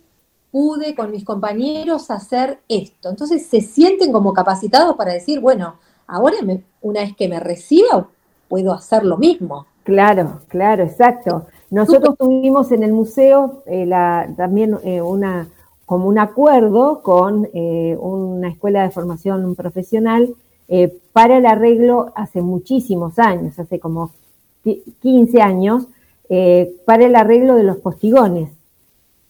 pude 0.51 0.93
con 0.95 1.11
mis 1.11 1.23
compañeros 1.23 2.11
hacer 2.11 2.59
esto. 2.67 3.09
Entonces 3.09 3.45
se 3.47 3.61
sienten 3.61 4.11
como 4.11 4.33
capacitados 4.33 4.95
para 4.97 5.13
decir, 5.13 5.39
bueno, 5.39 5.75
ahora 6.07 6.37
me- 6.43 6.63
una 6.81 7.01
vez 7.01 7.15
que 7.15 7.27
me 7.29 7.39
reciba 7.39 8.07
puedo 8.49 8.73
hacer 8.73 9.05
lo 9.05 9.17
mismo. 9.17 9.65
claro, 9.83 10.41
claro, 10.49 10.83
exacto. 10.83 11.47
Nosotros 11.69 12.17
tuvimos 12.17 12.71
en 12.73 12.83
el 12.83 12.91
museo 12.91 13.63
eh, 13.65 13.85
la- 13.85 14.27
también 14.35 14.77
eh, 14.83 15.01
una 15.01 15.47
como 15.85 16.07
un 16.07 16.19
acuerdo 16.19 17.01
con 17.01 17.47
eh, 17.53 17.97
una 17.99 18.49
escuela 18.49 18.83
de 18.83 18.91
formación 18.91 19.55
profesional 19.55 20.33
para 21.11 21.37
el 21.37 21.45
arreglo 21.45 22.13
hace 22.15 22.41
muchísimos 22.41 23.19
años, 23.19 23.59
hace 23.59 23.77
como 23.77 24.11
qui- 24.63 24.81
15 25.01 25.41
años, 25.41 25.87
eh, 26.33 26.77
para 26.85 27.03
el 27.03 27.17
arreglo 27.17 27.55
de 27.55 27.63
los 27.63 27.75
postigones. 27.77 28.49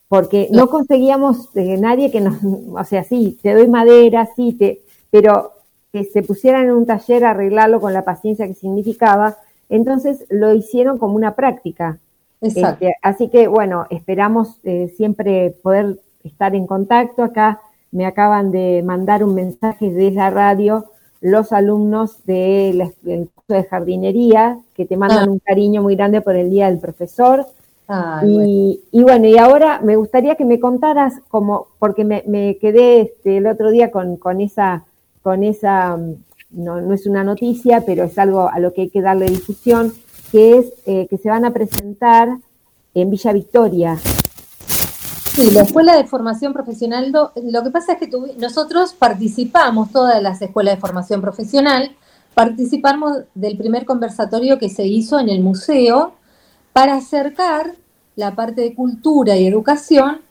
Porque 0.08 0.50
no 0.52 0.70
conseguíamos 0.70 1.50
eh, 1.56 1.76
nadie 1.80 2.12
que 2.12 2.22
nos, 2.22 2.38
o 2.44 2.84
sea, 2.84 3.04
sí, 3.04 3.40
te 3.42 3.56
doy 3.56 3.68
madera, 3.68 4.30
sí, 4.36 4.54
te, 4.54 4.82
pero 5.10 5.52
que 5.92 6.04
se 6.04 6.22
pusieran 6.22 6.66
en 6.66 6.74
un 6.74 6.86
taller 6.86 7.26
a 7.26 7.32
arreglarlo 7.32 7.82
con 7.82 7.92
la 7.92 8.06
paciencia 8.06 8.46
que 8.46 8.54
significaba, 8.54 9.38
entonces 9.68 10.26
lo 10.30 10.54
hicieron 10.54 11.00
como 11.00 11.16
una 11.16 11.34
práctica. 11.34 11.98
Exacto. 12.40 12.86
Este, 12.86 12.96
así 13.02 13.30
que 13.30 13.48
bueno, 13.48 13.88
esperamos 13.90 14.60
eh, 14.64 14.94
siempre 14.96 15.56
poder 15.64 15.98
estar 16.24 16.54
en 16.54 16.68
contacto. 16.68 17.24
Acá 17.24 17.62
me 17.92 18.06
acaban 18.06 18.52
de 18.52 18.84
mandar 18.86 19.24
un 19.24 19.34
mensaje 19.34 19.90
desde 19.90 20.12
la 20.12 20.30
radio 20.30 20.86
los 21.22 21.52
alumnos 21.52 22.26
de 22.26 22.92
del 23.04 23.30
curso 23.30 23.54
de 23.54 23.64
jardinería 23.64 24.58
que 24.76 24.86
te 24.86 24.98
mandan 24.98 25.30
Ah. 25.30 25.32
un 25.32 25.40
cariño 25.40 25.82
muy 25.84 25.96
grande 25.96 26.22
por 26.22 26.36
el 26.36 26.50
Día 26.50 26.68
del 26.68 26.80
Profesor. 26.80 27.46
Bueno. 27.88 28.46
Y, 28.46 28.82
y 28.92 29.04
bueno, 29.04 29.28
y 29.28 29.38
ahora 29.38 29.82
me 29.84 29.98
gustaría 29.98 30.36
que 30.36 30.46
me 30.46 30.60
contaras 30.60 31.16
como, 31.28 31.68
porque 31.78 32.06
me, 32.06 32.24
me 32.26 32.58
quedé 32.58 33.02
este, 33.02 33.38
el 33.38 33.48
otro 33.48 33.70
día 33.70 33.92
con, 33.92 34.16
con 34.16 34.40
esa, 34.40 34.86
con 35.22 35.44
esa, 35.44 35.98
mm, 35.98 36.16
no, 36.52 36.80
no 36.80 36.94
es 36.94 37.06
una 37.06 37.24
noticia, 37.24 37.84
pero 37.86 38.06
es 38.06 38.18
algo 38.18 38.50
a 38.50 38.60
lo 38.60 38.74
que 38.74 38.84
hay 38.84 38.90
que 38.90 39.02
darle 39.02 39.26
difusión, 39.26 39.92
que 40.32 40.58
es 40.58 40.74
eh, 40.86 41.08
que 41.10 41.18
se 41.18 41.30
van 41.30 41.44
a 41.44 41.52
presentar 41.52 42.30
en 42.94 43.10
Villa 43.10 43.34
Victoria. 43.34 43.98
Sí, 45.34 45.50
la 45.52 45.62
Escuela 45.62 45.96
de 45.96 46.04
Formación 46.06 46.52
Profesional, 46.52 47.12
lo 47.12 47.64
que 47.64 47.70
pasa 47.72 47.94
es 47.94 48.00
que 48.00 48.10
tuvi- 48.10 48.36
nosotros 48.36 48.94
participamos, 48.94 49.92
todas 49.92 50.22
las 50.22 50.42
escuelas 50.42 50.76
de 50.76 50.82
formación 50.82 51.22
profesional, 51.22 51.96
participamos 52.34 53.18
del 53.34 53.58
primer 53.58 53.86
conversatorio 53.86 54.60
que 54.60 54.70
se 54.70 54.86
hizo 54.86 55.20
en 55.20 55.30
el 55.30 55.42
museo 55.42 56.14
para 56.74 56.96
acercar 56.96 57.76
la 58.16 58.36
parte 58.36 58.62
de 58.62 58.76
cultura 58.76 59.38
y 59.38 59.48
educación. 59.48 60.22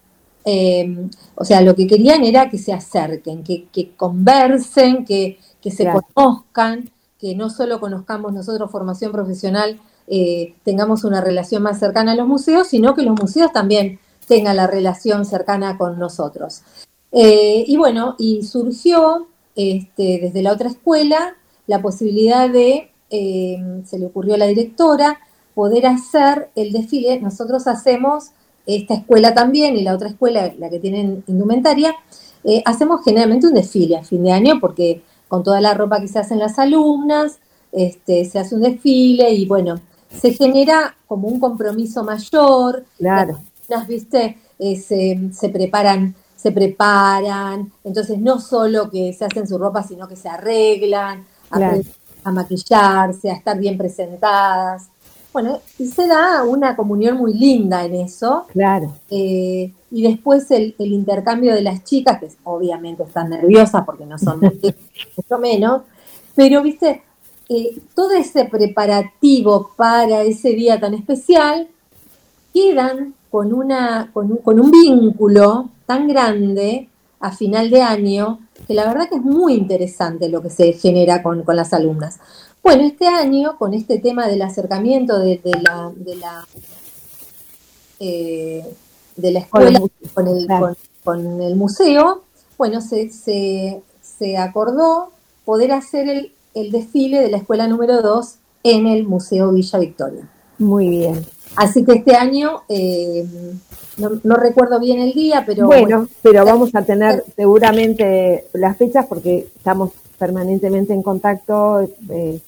eh, 0.44 1.08
o 1.34 1.44
sea, 1.44 1.60
lo 1.60 1.74
que 1.74 1.86
querían 1.86 2.24
era 2.24 2.48
que 2.48 2.56
se 2.58 2.72
acerquen, 2.72 3.42
que, 3.44 3.66
que 3.70 3.94
conversen, 3.94 5.04
que, 5.04 5.38
que 5.60 5.70
se 5.70 5.84
Claro. 5.84 6.00
conozcan, 6.14 6.90
que 7.18 7.34
no 7.34 7.50
solo 7.50 7.78
conozcamos 7.78 8.32
nosotros 8.32 8.70
formación 8.70 9.12
profesional, 9.12 9.78
eh, 10.06 10.54
tengamos 10.64 11.04
una 11.04 11.20
relación 11.20 11.62
más 11.62 11.78
cercana 11.78 12.12
a 12.12 12.14
los 12.14 12.26
museos, 12.26 12.68
sino 12.68 12.94
que 12.94 13.02
los 13.02 13.20
museos 13.20 13.52
también 13.52 13.98
tengan 14.30 14.54
la 14.54 14.68
relación 14.68 15.24
cercana 15.24 15.76
con 15.76 15.98
nosotros. 15.98 16.62
Eh, 17.10 17.64
y 17.66 17.76
bueno, 17.76 18.14
y 18.16 18.44
surgió 18.44 19.26
este, 19.56 20.20
desde 20.22 20.40
la 20.40 20.52
otra 20.52 20.68
escuela 20.68 21.34
la 21.66 21.82
posibilidad 21.82 22.48
de, 22.48 22.92
eh, 23.10 23.58
se 23.84 23.98
le 23.98 24.06
ocurrió 24.06 24.36
a 24.36 24.38
la 24.38 24.46
directora, 24.46 25.18
poder 25.52 25.88
hacer 25.88 26.50
el 26.54 26.70
desfile. 26.70 27.20
Nosotros 27.20 27.66
hacemos, 27.66 28.30
esta 28.66 28.94
escuela 28.94 29.34
también 29.34 29.76
y 29.76 29.82
la 29.82 29.94
otra 29.94 30.10
escuela, 30.10 30.52
la 30.56 30.70
que 30.70 30.78
tienen 30.78 31.24
indumentaria, 31.26 31.96
eh, 32.44 32.62
hacemos 32.64 33.02
generalmente 33.04 33.48
un 33.48 33.54
desfile 33.54 33.96
a 33.96 34.04
fin 34.04 34.22
de 34.22 34.30
año 34.30 34.60
porque 34.60 35.02
con 35.26 35.42
toda 35.42 35.60
la 35.60 35.74
ropa 35.74 36.00
que 36.00 36.06
se 36.06 36.20
hacen 36.20 36.38
las 36.38 36.56
alumnas, 36.60 37.40
este, 37.72 38.24
se 38.26 38.38
hace 38.38 38.54
un 38.54 38.62
desfile 38.62 39.32
y 39.32 39.46
bueno, 39.46 39.80
se 40.08 40.32
genera 40.32 40.94
como 41.08 41.26
un 41.26 41.40
compromiso 41.40 42.04
mayor. 42.04 42.84
Claro. 42.96 43.40
Viste, 43.88 44.38
eh, 44.58 44.76
se, 44.76 45.30
se 45.32 45.48
preparan 45.48 46.14
se 46.40 46.52
preparan, 46.52 47.70
entonces 47.84 48.18
no 48.18 48.40
solo 48.40 48.88
que 48.88 49.12
se 49.12 49.26
hacen 49.26 49.46
su 49.46 49.58
ropa, 49.58 49.82
sino 49.82 50.08
que 50.08 50.16
se 50.16 50.28
arreglan, 50.28 51.26
Claro. 51.50 51.82
a 52.24 52.32
maquillarse, 52.32 53.30
a 53.30 53.34
estar 53.34 53.58
bien 53.58 53.76
presentadas. 53.76 54.88
Bueno, 55.34 55.60
y 55.78 55.86
se 55.86 56.06
da 56.06 56.42
una 56.44 56.76
comunión 56.76 57.18
muy 57.18 57.34
linda 57.34 57.84
en 57.84 57.94
eso. 57.94 58.46
Claro. 58.52 58.94
Eh, 59.10 59.70
y 59.90 60.02
después 60.02 60.50
el, 60.50 60.74
el 60.78 60.92
intercambio 60.92 61.54
de 61.54 61.60
las 61.60 61.84
chicas, 61.84 62.18
que 62.18 62.28
obviamente 62.44 63.02
están 63.02 63.28
nerviosas 63.28 63.84
porque 63.84 64.06
no 64.06 64.18
son 64.18 64.40
mucho 65.16 65.38
menos, 65.38 65.82
pero 66.34 66.62
viste, 66.62 67.02
eh, 67.50 67.78
todo 67.94 68.12
ese 68.12 68.46
preparativo 68.46 69.72
para 69.76 70.22
ese 70.22 70.50
día 70.50 70.80
tan 70.80 70.94
especial 70.94 71.68
quedan 72.54 73.14
con, 73.30 73.52
una, 73.52 74.10
con, 74.12 74.30
un, 74.32 74.38
con 74.38 74.60
un 74.60 74.70
vínculo 74.70 75.70
tan 75.86 76.08
grande 76.08 76.88
a 77.20 77.32
final 77.32 77.70
de 77.70 77.82
año 77.82 78.40
que 78.66 78.74
la 78.74 78.86
verdad 78.86 79.08
que 79.08 79.16
es 79.16 79.22
muy 79.22 79.54
interesante 79.54 80.28
lo 80.28 80.42
que 80.42 80.50
se 80.50 80.72
genera 80.72 81.22
con, 81.22 81.42
con 81.42 81.56
las 81.56 81.72
alumnas. 81.72 82.18
Bueno, 82.62 82.82
este 82.82 83.06
año, 83.06 83.56
con 83.58 83.72
este 83.74 83.98
tema 83.98 84.26
del 84.26 84.42
acercamiento 84.42 85.18
de, 85.18 85.40
de 85.42 85.60
la, 85.62 85.92
de 85.96 86.16
la, 86.16 86.46
eh, 88.00 88.64
de 89.16 89.30
la 89.30 89.38
escuela 89.40 89.80
con 90.12 90.28
el, 90.28 90.46
con 91.02 91.42
el 91.42 91.56
museo, 91.56 92.24
bueno, 92.58 92.80
se, 92.80 93.10
se, 93.10 93.82
se 94.02 94.36
acordó 94.36 95.10
poder 95.44 95.72
hacer 95.72 96.08
el, 96.08 96.32
el 96.54 96.70
desfile 96.70 97.20
de 97.20 97.30
la 97.30 97.38
escuela 97.38 97.66
número 97.66 98.02
2 98.02 98.34
en 98.64 98.86
el 98.86 99.06
Museo 99.06 99.52
Villa 99.52 99.78
Victoria. 99.78 100.28
Muy 100.58 100.88
bien. 100.90 101.24
Así 101.56 101.84
que 101.84 101.92
este 101.94 102.14
año, 102.14 102.62
eh, 102.68 103.26
no, 103.98 104.10
no 104.22 104.36
recuerdo 104.36 104.78
bien 104.80 105.00
el 105.00 105.12
día, 105.12 105.42
pero 105.44 105.66
bueno, 105.66 106.08
pero 106.22 106.44
vamos 106.44 106.74
a 106.74 106.82
tener 106.82 107.24
seguramente 107.36 108.46
las 108.54 108.76
fechas 108.76 109.06
porque 109.06 109.48
estamos 109.56 109.90
permanentemente 110.18 110.92
en 110.92 111.02
contacto, 111.02 111.80
eh, 112.08 112.38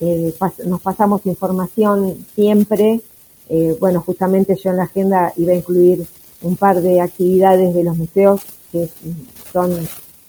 eh, 0.00 0.34
pas- 0.38 0.62
nos 0.64 0.80
pasamos 0.80 1.24
información 1.26 2.14
siempre. 2.34 3.00
Eh, 3.48 3.76
bueno, 3.80 4.00
justamente 4.00 4.56
yo 4.56 4.70
en 4.70 4.76
la 4.78 4.84
agenda 4.84 5.32
iba 5.36 5.52
a 5.52 5.56
incluir 5.56 6.06
un 6.42 6.56
par 6.56 6.80
de 6.80 7.00
actividades 7.00 7.74
de 7.74 7.84
los 7.84 7.96
museos 7.96 8.40
que 8.72 8.88
son, 9.52 9.72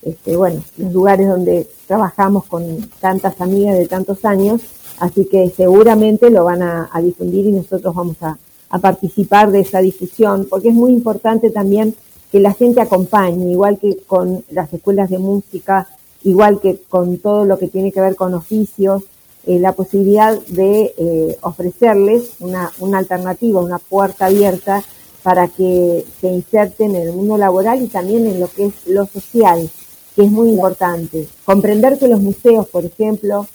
este, 0.02 0.36
bueno, 0.36 0.62
los 0.78 0.92
lugares 0.94 1.28
donde 1.28 1.68
trabajamos 1.88 2.46
con 2.46 2.90
tantas 3.00 3.40
amigas 3.42 3.78
de 3.78 3.88
tantos 3.88 4.24
años, 4.26 4.62
así 5.00 5.26
que 5.26 5.50
seguramente 5.50 6.30
lo 6.30 6.46
van 6.46 6.62
a, 6.62 6.90
a 6.92 7.02
difundir 7.02 7.46
y 7.46 7.52
nosotros 7.52 7.94
vamos 7.94 8.18
a, 8.22 8.38
a 8.70 8.80
participar 8.80 9.52
de 9.52 9.62
esa 9.62 9.80
difusión, 9.80 10.48
porque 10.50 10.70
es 10.70 10.76
muy 10.76 10.92
importante 10.92 11.50
también 11.50 11.96
que 12.32 12.40
la 12.40 12.54
gente 12.54 12.82
acompañe, 12.82 13.52
igual 13.52 13.80
que 13.80 13.98
con 14.06 14.44
las 14.50 14.74
escuelas 14.74 15.10
de 15.10 15.20
música, 15.20 15.88
igual 16.24 16.60
que 16.60 16.80
con 16.90 17.18
todo 17.20 17.46
lo 17.46 17.58
que 17.58 17.68
tiene 17.68 17.92
que 17.92 18.02
ver 18.02 18.16
con 18.16 18.34
oficios, 18.34 19.04
eh, 19.46 19.60
la 19.60 19.74
posibilidad 19.74 20.38
de 20.48 20.94
eh, 20.98 21.38
ofrecerles 21.42 22.32
una, 22.40 22.72
una 22.80 22.98
alternativa, 22.98 23.62
una 23.62 23.78
puerta 23.78 24.26
abierta 24.26 24.84
para 25.22 25.48
que 25.48 26.04
se 26.20 26.28
inserten 26.28 26.96
en 26.96 27.04
el 27.04 27.14
mundo 27.14 27.38
laboral 27.38 27.82
y 27.82 27.88
también 27.88 28.26
en 28.26 28.40
lo 28.40 28.48
que 28.48 28.66
es 28.66 28.74
lo 28.88 29.06
social, 29.06 29.70
que 30.16 30.24
es 30.24 30.32
muy 30.32 30.50
importante. 30.50 31.28
Comprender 31.46 32.00
que 32.00 32.08
los 32.08 32.22
museos, 32.22 32.68
por 32.68 32.86
ejemplo, 32.86 33.48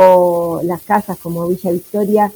o 0.00 0.60
las 0.62 0.82
casas 0.82 1.18
como 1.18 1.48
Villa 1.48 1.72
Victoria, 1.72 2.32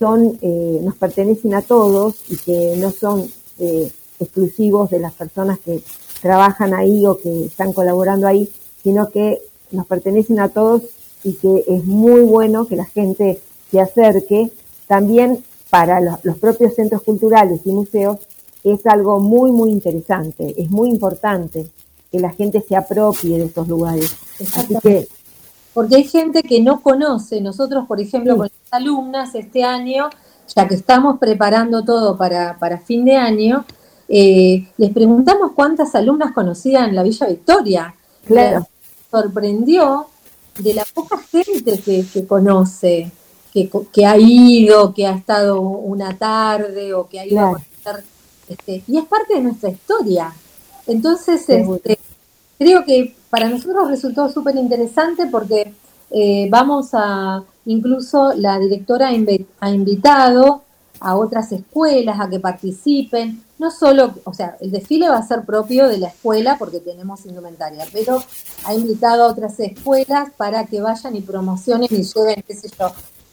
son, 0.00 0.36
eh, 0.42 0.80
nos 0.82 0.96
pertenecen 0.96 1.54
a 1.54 1.62
todos 1.62 2.16
y 2.28 2.36
que 2.38 2.74
no 2.76 2.90
son 2.90 3.30
eh, 3.60 3.88
exclusivos 4.18 4.90
de 4.90 4.98
las 4.98 5.12
personas 5.12 5.60
que 5.60 5.80
trabajan 6.20 6.74
ahí 6.74 7.06
o 7.06 7.16
que 7.16 7.44
están 7.44 7.72
colaborando 7.72 8.26
ahí, 8.26 8.50
sino 8.82 9.10
que 9.10 9.40
nos 9.70 9.86
pertenecen 9.86 10.40
a 10.40 10.48
todos 10.48 10.82
y 11.22 11.34
que 11.34 11.64
es 11.68 11.84
muy 11.84 12.22
bueno 12.22 12.66
que 12.66 12.74
la 12.74 12.86
gente 12.86 13.40
se 13.70 13.80
acerque. 13.80 14.50
También 14.88 15.44
para 15.70 16.00
los, 16.00 16.16
los 16.24 16.36
propios 16.38 16.74
centros 16.74 17.02
culturales 17.02 17.60
y 17.64 17.70
museos 17.70 18.18
es 18.64 18.84
algo 18.86 19.20
muy, 19.20 19.52
muy 19.52 19.70
interesante, 19.70 20.52
es 20.56 20.68
muy 20.68 20.90
importante 20.90 21.66
que 22.10 22.18
la 22.18 22.30
gente 22.30 22.60
se 22.60 22.74
apropie 22.74 23.38
de 23.38 23.44
esos 23.44 23.68
lugares. 23.68 24.16
Así 24.56 24.74
que 24.82 25.06
porque 25.74 25.96
hay 25.96 26.04
gente 26.04 26.42
que 26.42 26.60
no 26.60 26.80
conoce. 26.80 27.40
Nosotros, 27.40 27.86
por 27.86 28.00
ejemplo, 28.00 28.32
Sí. 28.34 28.38
con 28.38 28.48
las 28.48 28.72
alumnas 28.72 29.34
este 29.34 29.64
año, 29.64 30.08
ya 30.54 30.66
que 30.68 30.74
estamos 30.76 31.18
preparando 31.18 31.84
todo 31.84 32.16
para, 32.16 32.56
para 32.58 32.78
fin 32.78 33.04
de 33.04 33.16
año, 33.16 33.64
eh, 34.08 34.68
les 34.76 34.92
preguntamos 34.92 35.52
cuántas 35.54 35.94
alumnas 35.94 36.32
conocían 36.32 36.94
la 36.94 37.02
Villa 37.02 37.26
Victoria. 37.26 37.94
Claro. 38.26 38.60
Les 38.60 38.68
sorprendió 39.10 40.06
de 40.58 40.74
la 40.74 40.84
poca 40.94 41.18
gente 41.18 41.78
que, 41.80 42.04
que 42.12 42.26
conoce, 42.26 43.10
que, 43.52 43.68
que 43.92 44.06
ha 44.06 44.16
ido, 44.18 44.92
que 44.94 45.06
ha 45.06 45.12
estado 45.16 45.60
una 45.60 46.16
tarde 46.16 46.94
o 46.94 47.08
que 47.08 47.20
ha 47.20 47.26
ido 47.26 47.36
Claro. 47.36 47.48
a 47.48 47.52
conocer. 47.84 48.04
Este, 48.48 48.84
y 48.86 48.98
es 48.98 49.04
parte 49.06 49.34
de 49.34 49.40
nuestra 49.40 49.70
historia. 49.70 50.32
Entonces, 50.86 51.48
este, 51.48 51.98
creo 52.58 52.84
que 52.84 53.14
para 53.30 53.48
nosotros 53.48 53.88
resultó 53.88 54.28
súper 54.28 54.56
interesante 54.56 55.26
porque 55.26 55.72
eh, 56.10 56.48
vamos 56.50 56.90
a, 56.92 57.42
incluso 57.66 58.32
la 58.34 58.58
directora 58.58 59.08
ha, 59.08 59.12
invi- 59.12 59.46
ha 59.60 59.70
invitado 59.70 60.62
a 61.00 61.16
otras 61.16 61.50
escuelas 61.52 62.18
a 62.20 62.28
que 62.30 62.38
participen, 62.40 63.42
no 63.58 63.70
solo, 63.70 64.14
o 64.24 64.32
sea, 64.32 64.56
el 64.60 64.70
desfile 64.70 65.08
va 65.08 65.18
a 65.18 65.26
ser 65.26 65.44
propio 65.44 65.88
de 65.88 65.98
la 65.98 66.08
escuela 66.08 66.56
porque 66.58 66.80
tenemos 66.80 67.26
indumentaria, 67.26 67.84
pero 67.92 68.22
ha 68.64 68.74
invitado 68.74 69.24
a 69.24 69.28
otras 69.28 69.58
escuelas 69.60 70.30
para 70.36 70.64
que 70.66 70.80
vayan 70.80 71.14
y 71.16 71.20
promocionen 71.20 71.88
y 71.90 72.02
lleven, 72.04 72.44
qué 72.46 72.54
sé 72.54 72.68
yo, 72.78 72.92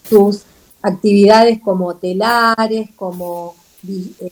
sus 0.10 0.42
actividades 0.82 1.62
como 1.62 1.96
telares, 1.96 2.90
como 2.96 3.56
eh, 3.88 4.32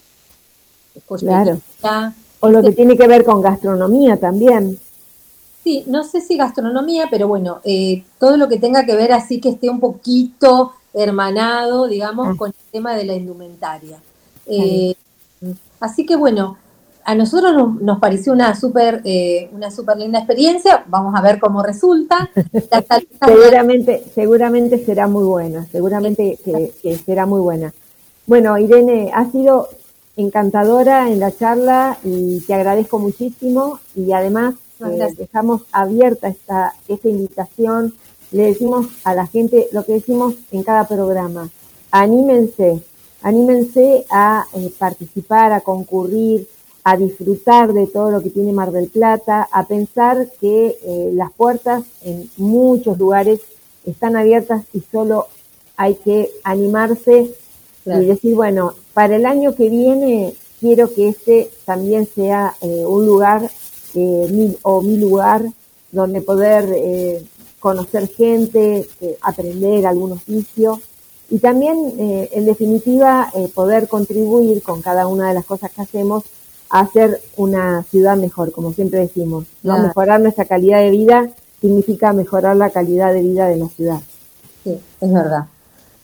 Claro. 1.30 1.62
O 2.42 2.50
lo 2.50 2.62
que 2.62 2.72
tiene 2.72 2.96
que 2.98 3.08
ver 3.08 3.24
con 3.24 3.42
gastronomía 3.42 4.18
también. 4.18 4.78
Sí, 5.64 5.84
no 5.88 6.04
sé 6.04 6.22
si 6.22 6.38
gastronomía, 6.38 7.08
pero 7.12 7.28
bueno, 7.28 7.60
eh, 7.64 8.04
todo 8.18 8.38
lo 8.38 8.48
que 8.48 8.58
tenga 8.60 8.86
que 8.86 8.96
ver 8.96 9.12
así 9.12 9.42
que 9.42 9.50
esté 9.50 9.70
un 9.70 9.80
poquito 9.80 10.72
hermanado, 10.94 11.88
digamos, 11.88 12.30
Ah. 12.30 12.36
con 12.38 12.50
el 12.50 12.72
tema 12.72 12.96
de 12.96 13.06
la 13.06 13.14
indumentaria. 13.14 13.98
Eh, 14.48 14.96
así 15.80 16.06
que 16.06 16.16
bueno, 16.16 16.58
a 17.04 17.14
nosotros 17.16 17.54
nos, 17.54 17.82
nos 17.82 18.00
pareció 18.00 18.34
una 18.34 18.56
súper 18.56 19.02
eh, 19.04 19.50
una 19.52 19.70
súper 19.70 19.98
linda 19.98 20.20
experiencia, 20.20 20.84
vamos 20.88 21.14
a 21.16 21.22
ver 21.22 21.40
cómo 21.40 21.62
resulta. 21.62 22.30
Seguramente, 23.26 24.04
seguramente 24.16 24.84
será 24.84 25.08
muy 25.08 25.24
buena, 25.26 25.66
seguramente 25.72 26.38
que, 26.44 26.72
que 26.82 26.98
será 26.98 27.26
muy 27.26 27.42
buena. 27.42 27.74
Bueno, 28.26 28.58
Irene, 28.58 29.12
ha 29.14 29.26
sido 29.30 29.70
encantadora 30.18 31.10
en 31.10 31.20
la 31.20 31.32
charla 31.36 31.98
y 32.04 32.40
te 32.42 32.54
agradezco 32.54 33.00
muchísimo 33.00 33.80
y 33.96 34.12
además 34.12 34.56
eh, 34.80 35.14
dejamos 35.18 35.64
abierta 35.72 36.28
esta, 36.28 36.74
esta 36.88 37.10
invitación. 37.10 37.94
Le 38.32 38.44
decimos 38.44 38.88
a 39.04 39.16
la 39.16 39.28
gente 39.28 39.68
lo 39.72 39.84
que 39.84 39.94
decimos 39.94 40.36
en 40.52 40.64
cada 40.64 40.88
programa. 40.88 41.50
Anímense, 41.92 42.82
anímense 43.22 44.06
a 44.12 44.46
eh, 44.54 44.72
participar, 44.78 45.52
a 45.52 45.62
concurrir, 45.62 46.48
a 46.84 46.96
disfrutar 46.96 47.74
de 47.74 47.88
todo 47.88 48.12
lo 48.12 48.22
que 48.22 48.30
tiene 48.30 48.54
Mar 48.54 48.72
del 48.72 48.88
Plata, 48.88 49.48
a 49.52 49.66
pensar 49.68 50.28
que 50.40 50.78
eh, 50.84 51.12
las 51.14 51.32
puertas 51.32 51.84
en 52.04 52.30
muchos 52.38 52.98
lugares 52.98 53.42
están 53.86 54.16
abiertas 54.16 54.64
y 54.74 54.82
solo 54.92 55.28
hay 55.76 55.96
que 55.96 56.30
animarse 56.44 57.34
Claro. 57.84 58.04
y 58.04 58.06
decir, 58.08 58.36
bueno, 58.36 58.74
para 58.94 59.16
el 59.16 59.26
año 59.26 59.56
que 59.56 59.70
viene 59.70 60.34
quiero 60.60 60.94
que 60.94 61.10
este 61.10 61.50
también 61.66 62.08
sea 62.14 62.56
eh, 62.62 62.84
un 62.86 63.06
lugar 63.06 63.50
eh, 63.96 64.28
mi- 64.32 64.58
o 64.64 64.82
mi 64.82 64.98
lugar 64.98 65.44
donde 65.92 66.22
poder 66.22 66.70
eh, 66.76 67.24
conocer 67.60 68.08
gente, 68.10 68.88
aprender 69.22 69.86
algún 69.88 70.12
oficio 70.14 70.80
y 71.32 71.40
también, 71.40 71.94
eh, 72.00 72.30
en 72.34 72.46
definitiva, 72.46 73.30
eh, 73.36 73.48
poder 73.54 73.88
contribuir 73.88 74.62
con 74.64 74.82
cada 74.82 75.08
una 75.08 75.28
de 75.30 75.36
las 75.36 75.46
cosas 75.46 75.72
que 75.72 75.82
hacemos 75.82 76.24
a 76.72 76.82
hacer 76.82 77.22
una 77.38 77.84
ciudad 77.90 78.16
mejor, 78.18 78.52
como 78.52 78.74
siempre 78.74 79.00
decimos, 79.00 79.46
¿no? 79.64 79.74
Claro. 79.74 79.88
mejorar 79.88 80.22
nuestra 80.22 80.46
calidad 80.46 80.80
de 80.82 80.90
vida 80.92 81.30
significa 81.62 82.14
mejorar 82.14 82.56
la 82.56 82.70
calidad 82.70 83.14
de 83.14 83.22
vida 83.22 83.48
de 83.48 83.58
la 83.58 83.68
ciudad. 83.70 84.00
Sí, 84.64 84.78
es 85.02 85.12
verdad. 85.14 85.46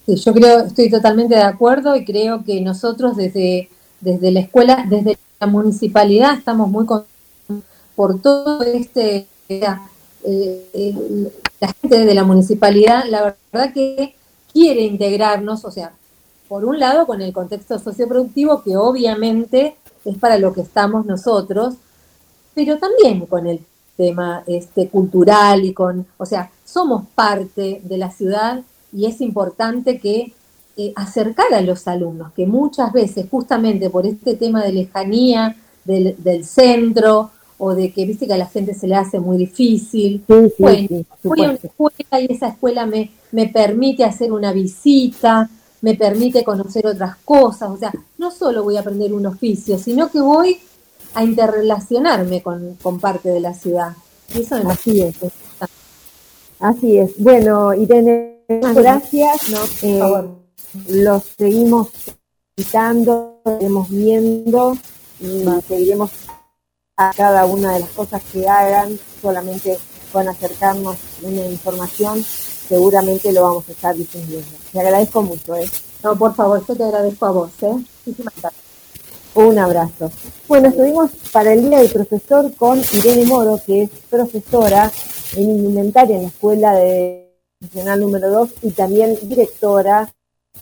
Sí, 0.05 0.15
yo 0.15 0.33
creo, 0.33 0.59
estoy 0.59 0.89
totalmente 0.89 1.35
de 1.35 1.41
acuerdo 1.41 1.95
y 1.95 2.05
creo 2.05 2.43
que 2.43 2.61
nosotros 2.61 3.17
desde, 3.17 3.69
desde 4.01 4.31
la 4.31 4.41
escuela, 4.41 4.85
desde 4.87 5.17
la 5.39 5.47
municipalidad, 5.47 6.37
estamos 6.37 6.69
muy 6.69 6.85
contentos 6.85 7.15
por 7.95 8.21
todo 8.21 8.61
este, 8.61 9.25
eh, 9.49 10.95
la 11.59 11.73
gente 11.81 12.05
de 12.05 12.13
la 12.13 12.23
municipalidad, 12.23 13.05
la 13.09 13.35
verdad 13.51 13.73
que 13.73 14.15
quiere 14.51 14.81
integrarnos, 14.81 15.65
o 15.65 15.71
sea, 15.71 15.93
por 16.47 16.65
un 16.65 16.79
lado 16.79 17.07
con 17.07 17.21
el 17.21 17.33
contexto 17.33 17.79
socioproductivo, 17.79 18.61
que 18.61 18.77
obviamente 18.77 19.77
es 20.03 20.17
para 20.17 20.37
lo 20.37 20.53
que 20.53 20.61
estamos 20.61 21.05
nosotros, 21.05 21.75
pero 22.53 22.77
también 22.77 23.25
con 23.25 23.47
el 23.47 23.61
tema 23.97 24.43
este, 24.45 24.89
cultural 24.89 25.65
y 25.65 25.73
con, 25.73 26.05
o 26.17 26.25
sea, 26.25 26.51
somos 26.63 27.05
parte 27.15 27.81
de 27.83 27.97
la 27.97 28.11
ciudad 28.11 28.61
y 28.93 29.05
es 29.05 29.21
importante 29.21 29.99
que 29.99 30.33
eh, 30.77 30.93
acercar 30.95 31.53
a 31.53 31.61
los 31.61 31.87
alumnos, 31.87 32.33
que 32.33 32.45
muchas 32.45 32.91
veces 32.91 33.27
justamente 33.29 33.89
por 33.89 34.05
este 34.05 34.35
tema 34.35 34.63
de 34.63 34.73
lejanía 34.73 35.55
del, 35.85 36.15
del 36.17 36.45
centro 36.45 37.31
o 37.57 37.73
de 37.73 37.91
que 37.91 38.05
viste 38.05 38.27
que 38.27 38.33
a 38.33 38.37
la 38.37 38.47
gente 38.47 38.73
se 38.73 38.87
le 38.87 38.95
hace 38.95 39.19
muy 39.19 39.37
difícil. 39.37 40.23
bueno, 40.27 41.05
voy 41.23 41.41
a 41.41 41.49
una 41.49 41.53
escuela 41.53 42.19
y 42.19 42.27
esa 42.29 42.49
escuela 42.49 42.85
me, 42.85 43.11
me 43.31 43.47
permite 43.47 44.03
hacer 44.03 44.31
una 44.31 44.51
visita, 44.51 45.49
me 45.81 45.95
permite 45.95 46.43
conocer 46.43 46.85
otras 46.87 47.15
cosas, 47.23 47.69
o 47.69 47.77
sea, 47.77 47.93
no 48.17 48.31
solo 48.31 48.63
voy 48.63 48.77
a 48.77 48.81
aprender 48.81 49.13
un 49.13 49.25
oficio, 49.25 49.77
sino 49.77 50.09
que 50.09 50.19
voy 50.19 50.57
a 51.13 51.23
interrelacionarme 51.23 52.41
con, 52.41 52.75
con 52.81 52.99
parte 52.99 53.29
de 53.29 53.39
la 53.39 53.53
ciudad. 53.53 53.93
Y 54.33 54.41
eso 54.41 54.61
me 54.61 54.73
Así 54.73 55.01
es. 55.01 55.15
Así 56.59 56.97
es. 56.97 57.11
Bueno, 57.17 57.73
Irene, 57.73 58.34
gracias. 58.47 59.49
No, 59.49 59.63
eh, 59.63 59.69
por 59.81 59.99
favor. 59.99 60.45
Los 60.89 61.23
seguimos 61.37 61.89
visitando, 62.55 63.41
seguimos 63.45 63.89
viendo 63.89 64.77
y 65.19 65.45
seguiremos 65.67 66.11
a 66.97 67.11
cada 67.13 67.45
una 67.45 67.73
de 67.73 67.81
las 67.81 67.89
cosas 67.89 68.21
que 68.31 68.47
hagan, 68.47 68.97
solamente 69.21 69.77
con 70.11 70.27
acercarnos 70.27 70.97
una 71.23 71.45
información, 71.45 72.23
seguramente 72.23 73.33
lo 73.33 73.43
vamos 73.43 73.67
a 73.67 73.71
estar 73.73 73.95
difundiendo. 73.95 74.47
Te 74.71 74.79
agradezco 74.79 75.21
mucho, 75.21 75.55
¿eh? 75.55 75.69
No, 76.03 76.15
por 76.15 76.33
favor, 76.35 76.65
yo 76.65 76.75
te 76.75 76.83
agradezco 76.83 77.25
a 77.25 77.31
vos, 77.31 77.51
¿eh? 77.61 77.73
Muchísimas 78.05 78.33
gracias. 78.41 78.63
Un 79.33 79.59
abrazo. 79.59 80.09
Bueno, 80.47 80.69
estuvimos 80.69 81.11
para 81.33 81.51
el 81.51 81.67
Día 81.67 81.79
del 81.79 81.91
Profesor 81.91 82.55
con 82.55 82.81
Irene 82.93 83.25
Moro, 83.25 83.59
que 83.65 83.83
es 83.83 83.89
profesora 84.09 84.89
en 85.35 85.49
indumentaria 85.49 86.15
en 86.15 86.21
la 86.23 86.27
Escuela 86.29 86.73
de 86.75 87.24
Profesional 87.59 88.01
número 88.01 88.29
2 88.31 88.49
y 88.63 88.71
también 88.71 89.17
directora 89.23 90.11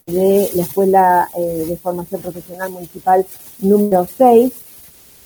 de 0.06 0.50
la 0.54 0.62
Escuela 0.62 1.30
eh, 1.36 1.66
de 1.68 1.78
Formación 1.78 2.22
Profesional 2.22 2.70
Municipal 2.70 3.26
número 3.60 4.08
6 4.16 4.54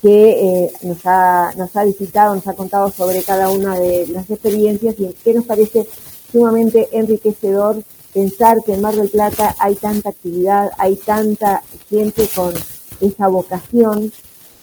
que 0.02 0.30
eh, 0.30 0.74
nos, 0.84 1.00
ha, 1.06 1.54
nos 1.58 1.76
ha 1.76 1.84
visitado, 1.84 2.36
nos 2.36 2.48
ha 2.48 2.54
contado 2.54 2.90
sobre 2.90 3.22
cada 3.24 3.50
una 3.50 3.78
de 3.78 4.08
las 4.08 4.30
experiencias 4.30 4.96
y 4.98 5.08
que 5.14 5.34
nos 5.34 5.46
parece 5.46 5.88
sumamente 6.32 6.88
enriquecedor 6.94 7.84
pensar 8.14 8.58
que 8.66 8.74
en 8.74 8.82
Mar 8.82 8.96
del 8.96 9.10
Plata 9.10 9.56
hay 9.60 9.76
tanta 9.76 10.10
actividad, 10.10 10.72
hay 10.78 10.96
tanta 10.96 11.64
gente 11.90 12.30
con 12.34 12.54
esa 13.02 13.28
vocación 13.28 14.14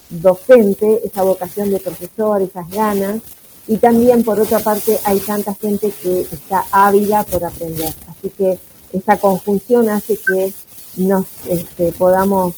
docente, 0.09 1.03
esa 1.05 1.23
vocación 1.23 1.71
de 1.71 1.81
profesor, 1.81 2.41
esas 2.41 2.69
ganas, 2.71 3.21
y 3.67 3.79
también 3.79 4.25
por 4.25 4.41
otra 4.41 4.59
parte 4.59 4.99
hay 5.05 5.21
tanta 5.21 5.55
gente 5.55 5.93
que 6.03 6.23
está 6.23 6.65
ávida 6.71 7.25
por 7.25 7.45
aprender. 7.45 7.95
Así 8.09 8.31
que 8.31 8.59
esa 8.93 9.19
conjunción 9.19 9.89
hace 9.89 10.17
que 10.17 10.53
nos 10.97 11.27
este, 11.49 11.93
podamos 11.93 12.55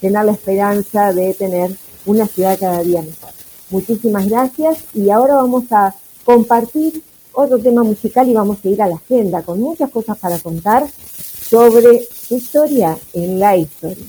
tener 0.00 0.24
la 0.24 0.32
esperanza 0.32 1.12
de 1.12 1.34
tener 1.34 1.70
una 2.06 2.26
ciudad 2.26 2.58
cada 2.58 2.82
día 2.82 3.02
mejor. 3.02 3.30
Muchísimas 3.70 4.28
gracias 4.28 4.78
y 4.94 5.10
ahora 5.10 5.36
vamos 5.36 5.64
a 5.70 5.94
compartir 6.24 7.02
otro 7.32 7.58
tema 7.58 7.82
musical 7.82 8.28
y 8.28 8.34
vamos 8.34 8.58
a 8.64 8.68
ir 8.68 8.82
a 8.82 8.88
la 8.88 8.96
agenda 8.96 9.42
con 9.42 9.60
muchas 9.60 9.90
cosas 9.90 10.18
para 10.18 10.38
contar 10.38 10.86
sobre 11.48 12.06
historia 12.30 12.98
en 13.12 13.38
la 13.38 13.56
historia. 13.56 14.04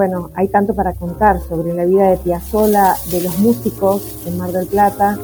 Bueno, 0.00 0.30
hay 0.32 0.48
tanto 0.48 0.72
para 0.72 0.94
contar 0.94 1.42
sobre 1.46 1.74
la 1.74 1.84
vida 1.84 2.08
de 2.08 2.16
Piazzolla, 2.16 2.96
de 3.10 3.20
los 3.20 3.38
músicos 3.38 4.00
en 4.24 4.38
Mar 4.38 4.50
del 4.50 4.66
Plata, 4.66 5.18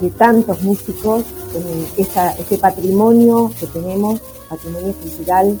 de 0.00 0.08
tantos 0.08 0.62
músicos, 0.62 1.20
eh, 1.54 1.86
esa, 1.98 2.32
ese 2.38 2.56
patrimonio 2.56 3.52
que 3.60 3.66
tenemos, 3.66 4.22
patrimonio 4.48 4.94
cultural 4.94 5.58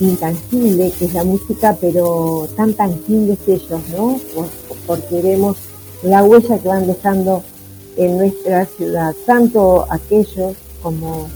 intangible 0.00 0.92
que 0.98 1.04
es 1.04 1.14
la 1.14 1.22
música, 1.22 1.76
pero 1.80 2.48
tan 2.56 2.74
tangibles 2.74 3.38
ellos, 3.46 3.80
¿no? 3.96 4.18
porque 4.88 5.22
vemos 5.22 5.56
la 6.02 6.24
huella 6.24 6.58
que 6.58 6.66
van 6.66 6.88
dejando 6.88 7.44
en 7.96 8.18
nuestra 8.18 8.66
ciudad, 8.66 9.14
tanto 9.26 9.86
aquellos 9.90 10.56
como, 10.82 11.28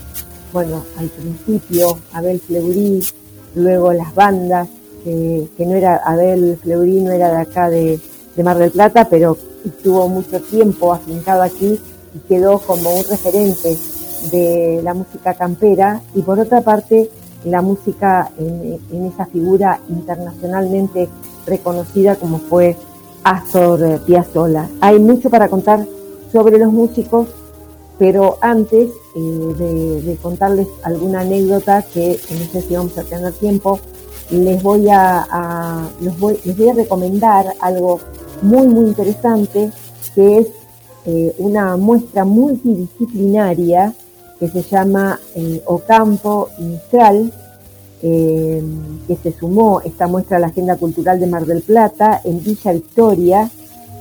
bueno, 0.52 0.82
al 0.96 1.06
principio 1.10 1.96
Abel 2.12 2.40
Fleury, 2.40 3.06
luego 3.54 3.92
las 3.92 4.12
bandas, 4.16 4.68
que, 5.04 5.66
no 5.66 5.74
era, 5.74 5.96
Abel 5.96 6.58
Fleury 6.62 7.00
no 7.00 7.12
era 7.12 7.30
de 7.30 7.36
acá 7.36 7.70
de, 7.70 8.00
Mar 8.42 8.56
del 8.56 8.70
Plata, 8.70 9.08
pero 9.10 9.36
estuvo 9.64 10.08
mucho 10.08 10.40
tiempo 10.40 10.92
afincado 10.92 11.42
aquí 11.42 11.80
y 12.14 12.18
quedó 12.28 12.60
como 12.60 12.94
un 12.94 13.04
referente 13.04 13.76
de 14.30 14.80
la 14.84 14.94
música 14.94 15.34
campera 15.34 16.00
y 16.14 16.22
por 16.22 16.38
otra 16.38 16.60
parte 16.60 17.10
la 17.44 17.62
música 17.62 18.30
en, 18.38 18.78
esa 19.06 19.26
figura 19.26 19.80
internacionalmente 19.88 21.08
reconocida 21.46 22.14
como 22.14 22.38
fue 22.38 22.76
Astor 23.24 24.00
Piazzolla. 24.02 24.68
Hay 24.80 25.00
mucho 25.00 25.30
para 25.30 25.48
contar 25.48 25.84
sobre 26.32 26.58
los 26.58 26.72
músicos, 26.72 27.26
pero 27.98 28.38
antes 28.40 28.90
eh, 29.16 30.02
de, 30.04 30.16
contarles 30.22 30.68
alguna 30.84 31.20
anécdota 31.20 31.82
que 31.82 32.20
no 32.30 32.52
sé 32.52 32.62
si 32.62 32.74
vamos 32.74 32.96
a 32.98 33.02
tener 33.02 33.32
tiempo, 33.32 33.80
les 34.30 34.62
voy 34.62 34.88
a, 34.90 35.88
les 36.00 36.18
voy 36.18 36.68
a 36.68 36.74
recomendar 36.74 37.46
algo 37.60 38.00
muy 38.42 38.68
muy 38.68 38.86
interesante 38.86 39.70
que 40.14 40.38
es 40.38 40.48
eh, 41.06 41.34
una 41.38 41.76
muestra 41.76 42.24
multidisciplinaria 42.24 43.94
que 44.38 44.48
se 44.48 44.62
llama 44.62 45.18
eh, 45.34 45.62
Ocampo 45.64 46.50
Mistral, 46.58 47.32
eh, 48.02 48.62
que 49.06 49.16
se 49.16 49.32
sumó 49.32 49.80
esta 49.80 50.06
muestra 50.06 50.36
a 50.36 50.40
la 50.40 50.48
Agenda 50.48 50.76
Cultural 50.76 51.18
de 51.18 51.26
Mar 51.26 51.46
del 51.46 51.62
Plata 51.62 52.20
en 52.24 52.42
Villa 52.42 52.72
Victoria, 52.72 53.50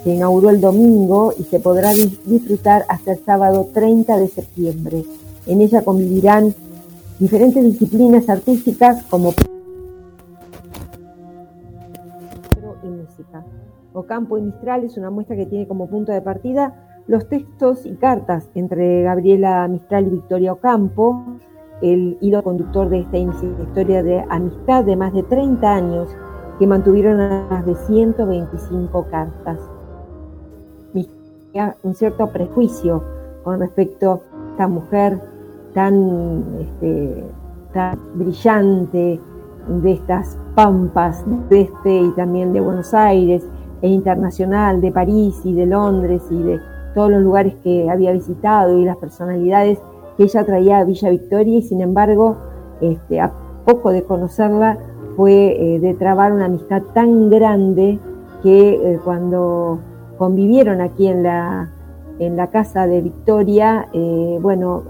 se 0.04 0.10
inauguró 0.14 0.50
el 0.50 0.62
domingo 0.62 1.34
y 1.38 1.44
se 1.44 1.60
podrá 1.60 1.94
disfrutar 1.94 2.86
hasta 2.90 3.14
el 3.14 3.24
sábado 3.26 3.70
30 3.74 4.18
de 4.18 4.28
septiembre. 4.28 5.06
En 5.48 5.62
ella 5.62 5.84
convivirán 5.84 6.54
diferentes 7.20 7.64
disciplinas 7.64 8.30
artísticas 8.30 9.04
como 9.10 9.34
Ocampo 14.00 14.38
y 14.38 14.41
Mistral 14.41 14.84
es 14.84 14.98
una 14.98 15.10
muestra 15.10 15.36
que 15.36 15.45
tiene 15.45 15.68
como 15.68 15.88
punto 15.88 16.12
de 16.12 16.22
partida 16.22 16.74
los 17.08 17.28
textos 17.30 17.86
y 17.86 17.95
cartas 17.95 18.50
entre 18.54 19.04
Gabriela 19.04 19.68
Mistral 19.68 20.08
y 20.08 20.10
Victoria 20.12 20.54
Ocampo, 20.54 21.24
el 21.82 22.18
hilo 22.22 22.43
conductor 22.43 22.89
de 22.89 23.00
esta 23.00 23.18
historia 23.18 24.04
de 24.04 24.26
amistad 24.30 24.84
de 24.84 24.95
más 24.95 25.14
de 25.14 25.24
30 25.24 25.74
años 25.74 26.10
que 26.60 26.68
mantuvieron 26.68 27.18
más 27.50 27.66
de 27.66 27.76
125 27.76 29.08
cartas. 29.10 29.60
Un 31.82 31.95
cierto 31.95 32.28
prejuicio 32.28 33.04
con 33.43 33.60
respecto 33.60 34.12
a 34.12 34.52
esta 34.52 34.68
mujer 34.68 35.20
tan, 35.74 36.43
este, 36.60 37.24
tan 37.74 38.00
brillante 38.14 39.20
de 39.68 39.91
estas 39.91 40.38
pampas 40.54 41.24
de 41.50 41.62
este 41.62 42.02
y 42.02 42.12
también 42.12 42.54
de 42.54 42.60
Buenos 42.60 42.93
Aires 42.93 43.43
e 43.82 43.90
internacional, 43.90 44.82
de 44.82 44.92
París 44.92 45.40
y 45.44 45.54
de 45.54 45.66
Londres 45.66 46.24
y 46.30 46.42
de 46.42 46.60
todos 46.96 47.12
los 47.12 47.22
lugares 47.22 47.56
que 47.64 47.90
había 47.90 48.12
visitado 48.12 48.78
y 48.78 48.86
las 48.86 48.98
personalidades 48.98 49.80
que 50.18 50.24
ella 50.24 50.44
traía 50.46 50.80
a 50.80 50.84
Villa 50.84 51.10
Victoria 51.10 51.58
y 51.58 51.62
sin 51.62 51.82
embargo, 51.82 52.38
este, 52.82 53.22
a 53.22 53.32
poco 53.66 53.92
de 53.92 54.04
conocerla, 54.04 54.78
fue 55.16 55.76
eh, 55.76 55.80
de 55.80 55.96
trabar 55.96 56.32
una 56.32 56.46
amistad 56.46 56.84
tan 56.94 57.30
grande 57.30 58.00
que 58.44 58.70
eh, 58.70 59.00
cuando 59.04 59.80
convivieron 60.18 60.80
aquí 60.80 61.08
en 61.08 61.24
la, 61.24 61.72
en 62.20 62.38
la 62.38 62.48
casa 62.48 62.88
de 62.88 63.02
Victoria, 63.02 63.88
eh, 63.94 64.38
bueno, 64.42 64.84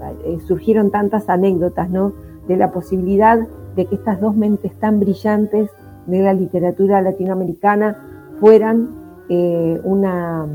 surgieron 0.46 0.90
tantas 0.90 1.28
anécdotas, 1.28 1.88
¿no? 1.90 2.12
De 2.46 2.56
la 2.56 2.72
posibilidad 2.72 3.38
de 3.74 3.86
que 3.86 3.94
estas 3.94 4.20
dos 4.20 4.36
mentes 4.36 4.72
tan 4.78 5.00
brillantes 5.00 5.70
de 6.06 6.22
la 6.22 6.34
literatura 6.34 7.00
latinoamericana 7.00 7.96
fueran 8.40 8.96
una, 9.84 10.46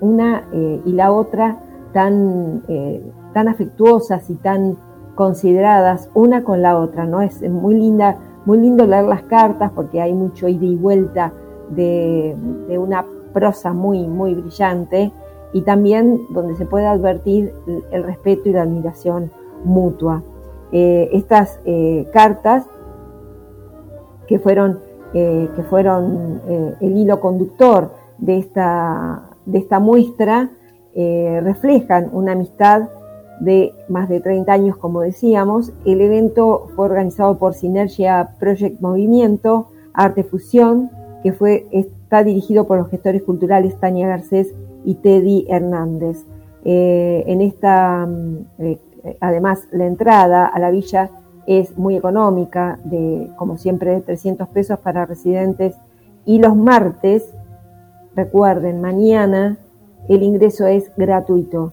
una 0.00 0.44
eh, 0.52 0.80
y 0.84 0.92
la 0.92 1.12
otra 1.12 1.58
tan, 1.92 2.62
eh, 2.68 3.02
tan 3.32 3.48
afectuosas 3.48 4.28
y 4.30 4.34
tan 4.34 4.76
consideradas 5.14 6.10
una 6.14 6.44
con 6.44 6.62
la 6.62 6.78
otra, 6.78 7.04
¿no? 7.04 7.20
Es 7.22 7.42
muy 7.42 7.74
linda, 7.74 8.16
muy 8.44 8.58
lindo 8.58 8.86
leer 8.86 9.04
las 9.04 9.22
cartas 9.22 9.72
porque 9.74 10.00
hay 10.00 10.14
mucho 10.14 10.48
ida 10.48 10.64
y 10.64 10.76
vuelta 10.76 11.32
de, 11.70 12.36
una 12.78 13.04
prosa 13.32 13.72
muy, 13.72 14.06
muy 14.06 14.34
brillante 14.34 15.12
y 15.52 15.62
también 15.62 16.20
donde 16.30 16.56
se 16.56 16.66
puede 16.66 16.86
advertir 16.86 17.52
el 17.90 18.04
respeto 18.04 18.48
y 18.48 18.52
la 18.52 18.62
admiración 18.62 19.30
mutua. 19.64 20.22
Eh, 20.70 21.08
estas 21.12 21.58
cartas 22.12 22.66
que 24.28 24.38
fueron, 24.38 24.78
que 25.12 25.64
fueron 25.68 26.40
el 26.80 26.96
hilo 26.96 27.20
conductor 27.20 27.92
de 28.18 28.38
esta, 28.38 29.30
de 29.46 29.58
esta 29.58 29.78
muestra 29.78 30.50
eh, 31.00 31.40
reflejan 31.44 32.10
una 32.12 32.32
amistad 32.32 32.88
de 33.38 33.72
más 33.88 34.08
de 34.08 34.20
30 34.20 34.52
años, 34.52 34.76
como 34.76 35.00
decíamos. 35.00 35.72
El 35.84 36.00
evento 36.00 36.70
fue 36.74 36.86
organizado 36.86 37.38
por 37.38 37.54
Sinergia 37.54 38.30
Project 38.40 38.80
Movimiento, 38.80 39.68
Arte 39.92 40.24
Fusión, 40.24 40.90
que 41.22 41.32
fue, 41.32 41.68
está 41.70 42.24
dirigido 42.24 42.66
por 42.66 42.78
los 42.78 42.88
gestores 42.88 43.22
culturales 43.22 43.78
Tania 43.78 44.08
Garcés 44.08 44.52
y 44.84 44.96
Teddy 44.96 45.46
Hernández. 45.48 46.24
Eh, 46.64 47.22
en 47.28 47.42
esta, 47.42 48.04
mm, 48.04 48.36
eh, 48.58 48.80
además, 49.20 49.68
la 49.70 49.86
entrada 49.86 50.46
a 50.46 50.58
la 50.58 50.72
villa 50.72 51.10
es 51.48 51.76
muy 51.76 51.96
económica, 51.96 52.78
de 52.84 53.30
como 53.34 53.58
siempre 53.58 54.00
300 54.00 54.48
pesos 54.50 54.78
para 54.78 55.06
residentes, 55.06 55.74
y 56.24 56.38
los 56.38 56.54
martes 56.54 57.32
Recuerden, 58.18 58.80
mañana 58.80 59.58
el 60.08 60.24
ingreso 60.24 60.66
es 60.66 60.90
gratuito. 60.96 61.72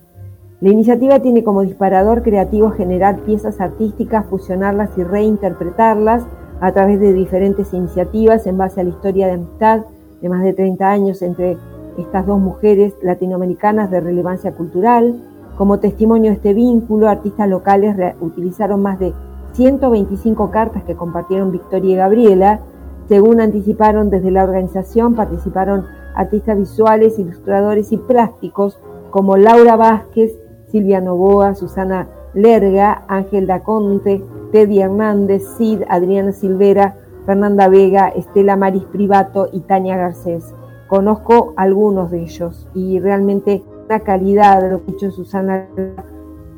La 0.61 0.69
iniciativa 0.69 1.19
tiene 1.19 1.43
como 1.43 1.63
disparador 1.63 2.21
creativo 2.21 2.69
generar 2.69 3.21
piezas 3.21 3.59
artísticas, 3.59 4.27
fusionarlas 4.27 4.91
y 4.95 5.03
reinterpretarlas 5.03 6.23
a 6.61 6.71
través 6.71 6.99
de 6.99 7.13
diferentes 7.13 7.73
iniciativas 7.73 8.45
en 8.45 8.59
base 8.59 8.79
a 8.79 8.83
la 8.83 8.91
historia 8.91 9.25
de 9.25 9.33
amistad 9.33 9.85
de 10.21 10.29
más 10.29 10.43
de 10.43 10.53
30 10.53 10.87
años 10.87 11.23
entre 11.23 11.57
estas 11.97 12.27
dos 12.27 12.39
mujeres 12.39 12.93
latinoamericanas 13.01 13.89
de 13.89 14.01
relevancia 14.01 14.51
cultural. 14.51 15.19
Como 15.57 15.79
testimonio 15.79 16.29
de 16.29 16.35
este 16.35 16.53
vínculo, 16.53 17.09
artistas 17.09 17.49
locales 17.49 17.95
utilizaron 18.21 18.83
más 18.83 18.99
de 18.99 19.13
125 19.55 20.51
cartas 20.51 20.83
que 20.83 20.95
compartieron 20.95 21.51
Victoria 21.51 21.93
y 21.93 21.95
Gabriela. 21.95 22.59
Según 23.07 23.39
anticiparon 23.39 24.09
desde 24.09 24.31
la 24.31 24.43
organización, 24.43 25.15
participaron 25.15 25.85
artistas 26.15 26.57
visuales, 26.57 27.19
ilustradores 27.19 27.91
y 27.91 27.97
plásticos 27.97 28.79
como 29.11 29.37
Laura 29.37 29.75
Vázquez, 29.75 30.33
Silvia 30.71 30.99
Novoa, 30.99 31.55
Susana 31.55 32.07
Lerga, 32.33 33.05
Ángel 33.07 33.47
Daconte, 33.47 34.21
Teddy 34.51 34.81
Hernández, 34.81 35.43
Cid, 35.57 35.83
Adriana 35.87 36.33
Silvera, 36.33 36.97
Fernanda 37.25 37.69
Vega, 37.69 38.09
Estela 38.09 38.57
Maris 38.57 38.83
Privato 38.83 39.49
y 39.53 39.61
Tania 39.61 39.95
Garcés. 39.95 40.53
Conozco 40.87 41.53
algunos 41.55 42.11
de 42.11 42.23
ellos 42.23 42.67
y 42.73 42.99
realmente 42.99 43.63
la 43.87 44.01
calidad 44.01 44.61
de 44.61 44.71
lo 44.71 44.83
que 44.83 44.91
ha 44.91 44.95
hecho 44.95 45.11
Susana, 45.11 45.67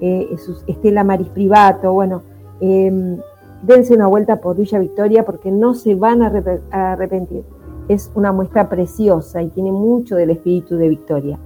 eh, 0.01 0.35
Estela 0.65 1.03
Maris 1.03 1.29
Privato, 1.29 1.93
bueno, 1.93 2.23
em, 2.59 3.17
dense 3.63 3.93
una 3.93 4.07
vuelta 4.07 4.41
por 4.41 4.55
Villa 4.55 4.79
Victoria 4.79 5.25
porque 5.25 5.51
no 5.51 5.73
se 5.73 5.95
van 5.95 6.21
a 6.21 6.91
arrepentir 6.91 7.43
es 7.87 8.11
una 8.15 8.31
muestra 8.31 8.69
preciosa 8.69 9.41
y 9.41 9.49
tiene 9.49 9.71
mucho 9.71 10.15
del 10.15 10.31
espíritu 10.31 10.77
de 10.77 10.89
Victoria. 10.89 11.39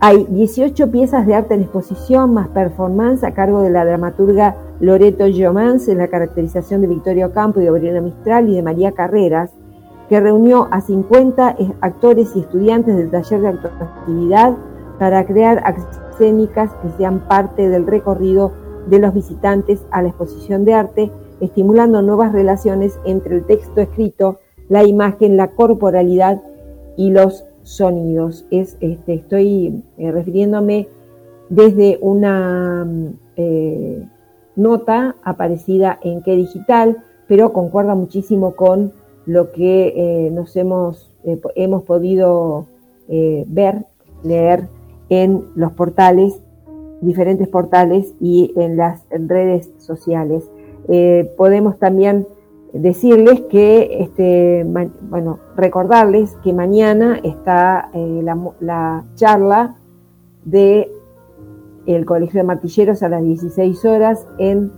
Hay 0.00 0.26
18 0.30 0.90
piezas 0.90 1.26
de 1.26 1.34
arte 1.34 1.54
en 1.54 1.62
exposición 1.62 2.32
más 2.32 2.48
performance 2.48 3.22
a 3.22 3.34
cargo 3.34 3.60
de 3.60 3.70
la 3.70 3.84
dramaturga 3.84 4.56
Loreto 4.80 5.26
Giomans 5.26 5.88
en 5.88 5.98
la 5.98 6.08
caracterización 6.08 6.80
de 6.80 6.86
Victoria 6.86 7.26
Ocampo 7.26 7.60
y 7.60 7.64
de 7.64 7.70
Gabriela 7.70 8.00
Mistral 8.00 8.48
y 8.48 8.56
de 8.56 8.62
María 8.62 8.92
Carreras, 8.92 9.50
que 10.08 10.18
reunió 10.18 10.68
a 10.70 10.80
50 10.80 11.56
actores 11.82 12.34
y 12.34 12.40
estudiantes 12.40 12.96
del 12.96 13.10
taller 13.10 13.40
de 13.42 13.48
actividad 13.48 14.56
para 14.98 15.26
crear 15.26 15.62
escénicas 16.12 16.70
que 16.82 16.88
sean 16.96 17.20
parte 17.20 17.68
del 17.68 17.86
recorrido 17.86 18.52
de 18.90 18.98
los 18.98 19.14
visitantes 19.14 19.80
a 19.90 20.02
la 20.02 20.08
exposición 20.08 20.64
de 20.64 20.74
arte, 20.74 21.10
estimulando 21.40 22.02
nuevas 22.02 22.32
relaciones 22.32 22.98
entre 23.04 23.36
el 23.36 23.46
texto 23.46 23.80
escrito, 23.80 24.40
la 24.68 24.84
imagen, 24.84 25.36
la 25.36 25.48
corporalidad 25.48 26.42
y 26.96 27.10
los 27.10 27.44
sonidos. 27.62 28.44
Es, 28.50 28.76
este, 28.80 29.14
estoy 29.14 29.82
eh, 29.96 30.10
refiriéndome 30.10 30.88
desde 31.48 31.98
una 32.00 32.86
eh, 33.36 34.06
nota 34.56 35.16
aparecida 35.22 35.98
en 36.02 36.22
Que 36.22 36.36
Digital, 36.36 36.98
pero 37.28 37.52
concuerda 37.52 37.94
muchísimo 37.94 38.54
con 38.54 38.92
lo 39.24 39.52
que 39.52 39.94
eh, 39.96 40.30
nos 40.30 40.56
hemos, 40.56 41.12
hemos 41.54 41.82
podido 41.84 42.66
ver, 43.08 43.86
leer 44.22 44.68
en 45.08 45.44
los 45.56 45.72
portales, 45.72 46.40
diferentes 47.00 47.48
portales 47.48 48.14
y 48.20 48.52
en 48.56 48.76
las 48.76 49.02
redes 49.10 49.70
sociales. 49.78 50.44
podemos 51.36 51.78
también 51.78 52.26
decirles 52.72 53.40
que, 53.50 54.02
este, 54.02 54.64
bueno, 54.64 55.38
recordarles 55.56 56.36
que 56.42 56.52
mañana 56.52 57.18
está 57.22 57.90
eh, 57.92 58.22
la, 58.60 59.04
charla 59.14 59.76
de 60.44 60.90
el 61.86 62.04
Colegio 62.04 62.40
de 62.40 62.44
Martilleros 62.44 63.02
a 63.02 63.08
las 63.08 63.22
16 63.22 63.84
horas 63.84 64.26
en 64.38 64.70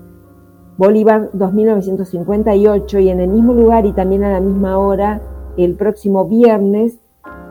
Bolívar 0.78 1.30
2958 1.34 2.98
y 3.00 3.10
en 3.10 3.20
el 3.20 3.28
mismo 3.28 3.52
lugar 3.52 3.84
y 3.84 3.92
también 3.92 4.24
a 4.24 4.32
la 4.32 4.40
misma 4.40 4.78
hora 4.78 5.20
el 5.56 5.74
próximo 5.74 6.26
viernes. 6.26 6.98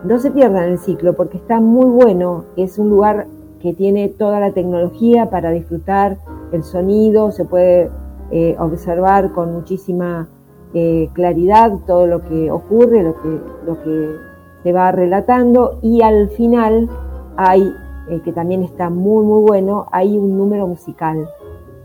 No 0.03 0.17
se 0.17 0.31
pierdan 0.31 0.69
el 0.69 0.79
ciclo 0.79 1.13
porque 1.13 1.37
está 1.37 1.59
muy 1.59 1.85
bueno, 1.85 2.45
es 2.57 2.79
un 2.79 2.89
lugar 2.89 3.27
que 3.61 3.73
tiene 3.73 4.09
toda 4.09 4.39
la 4.39 4.51
tecnología 4.51 5.29
para 5.29 5.51
disfrutar 5.51 6.17
el 6.51 6.63
sonido, 6.63 7.31
se 7.31 7.45
puede 7.45 7.89
eh, 8.31 8.55
observar 8.59 9.31
con 9.31 9.53
muchísima 9.53 10.27
eh, 10.73 11.09
claridad 11.13 11.73
todo 11.85 12.07
lo 12.07 12.21
que 12.23 12.49
ocurre, 12.49 13.03
lo 13.03 13.21
que, 13.21 13.39
lo 13.65 13.81
que 13.83 14.15
se 14.63 14.73
va 14.73 14.91
relatando 14.91 15.79
y 15.81 16.01
al 16.01 16.29
final 16.29 16.89
hay, 17.37 17.73
eh, 18.09 18.21
que 18.23 18.31
también 18.31 18.63
está 18.63 18.89
muy 18.89 19.25
muy 19.25 19.41
bueno, 19.41 19.87
hay 19.91 20.17
un 20.17 20.37
número 20.37 20.67
musical. 20.67 21.29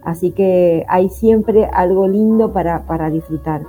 Así 0.02 0.30
que 0.30 0.84
hay 0.88 1.08
siempre 1.08 1.64
algo 1.72 2.06
lindo 2.06 2.52
para, 2.52 3.10
disfrutar. 3.10 3.62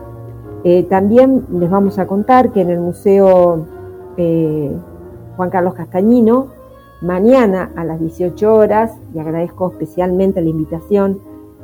también 0.88 1.45
les 1.51 1.70
vamos 1.70 1.97
a 1.97 2.05
contar 2.05 2.51
que 2.51 2.62
en 2.62 2.70
el 2.70 2.80
Museo 2.80 3.66
Juan 5.36 5.49
Carlos 5.49 5.74
Castañino, 5.74 6.57
mañana 7.02 7.72
a 7.76 7.84
las 7.84 8.00
18 8.00 8.54
horas, 8.54 8.91
y 9.14 9.20
agradezco 9.20 9.72
especialmente 9.72 10.41
la 10.41 10.50
invitación 10.50 11.20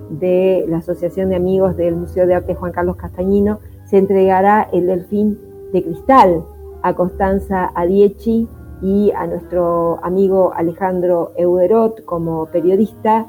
de 0.10 0.66
la 0.68 0.78
Asociación 0.78 1.30
de 1.30 1.36
Amigos 1.36 1.76
del 1.76 1.96
Museo 1.96 2.28
de 2.28 2.36
Arte 2.36 2.56
Juan 2.56 2.72
Carlos 2.72 2.98
Castañino, 2.98 3.60
se 3.86 3.98
entregará 3.98 4.70
el 4.72 4.88
delfín 4.88 5.40
de 5.72 5.84
cristal 5.84 6.44
a 6.82 6.94
Constanza 6.94 7.72
Adiechi 7.74 8.48
y 8.82 9.12
a 9.12 9.26
nuestro 9.28 10.00
amigo 10.04 10.54
Alejandro 10.56 11.32
Euderot 11.38 12.04
como 12.06 12.46
periodista. 12.48 13.26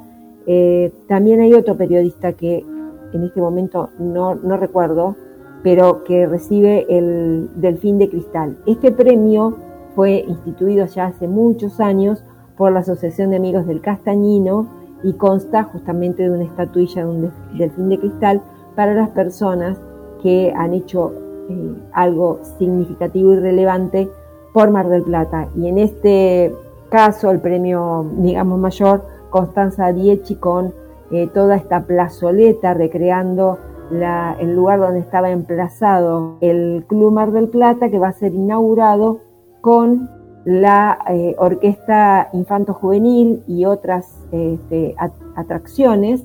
Eh, 0.47 0.93
también 1.09 1.41
hay 1.41 1.55
otro 1.55 1.77
periodista 1.77 2.33
que 2.33 2.65
en 3.13 3.23
este 3.23 3.41
momento 3.41 3.91
no, 3.99 4.35
no 4.35 4.57
recuerdo, 4.57 5.17
pero 5.63 6.05
que 6.05 6.27
recibe 6.27 6.85
el 6.89 7.49
Delfín 7.57 7.99
de 7.99 8.11
Cristal. 8.11 8.59
Este 8.67 8.91
premio 8.91 9.57
fue 9.95 10.25
instituido 10.27 10.87
ya 10.87 11.07
hace 11.07 11.29
muchos 11.29 11.81
años 11.81 12.25
por 12.57 12.73
la 12.73 12.81
Asociación 12.81 13.31
de 13.31 13.37
Amigos 13.37 13.67
del 13.67 13.81
Castañino 13.81 14.67
y 15.03 15.13
consta 15.15 15.65
justamente 15.65 16.23
de 16.23 16.31
una 16.31 16.45
estatuilla 16.45 17.05
de 17.05 17.11
un 17.11 17.33
delfín 17.59 17.89
de 17.89 17.99
cristal 17.99 18.43
para 18.75 18.95
las 18.95 19.11
personas 19.11 19.79
que 20.23 20.53
han 20.57 20.73
hecho 20.73 21.13
eh, 21.49 21.75
algo 21.93 22.41
significativo 22.59 23.35
y 23.35 23.37
relevante 23.37 24.09
por 24.53 24.71
Mar 24.71 24.89
del 24.89 25.03
Plata. 25.03 25.49
Y 25.57 25.69
en 25.69 25.79
este 25.79 26.55
caso, 26.89 27.31
el 27.31 27.41
premio, 27.41 28.07
digamos, 28.19 28.59
mayor, 28.59 29.03
Constanza 29.31 29.93
Dieci 29.93 30.37
con 30.37 30.73
eh, 31.11 31.29
toda 31.35 31.57
esta 31.57 31.83
plazoleta 31.83 32.73
recreando 32.73 33.59
el 33.91 34.57
lugar 34.57 34.81
donde 34.81 35.01
estaba 35.01 35.31
emplazado 35.31 36.39
el 36.41 36.85
Club 36.89 37.13
Mar 37.13 37.33
del 37.33 37.49
Plata, 37.49 37.91
que 37.91 37.99
va 37.99 38.09
a 38.09 38.13
ser 38.13 38.33
inaugurado 38.33 39.21
con 39.65 40.11
la 40.45 40.99
eh, 41.09 41.35
Orquesta 41.39 42.29
Infanto 42.35 42.75
Juvenil 42.75 43.43
y 43.47 43.65
otras 43.65 44.05
este, 44.31 44.95
atracciones 45.37 46.23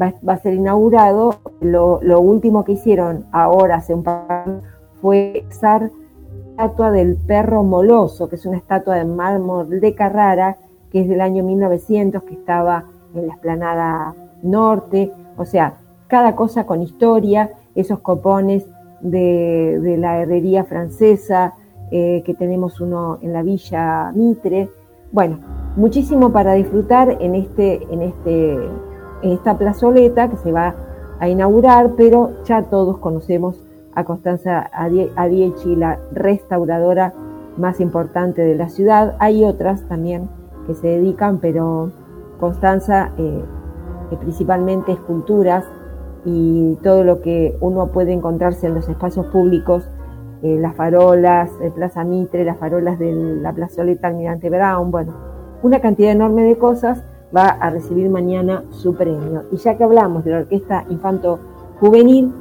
va, 0.00 0.14
a 0.26 0.38
ser 0.38 0.54
inaugurado. 0.54 1.34
Lo, 1.60 2.00
último 2.18 2.64
que 2.64 2.72
hicieron 2.72 3.26
ahora, 3.30 3.76
hace 3.76 3.92
un 3.92 4.04
par 4.04 4.62
fue 5.02 5.44
usar 5.50 5.82
la 6.56 6.64
estatua 6.64 6.90
del 6.90 7.16
perro 7.18 7.62
moloso, 7.62 8.30
que 8.30 8.36
es 8.36 8.46
una 8.46 8.56
estatua 8.56 8.96
de 8.96 9.04
mármol 9.04 9.68
de 9.68 9.94
Carrara, 9.94 10.56
que 10.90 11.02
es 11.02 11.08
del 11.10 11.20
año 11.20 11.44
1900, 11.44 12.22
que 12.22 12.32
estaba 12.32 12.84
en 13.14 13.26
la 13.26 13.34
esplanada 13.34 14.14
norte. 14.42 15.12
O 15.36 15.44
sea, 15.44 15.74
cada 16.06 16.34
cosa 16.34 16.64
con 16.64 16.80
historia, 16.80 17.50
esos 17.74 17.98
copones 17.98 18.64
de, 19.02 19.78
de 19.78 19.98
la 19.98 20.22
herrería 20.22 20.64
francesa, 20.64 21.52
eh, 21.90 22.22
que 22.24 22.34
tenemos 22.34 22.80
uno 22.80 23.18
en 23.22 23.32
la 23.32 23.42
Villa 23.42 24.12
Mitre. 24.14 24.68
Bueno, 25.10 25.38
muchísimo 25.76 26.32
para 26.32 26.52
disfrutar 26.54 27.16
en, 27.20 27.34
este, 27.34 27.82
en, 27.90 28.02
este, 28.02 28.58
esta 29.22 29.56
plazoleta 29.56 30.28
que 30.28 30.36
se 30.36 30.52
va 30.52 30.74
a 31.18 31.28
inaugurar, 31.28 31.92
pero 31.96 32.44
ya 32.44 32.62
todos 32.62 32.98
conocemos 32.98 33.56
a 33.94 34.04
Constanza 34.04 34.70
Adiechi, 35.16 35.74
la 35.74 35.98
restauradora 36.12 37.14
más 37.56 37.80
importante 37.80 38.42
de 38.42 38.54
la 38.54 38.68
ciudad. 38.68 39.16
Hay 39.18 39.44
otras 39.44 39.82
también 39.88 40.28
que 40.66 40.74
se 40.74 40.88
dedican, 40.88 41.38
pero 41.38 41.90
Constanza, 42.38 43.12
eh, 43.18 43.42
principalmente 44.20 44.92
esculturas 44.92 45.64
y 46.24 46.76
todo 46.82 47.02
lo 47.02 47.20
que 47.20 47.56
uno 47.60 47.88
puede 47.88 48.12
encontrarse 48.12 48.66
en 48.66 48.74
los 48.74 48.88
espacios 48.88 49.26
públicos 49.26 49.88
eh, 50.42 50.56
las 50.58 50.74
farolas 50.76 51.58
de 51.58 51.70
Plaza 51.70 52.04
Mitre, 52.04 52.44
las 52.44 52.58
farolas 52.58 52.98
de 52.98 53.12
la 53.12 53.52
plazoleta 53.52 54.08
Almirante 54.08 54.50
Brown, 54.50 54.90
bueno, 54.90 55.14
una 55.62 55.80
cantidad 55.80 56.12
enorme 56.12 56.44
de 56.44 56.56
cosas 56.56 57.02
va 57.36 57.48
a 57.48 57.70
recibir 57.70 58.08
mañana 58.08 58.62
su 58.70 58.94
premio. 58.94 59.44
Y 59.50 59.56
ya 59.56 59.76
que 59.76 59.84
hablamos 59.84 60.24
de 60.24 60.30
la 60.30 60.38
Orquesta 60.38 60.84
Infanto 60.88 61.40
Juvenil, 61.80 62.32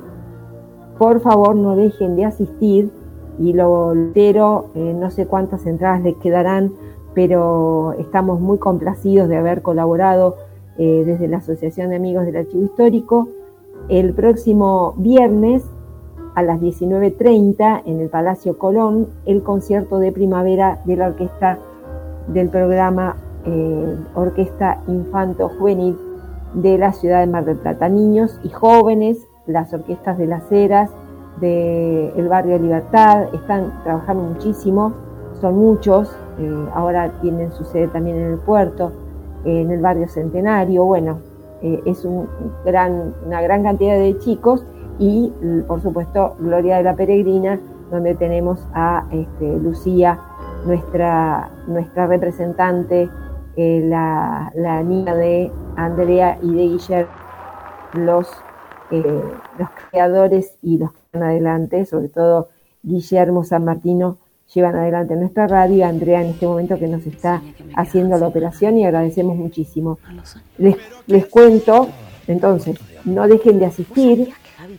por 0.98 1.20
favor 1.22 1.56
no 1.56 1.76
dejen 1.76 2.16
de 2.16 2.26
asistir 2.26 2.92
y 3.40 3.54
lo 3.54 3.94
entero, 3.94 4.72
eh, 4.76 4.94
no 4.98 5.12
sé 5.12 5.28
cuántas 5.28 5.66
entradas 5.66 6.02
les 6.02 6.16
quedarán, 6.18 6.74
pero 7.14 7.94
estamos 7.94 8.40
muy 8.40 8.58
complacidos 8.58 9.30
de 9.30 9.38
haber 9.38 9.62
colaborado 9.62 10.36
eh, 10.78 11.04
desde 11.06 11.28
la 11.28 11.38
Asociación 11.38 11.90
de 11.90 11.96
Amigos 11.96 12.26
del 12.26 12.38
Archivo 12.38 12.64
Histórico. 12.64 13.28
El 13.90 14.14
próximo 14.14 14.94
viernes 14.98 15.64
a 16.38 16.44
las 16.44 16.62
19.30 16.62 17.82
en 17.88 18.00
el 18.00 18.10
Palacio 18.10 18.60
Colón 18.60 19.08
el 19.26 19.42
concierto 19.42 19.98
de 19.98 20.12
primavera 20.12 20.80
de 20.86 20.96
la 20.96 21.08
orquesta 21.08 21.58
del 22.28 22.50
programa 22.50 23.16
eh, 23.44 23.98
Orquesta 24.14 24.80
Infanto 24.88 25.50
Juvenil 25.50 25.98
de 26.54 26.78
la 26.78 26.94
ciudad 26.94 27.22
de 27.22 27.26
Mar 27.26 27.44
del 27.44 27.58
Plata. 27.58 27.90
Niños 27.90 28.40
y 28.44 28.50
jóvenes, 28.50 29.18
las 29.48 29.74
orquestas 29.74 30.20
de 30.20 30.28
las 30.28 30.52
Heras, 30.52 30.92
del 31.42 32.28
barrio 32.30 32.60
Libertad, 32.60 33.34
están 33.34 33.74
trabajando 33.84 34.22
muchísimo, 34.22 34.94
son 35.42 35.58
muchos, 35.58 36.16
eh, 36.38 36.66
ahora 36.76 37.14
tienen 37.20 37.52
su 37.52 37.64
sede 37.64 37.88
también 37.88 38.16
en 38.16 38.34
el 38.34 38.38
puerto, 38.38 38.92
en 39.44 39.72
el 39.72 39.82
barrio 39.82 40.08
Centenario, 40.08 40.86
bueno, 40.86 41.18
eh, 41.64 41.82
es 41.88 42.06
un 42.06 42.28
gran, 42.64 43.16
una 43.26 43.42
gran 43.42 43.64
cantidad 43.64 43.98
de 43.98 44.20
chicos 44.20 44.64
y 45.00 45.32
por 45.68 45.82
supuesto 45.82 46.36
Gloria 46.40 46.78
de 46.78 46.84
la 46.84 46.96
Peregrina, 46.96 47.60
donde 47.92 48.16
tenemos 48.16 48.60
a 48.74 49.06
este, 49.12 49.58
Lucía, 49.60 50.20
nuestra, 50.66 51.50
nuestra 51.68 52.08
representante, 52.08 53.10
eh, 53.56 53.82
la, 53.86 54.52
niña 54.84 55.16
de 55.16 55.52
Andrea 55.76 56.38
y 56.42 56.54
de 56.54 56.64
Guillermo, 56.64 57.12
los, 57.94 58.28
eh, 58.92 59.24
los 59.58 59.70
creadores 59.90 60.58
y 60.62 60.78
los 60.78 60.92
que 60.92 61.00
van 61.14 61.24
adelante, 61.24 61.86
sobre 61.86 62.10
todo 62.10 62.50
Guillermo 62.84 63.44
San 63.44 63.66
Martino, 63.66 64.18
llevan 64.54 64.76
adelante 64.76 65.16
nuestra 65.16 65.48
radio 65.48 65.86
Andrea 65.86 66.22
en 66.22 66.30
este 66.30 66.48
momento 66.48 66.78
que 66.78 66.88
nos 66.88 67.06
está 67.06 67.42
haciendo 67.76 68.18
la 68.18 68.28
operación 68.28 68.78
y 68.78 68.86
agradecemos 68.86 69.36
muchísimo. 69.36 70.00
Les, 70.58 70.78
les 71.06 71.26
cuento, 71.26 71.90
entonces, 72.28 72.78
no 73.06 73.28
dejen 73.28 73.60
de 73.60 73.66
asistir, 73.66 74.30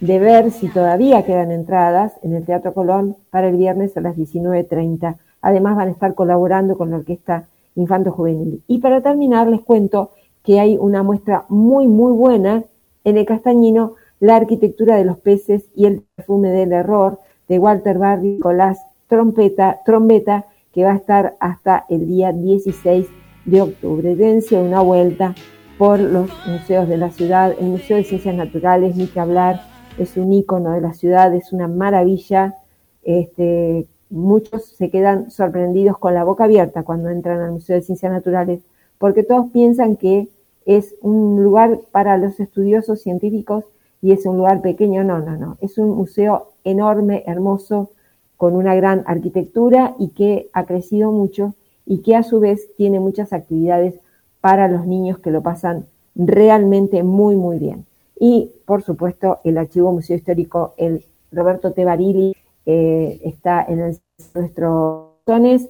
de 0.00 0.18
ver 0.18 0.50
si 0.50 0.68
todavía 0.68 1.24
quedan 1.24 1.50
entradas 1.50 2.12
en 2.22 2.34
el 2.34 2.44
Teatro 2.44 2.72
Colón 2.72 3.16
para 3.30 3.48
el 3.48 3.56
viernes 3.56 3.96
a 3.96 4.00
las 4.00 4.16
19.30. 4.16 5.16
Además 5.42 5.76
van 5.76 5.88
a 5.88 5.92
estar 5.92 6.14
colaborando 6.14 6.76
con 6.76 6.90
la 6.90 6.96
Orquesta 6.96 7.48
Infanto 7.74 8.12
Juvenil. 8.12 8.62
Y 8.66 8.78
para 8.78 9.00
terminar 9.00 9.48
les 9.48 9.60
cuento 9.60 10.10
que 10.44 10.60
hay 10.60 10.76
una 10.76 11.02
muestra 11.02 11.44
muy, 11.48 11.86
muy 11.86 12.12
buena 12.12 12.64
en 13.04 13.16
el 13.16 13.26
Castañino, 13.26 13.94
La 14.20 14.36
arquitectura 14.36 14.96
de 14.96 15.04
los 15.04 15.18
peces 15.18 15.64
y 15.76 15.86
el 15.86 16.02
perfume 16.16 16.50
del 16.50 16.72
error, 16.72 17.20
de 17.48 17.58
Walter 17.58 17.98
Barry, 17.98 18.34
Nicolás 18.34 18.78
Trompeta, 19.08 19.78
Trombeta, 19.84 20.46
que 20.72 20.84
va 20.84 20.92
a 20.92 20.96
estar 20.96 21.36
hasta 21.40 21.86
el 21.88 22.06
día 22.06 22.32
16 22.32 23.06
de 23.46 23.60
octubre. 23.62 24.16
Dense 24.16 24.56
una 24.56 24.80
vuelta 24.80 25.34
por 25.78 26.00
los 26.00 26.30
museos 26.46 26.88
de 26.88 26.96
la 26.96 27.10
ciudad, 27.10 27.54
el 27.58 27.68
Museo 27.68 27.96
de 27.96 28.04
Ciencias 28.04 28.34
Naturales, 28.34 28.96
ni 28.96 29.06
que 29.06 29.20
hablar, 29.20 29.60
es 29.98 30.16
un 30.16 30.32
ícono 30.32 30.72
de 30.72 30.80
la 30.80 30.94
ciudad, 30.94 31.34
es 31.34 31.52
una 31.52 31.68
maravilla. 31.68 32.56
Este, 33.02 33.86
muchos 34.10 34.64
se 34.64 34.90
quedan 34.90 35.30
sorprendidos 35.30 35.98
con 35.98 36.14
la 36.14 36.24
boca 36.24 36.44
abierta 36.44 36.82
cuando 36.82 37.10
entran 37.10 37.40
al 37.40 37.52
Museo 37.52 37.76
de 37.76 37.82
Ciencias 37.82 38.12
Naturales, 38.12 38.60
porque 38.98 39.22
todos 39.22 39.50
piensan 39.50 39.96
que 39.96 40.28
es 40.66 40.94
un 41.00 41.42
lugar 41.42 41.80
para 41.90 42.18
los 42.18 42.40
estudiosos 42.40 43.00
científicos 43.00 43.64
y 44.00 44.12
es 44.12 44.26
un 44.26 44.36
lugar 44.36 44.60
pequeño. 44.60 45.02
No, 45.04 45.18
no, 45.18 45.36
no. 45.36 45.56
Es 45.60 45.78
un 45.78 45.96
museo 45.96 46.52
enorme, 46.64 47.24
hermoso, 47.26 47.90
con 48.36 48.54
una 48.54 48.74
gran 48.74 49.02
arquitectura 49.06 49.94
y 49.98 50.10
que 50.10 50.48
ha 50.52 50.64
crecido 50.64 51.10
mucho 51.10 51.54
y 51.84 52.02
que 52.02 52.14
a 52.14 52.22
su 52.22 52.38
vez 52.38 52.68
tiene 52.76 53.00
muchas 53.00 53.32
actividades 53.32 53.94
para 54.40 54.68
los 54.68 54.86
niños 54.86 55.18
que 55.18 55.30
lo 55.30 55.42
pasan 55.42 55.86
realmente 56.14 57.02
muy, 57.02 57.36
muy 57.36 57.58
bien. 57.58 57.87
Y, 58.20 58.50
por 58.66 58.82
supuesto, 58.82 59.38
el 59.44 59.58
Archivo 59.58 59.92
Museo 59.92 60.16
Histórico, 60.16 60.74
el 60.76 61.04
Roberto 61.30 61.72
Tebarili, 61.72 62.34
eh, 62.66 63.20
está 63.24 63.64
en 63.68 63.80
el, 63.80 63.98
nuestro 64.34 65.20
zones, 65.24 65.68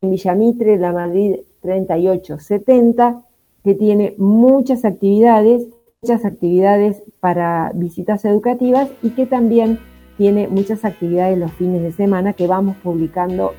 en 0.00 0.10
Villamitre, 0.10 0.78
la 0.78 0.92
Madrid 0.92 1.36
3870, 1.62 3.22
que 3.64 3.74
tiene 3.74 4.14
muchas 4.18 4.84
actividades, 4.84 5.66
muchas 6.02 6.24
actividades 6.24 7.02
para 7.20 7.72
visitas 7.74 8.24
educativas 8.24 8.90
y 9.02 9.10
que 9.10 9.26
también 9.26 9.78
tiene 10.16 10.48
muchas 10.48 10.84
actividades 10.84 11.38
los 11.38 11.52
fines 11.52 11.82
de 11.82 11.92
semana 11.92 12.32
que 12.32 12.46
vamos 12.46 12.76
publicando 12.82 13.52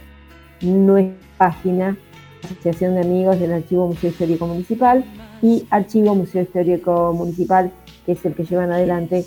en 0.62 0.86
nuestra 0.86 1.28
página 1.38 1.98
Asociación 2.44 2.96
de 2.96 3.02
Amigos 3.02 3.40
del 3.40 3.54
Archivo 3.54 3.88
Museo 3.88 4.10
Histórico 4.10 4.48
Municipal 4.48 5.04
y 5.42 5.66
Archivo 5.70 6.16
Museo 6.16 6.42
Histórico 6.42 7.14
Municipal, 7.14 7.72
que 8.08 8.14
es 8.14 8.26
el 8.26 8.34
que 8.34 8.46
llevan 8.46 8.72
adelante 8.72 9.26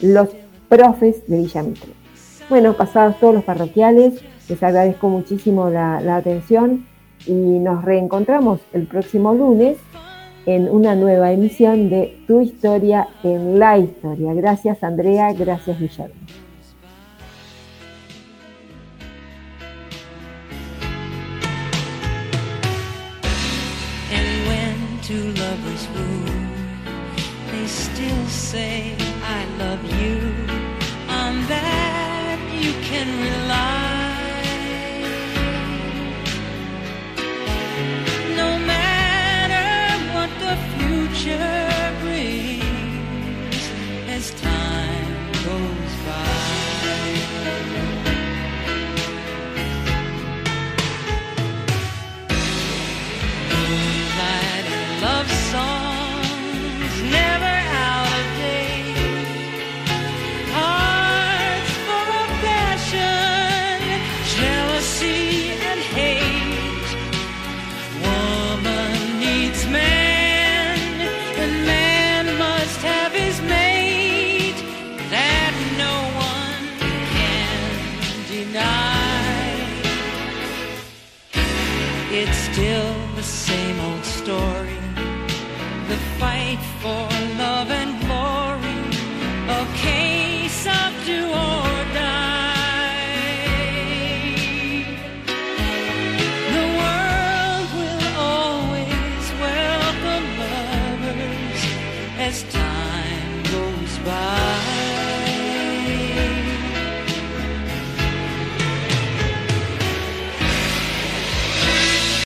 los 0.00 0.30
profes 0.68 1.24
de 1.28 1.36
Villamitre. 1.36 1.92
Bueno, 2.48 2.72
pasados 2.72 3.20
todos 3.20 3.34
los 3.34 3.44
parroquiales, 3.44 4.14
les 4.48 4.62
agradezco 4.62 5.08
muchísimo 5.08 5.70
la, 5.70 6.00
la 6.00 6.16
atención 6.16 6.86
y 7.26 7.32
nos 7.32 7.84
reencontramos 7.84 8.60
el 8.72 8.86
próximo 8.86 9.34
lunes 9.34 9.76
en 10.46 10.68
una 10.68 10.96
nueva 10.96 11.30
emisión 11.30 11.88
de 11.88 12.18
Tu 12.26 12.40
historia 12.40 13.06
en 13.22 13.58
la 13.58 13.78
historia. 13.78 14.34
Gracias 14.34 14.82
Andrea, 14.82 15.32
gracias 15.34 15.78
Guillermo. 15.78 16.21
treasure. 41.22 41.71